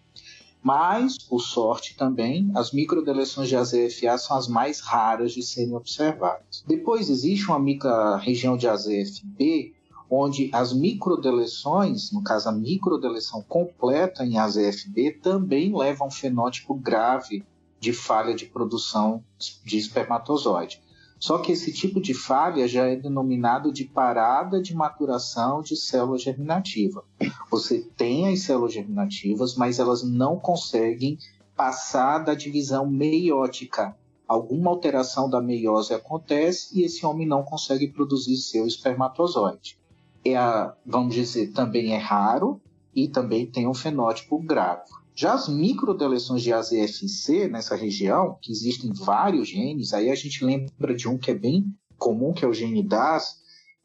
Mas, 0.61 1.17
por 1.17 1.41
sorte 1.41 1.95
também, 1.95 2.51
as 2.55 2.71
microdeleções 2.71 3.49
de 3.49 3.55
AZFA 3.55 4.17
são 4.17 4.37
as 4.37 4.47
mais 4.47 4.79
raras 4.79 5.33
de 5.33 5.41
serem 5.41 5.75
observadas. 5.75 6.63
Depois 6.65 7.09
existe 7.09 7.47
uma 7.47 7.59
micro 7.59 8.17
região 8.17 8.55
de 8.55 8.67
AZFB, 8.67 9.73
onde 10.15 10.51
as 10.53 10.71
microdeleções, 10.71 12.11
no 12.11 12.21
caso 12.21 12.47
a 12.47 12.51
microdeleção 12.51 13.41
completa 13.41 14.23
em 14.23 14.37
AZFB, 14.37 15.13
também 15.13 15.75
leva 15.75 16.03
a 16.03 16.07
um 16.07 16.11
fenótipo 16.11 16.75
grave 16.75 17.43
de 17.79 17.91
falha 17.91 18.35
de 18.35 18.45
produção 18.45 19.23
de 19.65 19.75
espermatozoide. 19.75 20.83
Só 21.19 21.39
que 21.39 21.53
esse 21.53 21.73
tipo 21.73 21.99
de 21.99 22.13
falha 22.13 22.67
já 22.67 22.85
é 22.85 22.95
denominado 22.95 23.73
de 23.73 23.85
parada 23.85 24.61
de 24.61 24.75
maturação 24.75 25.61
de 25.61 25.75
célula 25.75 26.19
germinativa. 26.19 27.03
Você 27.49 27.79
tem 27.97 28.31
as 28.31 28.41
células 28.41 28.73
germinativas, 28.73 29.55
mas 29.55 29.79
elas 29.79 30.03
não 30.03 30.37
conseguem 30.37 31.17
passar 31.55 32.19
da 32.19 32.35
divisão 32.35 32.87
meiótica. 32.87 33.97
Alguma 34.27 34.69
alteração 34.69 35.27
da 35.27 35.41
meiose 35.41 35.91
acontece 35.93 36.77
e 36.79 36.83
esse 36.83 37.03
homem 37.03 37.27
não 37.27 37.41
consegue 37.41 37.87
produzir 37.87 38.37
seu 38.37 38.67
espermatozoide 38.67 39.81
é 40.23 40.35
a, 40.35 40.75
vamos 40.85 41.13
dizer, 41.13 41.51
também 41.51 41.93
é 41.93 41.97
raro 41.97 42.61
e 42.95 43.07
também 43.07 43.45
tem 43.45 43.67
um 43.67 43.73
fenótipo 43.73 44.39
grave. 44.39 44.83
Já 45.15 45.33
as 45.33 45.47
microdeleções 45.47 46.41
de 46.41 46.51
AZFC 46.51 47.47
nessa 47.47 47.75
região, 47.75 48.37
que 48.41 48.51
existem 48.51 48.91
vários 48.93 49.47
genes, 49.47 49.93
aí 49.93 50.09
a 50.09 50.15
gente 50.15 50.43
lembra 50.43 50.95
de 50.95 51.07
um 51.07 51.17
que 51.17 51.31
é 51.31 51.35
bem 51.35 51.65
comum, 51.97 52.33
que 52.33 52.43
é 52.43 52.47
o 52.47 52.53
gene 52.53 52.81
DAS, 52.81 53.35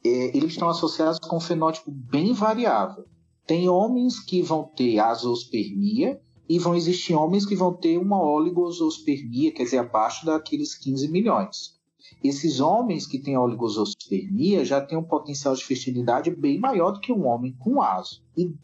é, 0.04 0.36
eles 0.36 0.52
estão 0.52 0.68
associados 0.68 1.18
com 1.18 1.36
um 1.36 1.40
fenótipo 1.40 1.90
bem 1.90 2.32
variável. 2.32 3.04
Tem 3.46 3.68
homens 3.68 4.20
que 4.20 4.42
vão 4.42 4.64
ter 4.64 4.98
azospermia 4.98 6.20
e 6.48 6.58
vão 6.58 6.74
existir 6.74 7.14
homens 7.14 7.44
que 7.44 7.54
vão 7.54 7.74
ter 7.74 7.98
uma 7.98 8.22
oligosospermia, 8.22 9.52
quer 9.52 9.64
dizer, 9.64 9.78
abaixo 9.78 10.24
daqueles 10.24 10.74
15 10.74 11.08
milhões. 11.08 11.77
Esses 12.22 12.60
homens 12.60 13.06
que 13.06 13.18
têm 13.18 13.36
oligosospermia 13.36 14.64
já 14.64 14.80
têm 14.80 14.98
um 14.98 15.04
potencial 15.04 15.54
de 15.54 15.64
fertilidade 15.64 16.30
bem 16.30 16.58
maior 16.58 16.92
do 16.92 17.00
que 17.00 17.12
um 17.12 17.26
homem 17.26 17.54
com 17.58 17.82
aso. 17.82 18.22
E 18.36 18.54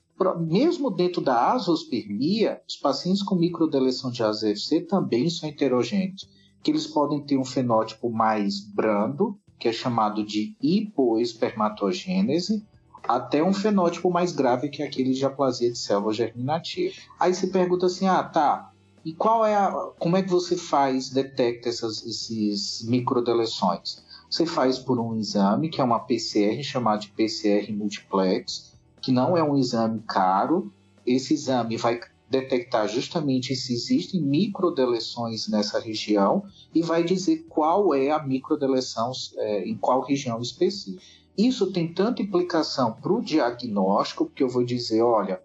mesmo 0.46 0.90
dentro 0.90 1.20
da 1.20 1.52
azospermia, 1.52 2.60
os 2.68 2.76
pacientes 2.76 3.22
com 3.22 3.34
microdeleção 3.34 4.10
de 4.10 4.22
AZFC 4.22 4.82
também 4.82 5.28
são 5.28 5.48
heterogêneos, 5.48 6.28
que 6.62 6.70
eles 6.70 6.86
podem 6.86 7.20
ter 7.20 7.36
um 7.36 7.44
fenótipo 7.44 8.10
mais 8.10 8.60
brando, 8.60 9.38
que 9.58 9.68
é 9.68 9.72
chamado 9.72 10.24
de 10.24 10.56
hipoespermatogênese, 10.62 12.64
até 13.06 13.42
um 13.42 13.52
fenótipo 13.52 14.10
mais 14.10 14.32
grave 14.32 14.68
que 14.68 14.82
é 14.82 14.86
aquele 14.86 15.12
de 15.12 15.24
aplasia 15.24 15.70
de 15.70 15.78
célula 15.78 16.12
germinativa. 16.12 16.94
Aí 17.18 17.34
se 17.34 17.48
pergunta 17.48 17.86
assim: 17.86 18.06
ah, 18.06 18.22
tá, 18.22 18.72
e 19.04 19.12
qual 19.12 19.44
é 19.44 19.54
a, 19.54 19.70
como 19.98 20.16
é 20.16 20.22
que 20.22 20.30
você 20.30 20.56
faz, 20.56 21.10
detecta 21.10 21.68
essas 21.68 22.04
esses 22.06 22.82
microdeleções? 22.84 24.02
Você 24.30 24.46
faz 24.46 24.78
por 24.78 24.98
um 24.98 25.16
exame 25.16 25.68
que 25.68 25.80
é 25.80 25.84
uma 25.84 26.00
PCR 26.00 26.62
chamada 26.62 27.00
de 27.00 27.08
PCR 27.08 27.70
multiplex, 27.72 28.72
que 29.02 29.12
não 29.12 29.36
é 29.36 29.42
um 29.42 29.56
exame 29.56 30.02
caro. 30.08 30.72
Esse 31.06 31.34
exame 31.34 31.76
vai 31.76 32.00
detectar 32.30 32.88
justamente 32.88 33.54
se 33.54 33.74
existem 33.74 34.20
microdeleções 34.20 35.46
nessa 35.48 35.78
região 35.78 36.42
e 36.74 36.82
vai 36.82 37.04
dizer 37.04 37.44
qual 37.48 37.94
é 37.94 38.10
a 38.10 38.22
microdeleção 38.22 39.12
é, 39.36 39.68
em 39.68 39.76
qual 39.76 40.00
região 40.00 40.40
específica. 40.40 41.02
Isso 41.36 41.70
tem 41.72 41.92
tanta 41.92 42.22
implicação 42.22 42.92
para 42.92 43.12
o 43.12 43.20
diagnóstico, 43.20 44.24
porque 44.24 44.42
eu 44.42 44.48
vou 44.48 44.64
dizer, 44.64 45.02
olha, 45.02 45.42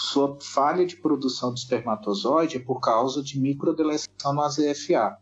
sua 0.00 0.38
falha 0.40 0.86
de 0.86 0.96
produção 0.96 1.52
de 1.52 1.60
espermatozoide 1.60 2.56
é 2.56 2.60
por 2.60 2.80
causa 2.80 3.22
de 3.22 3.38
microdeleção 3.40 4.32
no 4.32 4.42
AZFA. 4.42 5.16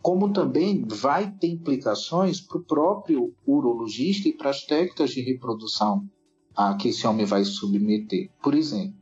Como 0.00 0.32
também 0.32 0.84
vai 0.86 1.30
ter 1.30 1.48
implicações 1.48 2.40
para 2.40 2.58
o 2.58 2.64
próprio 2.64 3.34
urologista 3.46 4.28
e 4.28 4.36
para 4.36 4.50
as 4.50 4.64
técnicas 4.64 5.10
de 5.10 5.22
reprodução 5.22 6.08
a 6.54 6.74
que 6.74 6.88
esse 6.88 7.06
homem 7.06 7.24
vai 7.24 7.44
submeter. 7.44 8.30
Por 8.42 8.54
exemplo, 8.54 8.94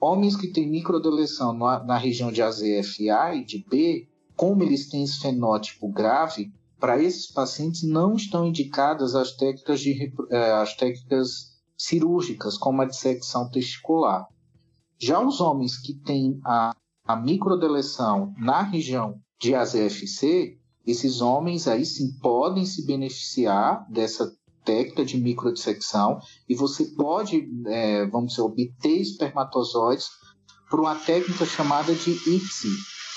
homens 0.00 0.36
que 0.36 0.48
têm 0.48 0.68
microdeleção 0.68 1.52
na, 1.52 1.82
na 1.84 1.96
região 1.96 2.32
de 2.32 2.42
AZFA 2.42 3.34
e 3.34 3.44
de 3.44 3.64
B, 3.68 4.08
como 4.34 4.62
eles 4.62 4.88
têm 4.88 5.04
esse 5.04 5.20
fenótipo 5.20 5.88
grave, 5.88 6.52
para 6.78 7.02
esses 7.02 7.26
pacientes 7.32 7.82
não 7.82 8.14
estão 8.14 8.46
indicadas 8.46 9.14
as 9.14 9.32
técnicas, 9.32 9.80
de, 9.80 10.12
eh, 10.30 10.52
as 10.52 10.74
técnicas 10.76 11.56
cirúrgicas, 11.76 12.58
como 12.58 12.82
a 12.82 12.84
dissecção 12.84 13.48
testicular. 13.50 14.26
Já 14.98 15.20
os 15.20 15.40
homens 15.40 15.78
que 15.78 15.94
têm 15.94 16.40
a, 16.44 16.74
a 17.04 17.16
microdeleção 17.16 18.34
na 18.38 18.62
região 18.62 19.20
de 19.38 19.54
AZFC, 19.54 20.58
esses 20.86 21.20
homens 21.20 21.68
aí 21.68 21.84
sim 21.84 22.16
podem 22.20 22.64
se 22.64 22.86
beneficiar 22.86 23.86
dessa 23.90 24.32
técnica 24.64 25.04
de 25.04 25.18
microdissecção 25.18 26.18
e 26.48 26.54
você 26.54 26.86
pode, 26.96 27.48
é, 27.66 28.06
vamos 28.06 28.32
dizer, 28.32 28.42
obter 28.42 29.00
espermatozoides 29.00 30.08
por 30.68 30.80
uma 30.80 30.96
técnica 30.96 31.46
chamada 31.46 31.94
de 31.94 32.10
IPSI, 32.10 32.68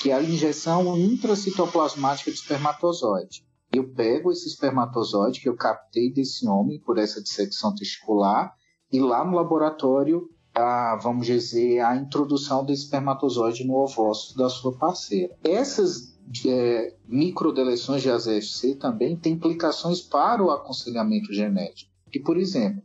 que 0.02 0.12
é 0.12 0.14
a 0.14 0.22
injeção 0.22 0.98
intracitoplasmática 0.98 2.32
de 2.32 2.38
espermatozoide. 2.38 3.44
Eu 3.72 3.94
pego 3.94 4.32
esse 4.32 4.48
espermatozoide 4.48 5.42
que 5.42 5.50
eu 5.50 5.56
captei 5.56 6.12
desse 6.12 6.48
homem 6.48 6.80
por 6.82 6.98
essa 6.98 7.22
dissecção 7.22 7.74
testicular 7.74 8.54
e 8.92 9.00
lá 9.00 9.24
no 9.24 9.36
laboratório, 9.36 10.28
a, 10.54 10.98
vamos 11.02 11.26
dizer, 11.26 11.80
a 11.80 11.96
introdução 11.96 12.66
desse 12.66 12.84
espermatozoide 12.84 13.66
no 13.66 13.76
ovócito 13.76 14.38
da 14.38 14.50
sua 14.50 14.78
parceira. 14.78 15.36
Essas 15.44 16.18
é, 16.46 16.94
microdeleções 17.08 18.02
de 18.02 18.10
AZFC 18.10 18.76
também 18.76 19.16
têm 19.16 19.34
implicações 19.34 20.02
para 20.02 20.44
o 20.44 20.52
aconselhamento 20.52 21.34
genético. 21.34 21.92
Que, 22.12 22.20
por 22.20 22.38
exemplo, 22.38 22.82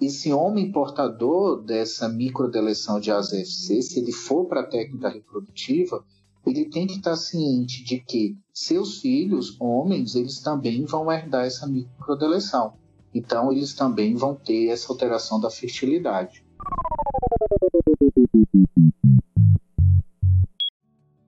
esse 0.00 0.32
homem 0.32 0.70
portador 0.70 1.62
dessa 1.62 2.08
microdeleção 2.08 3.00
de 3.00 3.10
AZFC, 3.10 3.82
se 3.82 3.98
ele 3.98 4.12
for 4.12 4.46
para 4.46 4.60
a 4.60 4.66
técnica 4.66 5.08
reprodutiva, 5.08 6.04
ele 6.46 6.68
tem 6.68 6.86
que 6.86 6.94
estar 6.94 7.16
ciente 7.16 7.82
de 7.82 7.98
que 7.98 8.36
seus 8.52 9.00
filhos, 9.00 9.56
homens, 9.60 10.14
eles 10.14 10.38
também 10.40 10.84
vão 10.84 11.10
herdar 11.10 11.44
essa 11.44 11.66
microdeleção. 11.66 12.74
Então, 13.12 13.50
eles 13.50 13.74
também 13.74 14.14
vão 14.14 14.34
ter 14.34 14.68
essa 14.68 14.92
alteração 14.92 15.40
da 15.40 15.50
fertilidade. 15.50 16.45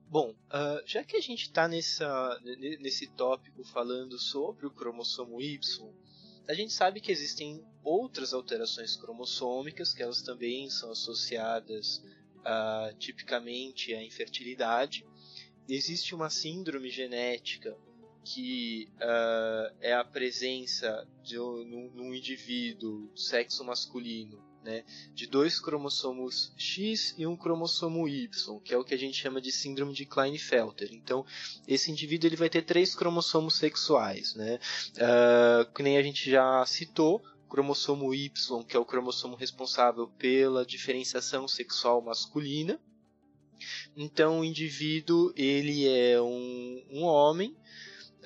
Bom, 0.09 0.31
uh, 0.31 0.81
já 0.85 1.03
que 1.03 1.15
a 1.15 1.21
gente 1.21 1.43
está 1.43 1.67
nesse 1.67 3.07
tópico 3.15 3.63
falando 3.63 4.17
sobre 4.17 4.65
o 4.65 4.71
cromossomo 4.71 5.41
Y, 5.41 5.59
a 6.47 6.53
gente 6.53 6.73
sabe 6.73 6.99
que 6.99 7.11
existem 7.11 7.63
outras 7.83 8.33
alterações 8.33 8.95
cromossômicas 8.95 9.93
que 9.93 10.01
elas 10.01 10.21
também 10.23 10.69
são 10.69 10.91
associadas 10.91 12.03
uh, 12.39 12.95
tipicamente 12.97 13.93
à 13.93 14.03
infertilidade. 14.03 15.05
Existe 15.67 16.15
uma 16.15 16.29
síndrome 16.31 16.89
genética 16.89 17.77
que 18.23 18.89
uh, 18.95 19.75
é 19.79 19.93
a 19.93 20.03
presença 20.03 21.07
de 21.23 21.39
um, 21.39 21.91
num 21.93 22.13
indivíduo 22.13 23.11
sexo 23.15 23.63
masculino 23.63 24.48
né, 24.63 24.83
de 25.13 25.27
dois 25.27 25.59
cromossomos 25.59 26.53
X 26.57 27.15
e 27.17 27.25
um 27.25 27.35
cromossomo 27.35 28.07
Y, 28.07 28.59
que 28.63 28.73
é 28.73 28.77
o 28.77 28.83
que 28.83 28.93
a 28.93 28.97
gente 28.97 29.17
chama 29.17 29.41
de 29.41 29.51
síndrome 29.51 29.93
de 29.93 30.05
Klinefelter. 30.05 30.89
Então, 30.91 31.25
esse 31.67 31.91
indivíduo 31.91 32.27
ele 32.27 32.35
vai 32.35 32.49
ter 32.49 32.63
três 32.63 32.95
cromossomos 32.95 33.55
sexuais, 33.55 34.35
né? 34.35 34.59
Uh, 34.95 35.71
que 35.73 35.83
nem 35.83 35.97
a 35.97 36.03
gente 36.03 36.29
já 36.29 36.65
citou, 36.65 37.23
cromossomo 37.49 38.13
Y, 38.13 38.63
que 38.63 38.77
é 38.77 38.79
o 38.79 38.85
cromossomo 38.85 39.35
responsável 39.35 40.07
pela 40.07 40.65
diferenciação 40.65 41.47
sexual 41.47 42.01
masculina. 42.01 42.79
Então, 43.95 44.39
o 44.39 44.45
indivíduo 44.45 45.33
ele 45.35 45.87
é 45.87 46.21
um, 46.21 46.85
um 46.91 47.03
homem 47.03 47.55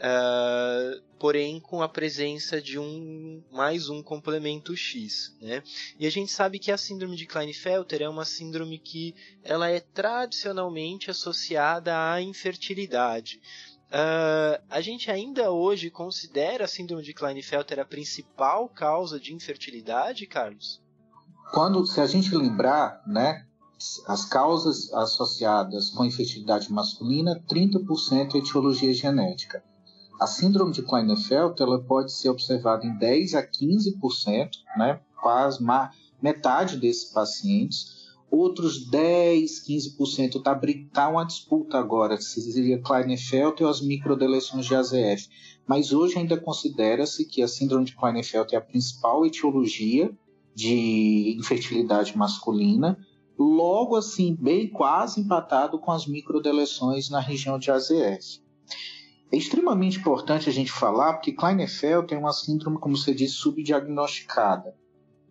Uh, 0.03 1.01
porém 1.17 1.61
com 1.61 1.81
a 1.81 1.87
presença 1.87 2.61
de 2.61 2.77
um 2.77 3.41
mais 3.49 3.87
um 3.87 4.03
complemento 4.03 4.75
X, 4.75 5.33
né? 5.41 5.63
E 5.97 6.05
a 6.05 6.11
gente 6.11 6.29
sabe 6.29 6.59
que 6.59 6.69
a 6.69 6.77
síndrome 6.77 7.15
de 7.15 7.25
Klinefelter 7.25 8.01
é 8.01 8.09
uma 8.09 8.25
síndrome 8.25 8.77
que 8.77 9.15
ela 9.41 9.69
é 9.69 9.79
tradicionalmente 9.79 11.09
associada 11.09 12.11
à 12.11 12.21
infertilidade. 12.21 13.39
Uh, 13.87 14.61
a 14.69 14.81
gente 14.81 15.09
ainda 15.09 15.51
hoje 15.51 15.89
considera 15.89 16.65
a 16.65 16.67
síndrome 16.67 17.03
de 17.03 17.13
Klinefelter 17.13 17.79
a 17.79 17.85
principal 17.85 18.67
causa 18.67 19.17
de 19.17 19.33
infertilidade, 19.33 20.27
Carlos? 20.27 20.81
Quando, 21.53 21.85
se 21.85 22.01
a 22.01 22.07
gente 22.07 22.35
lembrar, 22.35 23.01
né, 23.07 23.45
as 24.07 24.25
causas 24.25 24.91
associadas 24.93 25.89
com 25.91 26.03
infertilidade 26.03 26.69
masculina, 26.69 27.41
30% 27.47 28.35
é 28.35 28.39
etiologia 28.39 28.93
genética. 28.93 29.63
A 30.19 30.27
síndrome 30.27 30.71
de 30.71 30.83
Klinefelter 30.83 31.65
ela 31.65 31.81
pode 31.81 32.13
ser 32.13 32.29
observada 32.29 32.85
em 32.85 32.97
10 32.97 33.35
a 33.35 33.43
15%, 33.43 34.49
né, 34.77 34.99
quase 35.21 35.59
metade 36.21 36.77
desses 36.77 37.11
pacientes. 37.11 38.03
Outros 38.29 38.89
10, 38.89 39.63
15% 39.67 40.37
está 40.37 40.59
tá 40.91 41.09
uma 41.09 41.23
disputa 41.23 41.77
agora 41.77 42.19
se 42.19 42.41
seria 42.41 42.81
Klinefelter 42.81 43.65
ou 43.65 43.71
as 43.71 43.81
microdeleções 43.81 44.65
de 44.65 44.75
AZF. 44.75 45.29
Mas 45.67 45.93
hoje 45.93 46.17
ainda 46.17 46.39
considera-se 46.39 47.25
que 47.25 47.43
a 47.43 47.47
síndrome 47.47 47.85
de 47.85 47.95
Klinefelter 47.95 48.55
é 48.55 48.61
a 48.61 48.65
principal 48.65 49.25
etiologia 49.25 50.11
de 50.55 51.35
infertilidade 51.37 52.17
masculina, 52.17 52.97
logo 53.37 53.95
assim, 53.95 54.35
bem 54.39 54.67
quase 54.67 55.21
empatado 55.21 55.79
com 55.79 55.91
as 55.91 56.05
microdeleções 56.05 57.09
na 57.09 57.19
região 57.19 57.57
de 57.57 57.71
AZF. 57.71 58.41
É 59.33 59.35
extremamente 59.35 59.97
importante 59.97 60.47
a 60.47 60.53
gente 60.53 60.71
falar 60.71 61.13
porque 61.13 61.31
Klinefelter 61.31 62.05
tem 62.09 62.17
uma 62.19 62.31
síndrome, 62.31 62.77
como 62.77 62.95
você 62.95 63.15
disse, 63.15 63.33
subdiagnosticada. 63.33 64.75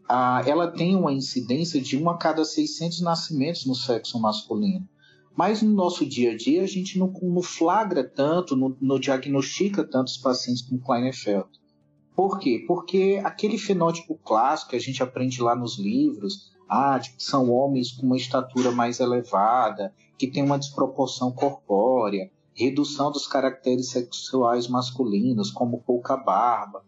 Ah, 0.09 0.43
ela 0.45 0.67
tem 0.67 0.97
uma 0.97 1.13
incidência 1.13 1.81
de 1.81 1.97
1 1.97 2.11
a 2.11 2.19
cada 2.19 2.45
600 2.45 3.01
nascimentos 3.01 3.65
no 3.65 3.77
sexo 3.77 4.21
masculino. 4.21 4.89
Mas 5.37 5.63
no 5.63 5.73
nosso 5.73 6.05
dia 6.05 6.33
a 6.33 6.37
dia 6.37 6.65
a 6.65 6.67
gente 6.67 6.99
não, 6.99 7.13
não 7.23 7.43
flagra 7.43 8.03
tanto, 8.03 8.57
não, 8.57 8.77
não 8.81 8.99
diagnostica 8.99 9.85
tantos 9.85 10.17
pacientes 10.17 10.63
com 10.63 10.81
Klinefelter. 10.81 11.61
Por 12.17 12.41
quê? 12.41 12.65
Porque 12.67 13.21
aquele 13.23 13.57
fenótipo 13.57 14.17
clássico 14.17 14.71
que 14.71 14.77
a 14.77 14.81
gente 14.81 15.01
aprende 15.01 15.41
lá 15.41 15.55
nos 15.55 15.79
livros, 15.79 16.51
ah, 16.69 16.99
tipo, 16.99 17.23
são 17.23 17.53
homens 17.53 17.93
com 17.93 18.05
uma 18.05 18.17
estatura 18.17 18.73
mais 18.73 18.99
elevada, 18.99 19.95
que 20.19 20.27
tem 20.27 20.43
uma 20.43 20.59
desproporção 20.59 21.31
corpórea, 21.31 22.29
redução 22.55 23.11
dos 23.11 23.27
caracteres 23.27 23.91
sexuais 23.91 24.69
masculinos, 24.69 25.51
como 25.51 25.83
pouca 25.83 26.17
barba, 26.17 26.85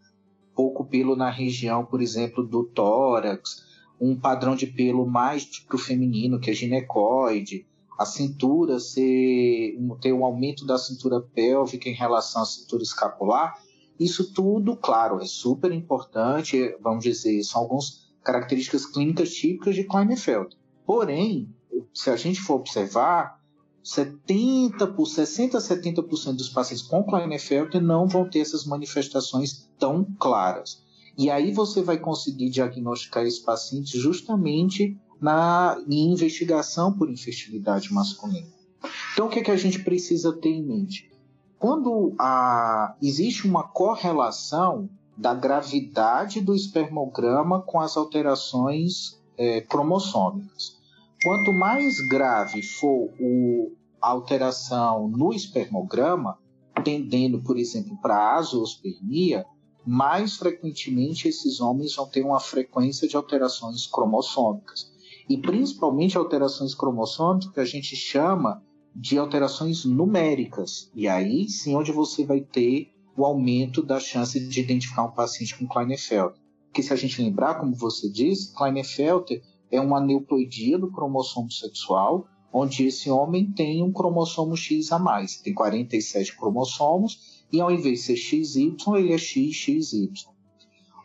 pouco 0.55 0.85
pelo 0.85 1.17
na 1.17 1.31
região, 1.31 1.85
por 1.85 2.01
exemplo, 2.01 2.47
do 2.47 2.65
tórax, 2.65 3.65
um 4.01 4.19
padrão 4.19 4.55
de 4.55 4.67
pelo 4.67 5.07
mais 5.07 5.45
para 5.61 5.77
o 5.77 5.79
feminino, 5.79 6.39
que 6.39 6.51
é 6.51 6.55
ginecoide, 6.55 7.67
a 7.99 8.05
cintura 8.05 8.81
ser, 8.81 9.77
ter 10.01 10.13
um 10.13 10.25
aumento 10.25 10.67
da 10.67 10.77
cintura 10.77 11.21
pélvica 11.21 11.89
em 11.89 11.95
relação 11.95 12.43
à 12.43 12.45
cintura 12.45 12.83
escapular, 12.83 13.55
isso 13.99 14.33
tudo, 14.33 14.77
claro, 14.77 15.21
é 15.21 15.27
super 15.27 15.71
importante, 15.71 16.77
vamos 16.81 17.05
dizer, 17.05 17.43
são 17.45 17.63
algumas 17.63 18.13
características 18.25 18.87
clínicas 18.87 19.33
típicas 19.33 19.77
de 19.77 19.85
Klinefelter. 19.85 20.59
Porém, 20.85 21.55
se 21.93 22.11
a 22.11 22.17
gente 22.17 22.41
for 22.41 22.55
observar, 22.55 23.41
70 23.85 24.87
por 24.89 25.07
60 25.07 25.59
a 25.59 25.61
70% 25.61 26.37
dos 26.37 26.49
pacientes 26.49 26.83
com 26.83 27.05
Klinefelter 27.05 27.83
não 27.83 28.09
vão 28.09 28.29
ter 28.29 28.41
essas 28.41 28.65
manifestações 28.65 29.69
tão 29.79 30.05
claras. 30.19 30.83
E 31.19 31.31
aí 31.31 31.53
você 31.53 31.83
vai 31.83 31.99
conseguir 31.99 32.49
diagnosticar 32.49 33.25
esse 33.25 33.45
paciente 33.45 33.99
justamente 33.99 34.99
na 35.21 35.79
investigação 35.87 36.93
por 36.93 37.11
infertilidade 37.11 37.93
masculina. 37.93 38.49
Então, 39.13 39.27
o 39.27 39.31
que, 39.31 39.41
é 39.41 39.43
que 39.43 39.51
a 39.51 39.57
gente 39.57 39.85
precisa 39.85 40.33
ter 40.33 40.49
em 40.49 40.67
mente? 40.67 41.13
Quando 41.59 42.15
a, 42.19 42.97
existe 43.01 43.47
uma 43.47 43.63
correlação 43.63 44.89
da 45.17 45.33
gravidade 45.33 46.41
do 46.41 46.55
espermograma 46.55 47.63
com 47.63 47.81
as 47.81 47.97
alterações 47.97 49.21
é, 49.37 49.61
cromossômicas. 49.61 50.83
Quanto 51.25 51.55
mais 51.55 52.01
grave 52.01 52.63
for 52.63 53.09
a 53.99 54.11
alteração 54.11 55.09
no 55.09 55.33
espermograma, 55.33 56.39
tendendo, 56.85 57.43
por 57.43 57.57
exemplo, 57.57 57.97
para 58.03 58.15
a 58.15 58.37
azoospermia, 58.37 59.47
mais 59.87 60.37
frequentemente 60.37 61.27
esses 61.27 61.63
homens 61.63 61.97
vão 61.97 62.07
ter 62.07 62.23
uma 62.23 62.39
frequência 62.39 63.09
de 63.09 63.17
alterações 63.17 63.87
cromossômicas. 63.87 64.93
E 65.27 65.39
principalmente 65.39 66.19
alterações 66.19 66.75
cromossômicas 66.75 67.51
que 67.51 67.61
a 67.61 67.65
gente 67.65 67.97
chama 67.97 68.63
de 68.95 69.17
alterações 69.17 69.87
numéricas. 69.87 70.91
E 70.95 71.09
aí 71.09 71.49
sim 71.49 71.75
onde 71.75 71.91
você 71.91 72.23
vai 72.27 72.43
ter 72.43 72.93
o 73.17 73.25
aumento 73.25 73.83
da 73.83 73.99
chance 73.99 74.39
de 74.39 74.61
identificar 74.61 75.05
um 75.05 75.13
paciente 75.13 75.57
com 75.59 75.67
Klinefelter. 75.67 76.39
Porque 76.67 76.83
se 76.83 76.93
a 76.93 76.97
gente 76.97 77.23
lembrar, 77.23 77.55
como 77.55 77.75
você 77.75 78.11
disse, 78.11 78.55
Klinefelter 78.55 79.43
é 79.75 79.81
uma 79.81 79.99
aneuploidia 79.99 80.79
do 80.79 80.91
cromossomo 80.91 81.51
sexual, 81.51 82.27
onde 82.53 82.87
esse 82.87 83.11
homem 83.11 83.51
tem 83.51 83.83
um 83.83 83.93
cromossomo 83.93 84.57
X 84.57 84.93
a 84.93 84.99
mais. 84.99 85.41
Tem 85.41 85.53
47 85.53 86.37
cromossomos 86.37 87.45
e 87.53 87.61
ao 87.61 87.71
invés 87.71 88.01
de 88.01 88.07
ser 88.07 88.17
XY, 88.17 88.77
ele 88.97 89.13
é 89.13 89.19
XXY. 89.19 90.13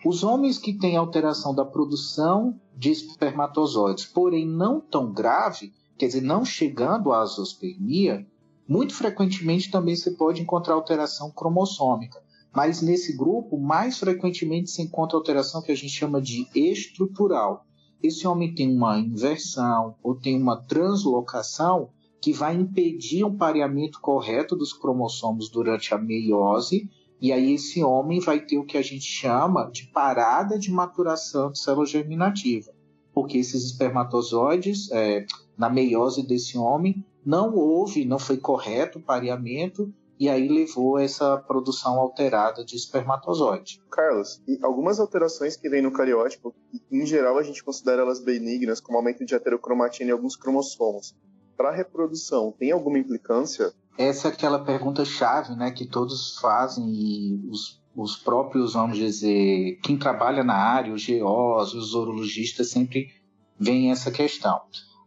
Os 0.05 0.24
homens 0.24 0.57
que 0.57 0.74
têm 0.74 0.95
alteração 0.95 1.53
da 1.53 1.65
produção 1.65 2.59
de 2.78 2.91
espermatozoides, 2.91 4.05
porém 4.05 4.47
não 4.47 4.80
tão 4.80 5.11
grave, 5.11 5.74
quer 5.97 6.05
dizer, 6.05 6.22
não 6.22 6.45
chegando 6.45 7.11
à 7.11 7.22
azospermia, 7.22 8.26
Muito 8.70 8.93
frequentemente 8.93 9.72
também 9.72 9.95
se 9.95 10.15
pode 10.15 10.43
encontrar 10.43 10.76
alteração 10.76 11.32
cromossômica, 11.32 12.22
mas 12.55 12.84
nesse 12.84 13.17
grupo, 13.17 13.57
mais 13.57 13.97
frequentemente 13.97 14.70
se 14.70 14.84
encontra 14.84 15.17
alteração 15.17 15.59
que 15.59 15.72
a 15.72 15.76
gente 15.76 15.89
chama 15.89 16.22
de 16.22 16.47
estrutural. 16.53 17.65
Esse 18.02 18.26
homem 18.28 18.54
tem 18.54 18.74
uma 18.74 18.97
inversão 18.97 19.95
ou 20.02 20.16
tem 20.16 20.41
uma 20.41 20.58
translocação 20.58 21.89
que 22.22 22.34
vai 22.34 22.56
impedir 22.56 23.24
um 23.24 23.36
pareamento 23.36 24.00
correto 24.02 24.56
dos 24.56 24.74
cromossomos 24.74 25.50
durante 25.50 25.93
a 25.93 25.97
meiose, 25.97 26.89
e 27.22 27.32
aí 27.32 27.54
esse 27.54 27.84
homem 27.84 28.20
vai 28.20 28.39
ter 28.39 28.58
o 28.58 28.66
que 28.66 28.78
a 28.78 28.82
gente 28.82 29.06
chama 29.06 29.70
de 29.70 29.88
parada 29.88 30.58
de 30.58 30.72
maturação 30.72 31.52
de 31.52 31.60
célula 31.60 31.86
germinativa, 31.86 32.72
porque 33.14 33.38
esses 33.38 33.66
espermatozoides, 33.66 34.89
é, 34.91 35.26
na 35.58 35.70
meiose 35.70 36.26
desse 36.26 36.58
homem, 36.58 37.04
não 37.26 37.56
houve, 37.56 38.06
não 38.06 38.20
foi 38.20 38.38
correto 38.38 39.00
o 39.00 39.02
pareamento 39.02 39.93
e 40.20 40.28
aí 40.28 40.49
levou 40.49 40.97
a 40.97 41.03
essa 41.03 41.38
produção 41.38 41.97
alterada 41.97 42.65
de 42.65 42.76
espermatozoide. 42.76 43.82
Carlos, 43.89 44.41
e 44.45 44.59
algumas 44.61 44.99
alterações 44.99 45.55
que 45.55 45.70
vêm 45.70 45.82
no 45.82 45.93
cariótipo, 45.93 46.53
em 46.91 47.05
geral 47.05 47.38
a 47.38 47.43
gente 47.43 47.63
considera 47.63 48.01
elas 48.01 48.20
benignas, 48.20 48.82
como 48.82 48.97
aumento 48.97 49.26
de 49.26 49.34
heterocromatina 49.34 50.09
em 50.09 50.13
alguns 50.13 50.36
cromossomos. 50.36 51.15
Para 51.55 51.70
a 51.70 51.76
reprodução, 51.76 52.53
tem 52.57 52.72
alguma 52.72 52.99
implicância? 52.99 53.74
Essa 53.97 54.28
é 54.28 54.32
aquela 54.32 54.59
pergunta 54.59 55.05
chave, 55.05 55.55
né, 55.55 55.72
que 55.72 55.86
todos 55.86 56.38
fazem 56.39 56.86
e 56.89 57.49
os, 57.49 57.82
os 57.95 58.17
próprios, 58.17 58.74
vamos 58.74 58.97
dizer, 58.97 59.80
quem 59.84 59.97
trabalha 59.97 60.43
na 60.43 60.55
área, 60.55 60.93
os 60.93 61.05
GOs, 61.05 61.74
os 61.74 61.93
urologistas 61.93 62.70
sempre 62.70 63.09
veem 63.57 63.91
essa 63.91 64.11
questão. 64.11 64.59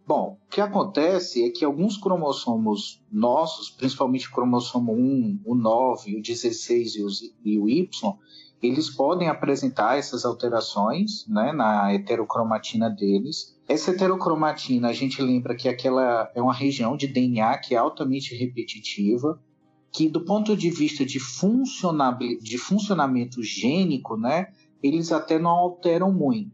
Bom, 0.04 0.36
o 0.44 0.50
que 0.50 0.60
acontece 0.60 1.44
é 1.44 1.50
que 1.50 1.64
alguns 1.64 1.96
cromossomos 1.96 3.00
nossos, 3.10 3.70
principalmente 3.70 4.28
o 4.28 4.32
cromossomo 4.32 4.92
1, 4.92 5.42
o 5.44 5.54
9, 5.54 6.16
o 6.16 6.22
16 6.22 6.94
e, 7.44 7.58
o 7.58 7.68
Y, 7.68 8.18
eles 8.60 8.90
podem 8.90 9.28
apresentar 9.28 9.98
essas 9.98 10.24
alterações 10.24 11.26
né, 11.28 11.52
na 11.52 11.92
heterocromatina 11.92 12.90
deles. 12.90 13.56
Essa 13.68 13.92
heterocromatina, 13.92 14.88
a 14.88 14.92
gente 14.92 15.22
lembra 15.22 15.54
que 15.54 15.68
aquela 15.68 16.30
é 16.34 16.42
uma 16.42 16.54
região 16.54 16.96
de 16.96 17.06
DNA 17.06 17.58
que 17.58 17.74
é 17.74 17.78
altamente 17.78 18.34
repetitiva, 18.34 19.40
que 19.92 20.08
do 20.08 20.24
ponto 20.24 20.56
de 20.56 20.70
vista 20.70 21.04
de, 21.04 21.18
de 22.40 22.58
funcionamento 22.58 23.42
gênico, 23.42 24.16
né, 24.16 24.48
eles 24.82 25.12
até 25.12 25.38
não 25.38 25.50
alteram 25.50 26.12
muito. 26.12 26.50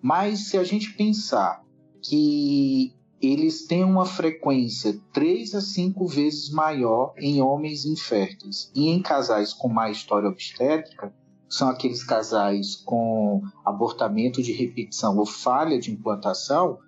Mas 0.00 0.48
se 0.48 0.56
a 0.56 0.64
gente 0.64 0.94
pensar 0.94 1.65
que 2.08 2.94
eles 3.20 3.66
têm 3.66 3.82
uma 3.82 4.04
frequência 4.04 5.00
3 5.12 5.54
a 5.54 5.60
5 5.60 6.06
vezes 6.06 6.50
maior 6.50 7.14
em 7.16 7.40
homens 7.40 7.84
inférteis. 7.84 8.70
E 8.74 8.88
em 8.88 9.00
casais 9.00 9.52
com 9.52 9.68
má 9.68 9.90
história 9.90 10.28
obstétrica, 10.28 11.12
são 11.48 11.68
aqueles 11.68 12.02
casais 12.02 12.76
com 12.76 13.42
abortamento 13.64 14.42
de 14.42 14.52
repetição 14.52 15.16
ou 15.16 15.24
falha 15.24 15.78
de 15.78 15.92
implantação, 15.92 16.78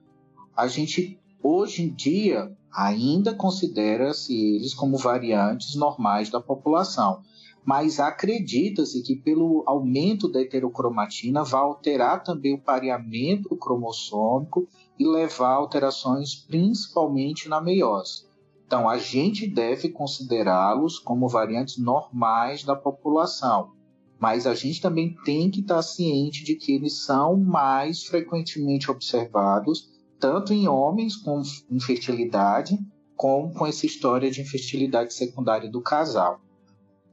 a 0.56 0.66
gente 0.66 1.18
hoje 1.42 1.84
em 1.84 1.94
dia 1.94 2.52
ainda 2.72 3.34
considera-se 3.34 4.34
eles 4.34 4.74
como 4.74 4.98
variantes 4.98 5.74
normais 5.74 6.28
da 6.28 6.40
população. 6.40 7.22
Mas 7.64 8.00
acredita-se 8.00 9.02
que 9.02 9.14
pelo 9.14 9.62
aumento 9.66 10.28
da 10.28 10.40
heterocromatina 10.40 11.44
vai 11.44 11.60
alterar 11.60 12.22
também 12.22 12.54
o 12.54 12.60
pareamento 12.60 13.54
cromossômico 13.56 14.66
e 14.98 15.06
levar 15.06 15.54
alterações 15.54 16.34
principalmente 16.34 17.48
na 17.48 17.60
meiose. 17.60 18.26
Então, 18.66 18.88
a 18.88 18.98
gente 18.98 19.46
deve 19.46 19.88
considerá-los 19.88 20.98
como 20.98 21.28
variantes 21.28 21.78
normais 21.78 22.64
da 22.64 22.76
população, 22.76 23.72
mas 24.18 24.46
a 24.46 24.54
gente 24.54 24.80
também 24.80 25.14
tem 25.24 25.50
que 25.50 25.60
estar 25.60 25.80
ciente 25.82 26.44
de 26.44 26.54
que 26.54 26.72
eles 26.72 27.04
são 27.04 27.36
mais 27.36 28.04
frequentemente 28.04 28.90
observados 28.90 29.88
tanto 30.18 30.52
em 30.52 30.66
homens 30.66 31.16
com 31.16 31.40
infertilidade, 31.70 32.78
como 33.16 33.52
com 33.52 33.66
essa 33.66 33.86
história 33.86 34.30
de 34.30 34.40
infertilidade 34.40 35.14
secundária 35.14 35.70
do 35.70 35.80
casal. 35.80 36.40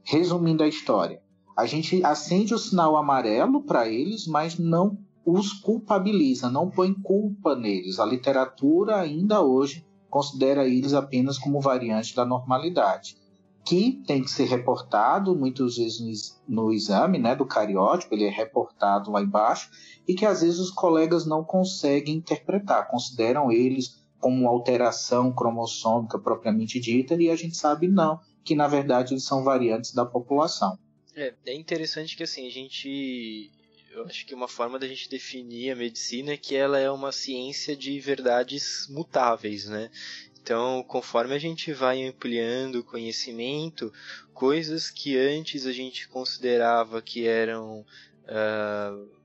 Resumindo 0.02 0.62
a 0.62 0.68
história, 0.68 1.20
a 1.56 1.66
gente 1.66 2.04
acende 2.04 2.54
o 2.54 2.58
sinal 2.58 2.96
amarelo 2.96 3.62
para 3.62 3.88
eles, 3.88 4.26
mas 4.26 4.58
não 4.58 4.98
os 5.26 5.52
culpabiliza, 5.52 6.48
não 6.48 6.70
põe 6.70 6.94
culpa 6.94 7.56
neles. 7.56 7.98
A 7.98 8.06
literatura 8.06 8.96
ainda 8.96 9.42
hoje 9.42 9.84
considera 10.08 10.66
eles 10.66 10.94
apenas 10.94 11.36
como 11.36 11.60
variante 11.60 12.14
da 12.14 12.24
normalidade, 12.24 13.16
que 13.64 14.00
tem 14.06 14.22
que 14.22 14.30
ser 14.30 14.44
reportado 14.44 15.34
muitas 15.34 15.76
vezes 15.76 16.40
no, 16.48 16.72
exame 16.72 17.18
né, 17.18 17.34
do 17.34 17.44
cariótipo, 17.44 18.14
ele 18.14 18.24
é 18.24 18.30
reportado 18.30 19.10
lá 19.10 19.20
embaixo, 19.20 19.68
e 20.06 20.14
que 20.14 20.24
às 20.24 20.42
vezes 20.42 20.60
os 20.60 20.70
colegas 20.70 21.26
não 21.26 21.42
conseguem 21.42 22.14
interpretar, 22.14 22.88
consideram 22.88 23.50
eles 23.50 24.00
como 24.20 24.46
alteração 24.46 25.32
cromossômica 25.32 26.18
propriamente 26.18 26.78
dita, 26.78 27.14
e 27.20 27.28
a 27.28 27.36
gente 27.36 27.56
sabe 27.56 27.88
não, 27.88 28.20
que 28.44 28.54
na 28.54 28.68
verdade 28.68 29.12
eles 29.12 29.24
são 29.24 29.42
variantes 29.42 29.92
da 29.92 30.06
população. 30.06 30.78
É, 31.16 31.34
é 31.46 31.54
interessante 31.54 32.16
que 32.16 32.22
assim, 32.22 32.46
a 32.46 32.50
gente. 32.50 33.50
Eu 33.96 34.04
acho 34.04 34.26
que 34.26 34.34
uma 34.34 34.46
forma 34.46 34.78
da 34.78 34.86
gente 34.86 35.08
definir 35.08 35.70
a 35.70 35.74
medicina 35.74 36.32
é 36.32 36.36
que 36.36 36.54
ela 36.54 36.78
é 36.78 36.90
uma 36.90 37.10
ciência 37.10 37.74
de 37.74 37.98
verdades 37.98 38.86
mutáveis, 38.90 39.64
né? 39.64 39.90
Então, 40.38 40.84
conforme 40.86 41.34
a 41.34 41.38
gente 41.38 41.72
vai 41.72 42.04
ampliando 42.04 42.76
o 42.76 42.84
conhecimento, 42.84 43.90
coisas 44.34 44.90
que 44.90 45.16
antes 45.16 45.64
a 45.64 45.72
gente 45.72 46.06
considerava 46.08 47.00
que 47.00 47.26
eram 47.26 47.80
uh, 47.80 49.15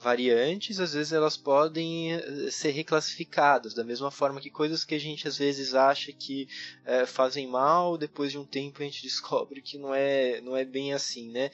variantes, 0.00 0.78
às 0.78 0.92
vezes 0.94 1.12
elas 1.12 1.36
podem 1.36 2.12
eh, 2.12 2.50
ser 2.50 2.70
reclassificadas, 2.70 3.74
da 3.74 3.82
mesma 3.82 4.10
forma 4.10 4.40
que 4.40 4.50
coisas 4.50 4.84
que 4.84 4.94
a 4.94 4.98
gente 4.98 5.26
às 5.26 5.36
vezes 5.36 5.74
acha 5.74 6.12
que 6.12 6.48
é, 6.84 7.04
fazem 7.04 7.48
mal, 7.48 7.98
depois 7.98 8.30
de 8.30 8.38
um 8.38 8.44
tempo 8.44 8.80
a 8.80 8.84
gente 8.84 9.02
descobre 9.08 9.60
que 9.60 9.76
não 9.76 9.92
é, 9.92 10.40
não 10.40 10.56
é 10.56 10.64
bem 10.64 10.92
assim, 10.92 11.30
né? 11.30 11.50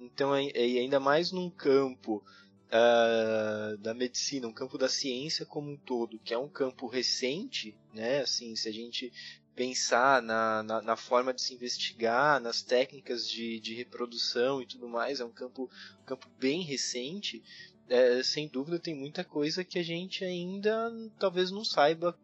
Então, 0.00 0.34
é, 0.34 0.48
é 0.48 0.80
ainda 0.80 0.98
mais 0.98 1.30
num 1.30 1.48
campo 1.48 2.22
uh, 2.68 3.76
da 3.78 3.94
medicina, 3.94 4.48
um 4.48 4.52
campo 4.52 4.76
da 4.76 4.88
ciência 4.88 5.46
como 5.46 5.70
um 5.70 5.76
todo, 5.76 6.18
que 6.18 6.34
é 6.34 6.38
um 6.38 6.48
campo 6.48 6.88
recente, 6.88 7.76
né? 7.92 8.20
Assim, 8.20 8.56
se 8.56 8.68
a 8.68 8.72
gente 8.72 9.12
pensar 9.54 10.20
na, 10.20 10.64
na, 10.64 10.82
na, 10.82 10.96
forma 10.96 11.32
de 11.32 11.40
se 11.40 11.54
investigar, 11.54 12.40
nas 12.40 12.60
técnicas 12.60 13.28
de, 13.28 13.60
de 13.60 13.72
reprodução 13.72 14.60
e 14.60 14.66
tudo 14.66 14.88
mais, 14.88 15.20
é 15.20 15.24
um 15.24 15.30
campo, 15.30 15.70
um 16.02 16.04
campo 16.04 16.28
bem 16.40 16.62
recente 16.62 17.42
é, 17.88 18.22
sem 18.22 18.48
dúvida 18.48 18.78
tem 18.78 18.94
muita 18.94 19.22
coisa 19.22 19.64
que 19.64 19.78
a 19.78 19.82
gente 19.82 20.24
ainda 20.24 20.90
talvez 21.18 21.50
não 21.50 21.64
saiba 21.64 22.18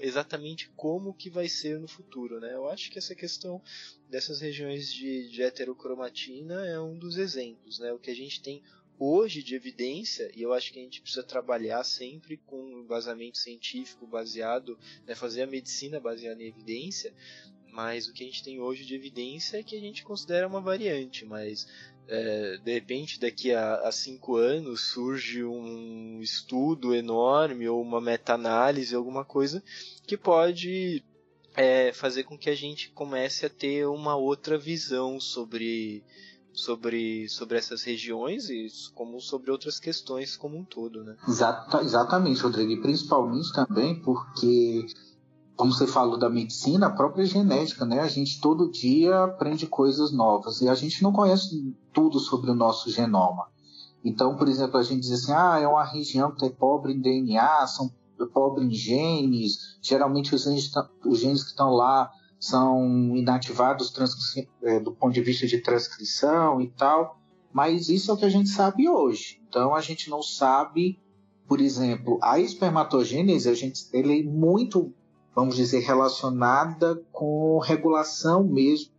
exatamente 0.00 0.68
como 0.76 1.14
que 1.14 1.30
vai 1.30 1.48
ser 1.48 1.78
no 1.78 1.88
futuro, 1.88 2.40
né? 2.40 2.52
Eu 2.52 2.68
acho 2.68 2.90
que 2.90 2.98
essa 2.98 3.14
questão 3.14 3.62
dessas 4.10 4.40
regiões 4.40 4.92
de, 4.92 5.28
de 5.28 5.42
heterocromatina 5.42 6.66
é 6.66 6.80
um 6.80 6.98
dos 6.98 7.16
exemplos, 7.16 7.78
né? 7.78 7.92
O 7.92 7.98
que 7.98 8.10
a 8.10 8.16
gente 8.16 8.42
tem 8.42 8.62
hoje 8.98 9.42
de 9.42 9.54
evidência, 9.54 10.30
e 10.34 10.42
eu 10.42 10.52
acho 10.52 10.72
que 10.72 10.80
a 10.80 10.82
gente 10.82 11.00
precisa 11.00 11.22
trabalhar 11.22 11.84
sempre 11.84 12.36
com 12.36 12.60
um 12.60 12.80
embasamento 12.80 13.38
científico 13.38 14.06
baseado, 14.06 14.76
né, 15.06 15.14
fazer 15.14 15.42
a 15.42 15.46
medicina 15.46 16.00
baseada 16.00 16.42
em 16.42 16.48
evidência, 16.48 17.14
mas 17.70 18.08
o 18.08 18.12
que 18.12 18.24
a 18.24 18.26
gente 18.26 18.42
tem 18.42 18.60
hoje 18.60 18.84
de 18.84 18.96
evidência 18.96 19.58
é 19.58 19.62
que 19.62 19.76
a 19.76 19.80
gente 19.80 20.02
considera 20.02 20.48
uma 20.48 20.60
variante, 20.60 21.24
mas 21.24 21.68
é, 22.08 22.58
de 22.64 22.72
repente 22.72 23.20
daqui 23.20 23.52
a, 23.52 23.74
a, 23.86 23.92
cinco 23.92 24.36
anos 24.36 24.92
surge 24.92 25.44
um 25.44 26.20
estudo 26.22 26.94
enorme 26.94 27.68
ou 27.68 27.82
uma 27.82 28.00
meta-análise, 28.00 28.94
alguma 28.94 29.24
coisa 29.24 29.62
que 30.06 30.16
pode 30.16 31.04
é, 31.54 31.92
fazer 31.92 32.24
com 32.24 32.38
que 32.38 32.48
a 32.48 32.54
gente 32.54 32.90
comece 32.90 33.44
a 33.44 33.50
ter 33.50 33.86
uma 33.86 34.16
outra 34.16 34.56
visão 34.56 35.20
sobre, 35.20 36.02
sobre, 36.52 37.28
sobre 37.28 37.58
essas 37.58 37.82
regiões 37.82 38.48
e 38.48 38.68
como 38.94 39.20
sobre 39.20 39.50
outras 39.50 39.78
questões 39.78 40.34
como 40.34 40.56
um 40.56 40.64
todo. 40.64 41.04
Né? 41.04 41.14
Exata, 41.28 41.82
exatamente, 41.82 42.40
Rodrigo, 42.40 42.72
e 42.72 42.80
principalmente 42.80 43.52
também 43.52 44.00
porque 44.00 44.86
como 45.58 45.72
você 45.72 45.88
falou 45.88 46.16
da 46.16 46.30
medicina, 46.30 46.86
a 46.86 46.90
própria 46.90 47.24
genética, 47.24 47.84
né? 47.84 47.98
A 47.98 48.06
gente 48.06 48.40
todo 48.40 48.70
dia 48.70 49.24
aprende 49.24 49.66
coisas 49.66 50.12
novas 50.12 50.60
e 50.60 50.68
a 50.68 50.74
gente 50.76 51.02
não 51.02 51.12
conhece 51.12 51.74
tudo 51.92 52.20
sobre 52.20 52.48
o 52.48 52.54
nosso 52.54 52.88
genoma. 52.92 53.48
Então, 54.04 54.36
por 54.36 54.48
exemplo, 54.48 54.78
a 54.78 54.84
gente 54.84 55.00
diz 55.00 55.10
assim, 55.10 55.32
ah, 55.32 55.58
é 55.60 55.66
uma 55.66 55.82
região 55.82 56.30
que 56.30 56.46
é 56.46 56.48
pobre 56.48 56.92
em 56.92 57.00
DNA, 57.00 57.66
são 57.66 57.92
pobre 58.32 58.64
em 58.64 58.70
genes, 58.70 59.76
geralmente 59.82 60.32
os 60.32 60.44
genes, 60.44 60.70
os 61.04 61.18
genes 61.18 61.42
que 61.42 61.50
estão 61.50 61.70
lá 61.70 62.08
são 62.38 63.16
inativados 63.16 63.92
é, 64.62 64.78
do 64.78 64.92
ponto 64.92 65.12
de 65.12 65.20
vista 65.22 65.44
de 65.44 65.58
transcrição 65.58 66.60
e 66.60 66.68
tal, 66.68 67.18
mas 67.52 67.88
isso 67.88 68.12
é 68.12 68.14
o 68.14 68.16
que 68.16 68.24
a 68.24 68.30
gente 68.30 68.48
sabe 68.48 68.88
hoje. 68.88 69.42
Então, 69.48 69.74
a 69.74 69.80
gente 69.80 70.08
não 70.08 70.22
sabe, 70.22 71.00
por 71.48 71.60
exemplo, 71.60 72.16
a 72.22 72.38
espermatogênese, 72.38 73.48
a 73.48 73.54
gente, 73.54 73.88
ele 73.92 74.20
é 74.20 74.22
muito 74.22 74.94
vamos 75.38 75.54
dizer, 75.54 75.78
relacionada 75.78 77.00
com 77.12 77.60
regulação 77.60 78.42
mesmo 78.42 78.90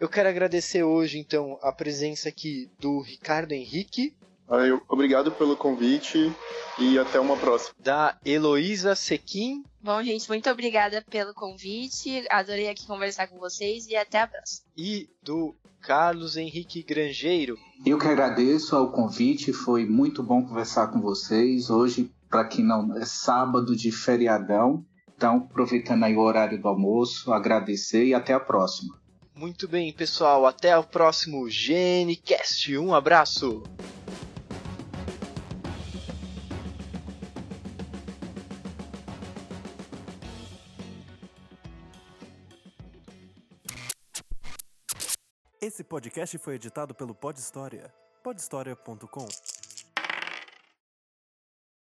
Eu 0.00 0.08
quero 0.08 0.28
agradecer 0.28 0.82
hoje, 0.82 1.18
então, 1.18 1.58
a 1.60 1.72
presença 1.72 2.28
aqui 2.28 2.70
do 2.78 3.00
Ricardo 3.00 3.52
Henrique. 3.52 4.14
Obrigado 4.88 5.30
pelo 5.32 5.56
convite 5.56 6.32
e 6.78 6.98
até 6.98 7.20
uma 7.20 7.36
próxima. 7.36 7.74
Da 7.78 8.16
Heloísa 8.24 8.94
Sequim. 8.94 9.62
Bom, 9.82 10.02
gente, 10.02 10.26
muito 10.28 10.48
obrigada 10.48 11.04
pelo 11.10 11.34
convite. 11.34 12.24
Adorei 12.30 12.68
aqui 12.68 12.86
conversar 12.86 13.26
com 13.26 13.38
vocês 13.38 13.86
e 13.88 13.96
até 13.96 14.20
a 14.20 14.26
próxima. 14.26 14.66
E 14.76 15.10
do 15.22 15.54
Carlos 15.82 16.38
Henrique 16.38 16.82
Grangeiro. 16.82 17.58
Eu 17.84 17.98
que 17.98 18.06
agradeço 18.06 18.74
ao 18.74 18.90
convite, 18.90 19.52
foi 19.52 19.84
muito 19.84 20.22
bom 20.22 20.42
conversar 20.42 20.88
com 20.88 21.00
vocês. 21.00 21.68
Hoje 21.68 22.10
para 22.28 22.44
quem 22.44 22.64
não 22.64 22.96
é 22.96 23.04
sábado 23.04 23.74
de 23.74 23.90
feriadão. 23.90 24.84
Então, 25.16 25.48
aproveitando 25.50 26.04
aí 26.04 26.14
o 26.14 26.20
horário 26.20 26.60
do 26.60 26.68
almoço, 26.68 27.32
agradecer 27.32 28.04
e 28.04 28.14
até 28.14 28.32
a 28.32 28.40
próxima. 28.40 28.96
Muito 29.34 29.68
bem, 29.68 29.92
pessoal, 29.92 30.46
até 30.46 30.76
o 30.76 30.84
próximo 30.84 31.46
GNCast. 31.46 32.76
Um 32.76 32.94
abraço. 32.94 33.62
Esse 45.60 45.84
podcast 45.84 46.38
foi 46.38 46.54
editado 46.54 46.94
pelo 46.94 47.14
Pod 47.14 47.38
História, 47.38 47.92
podhistoria.com. 48.22 49.57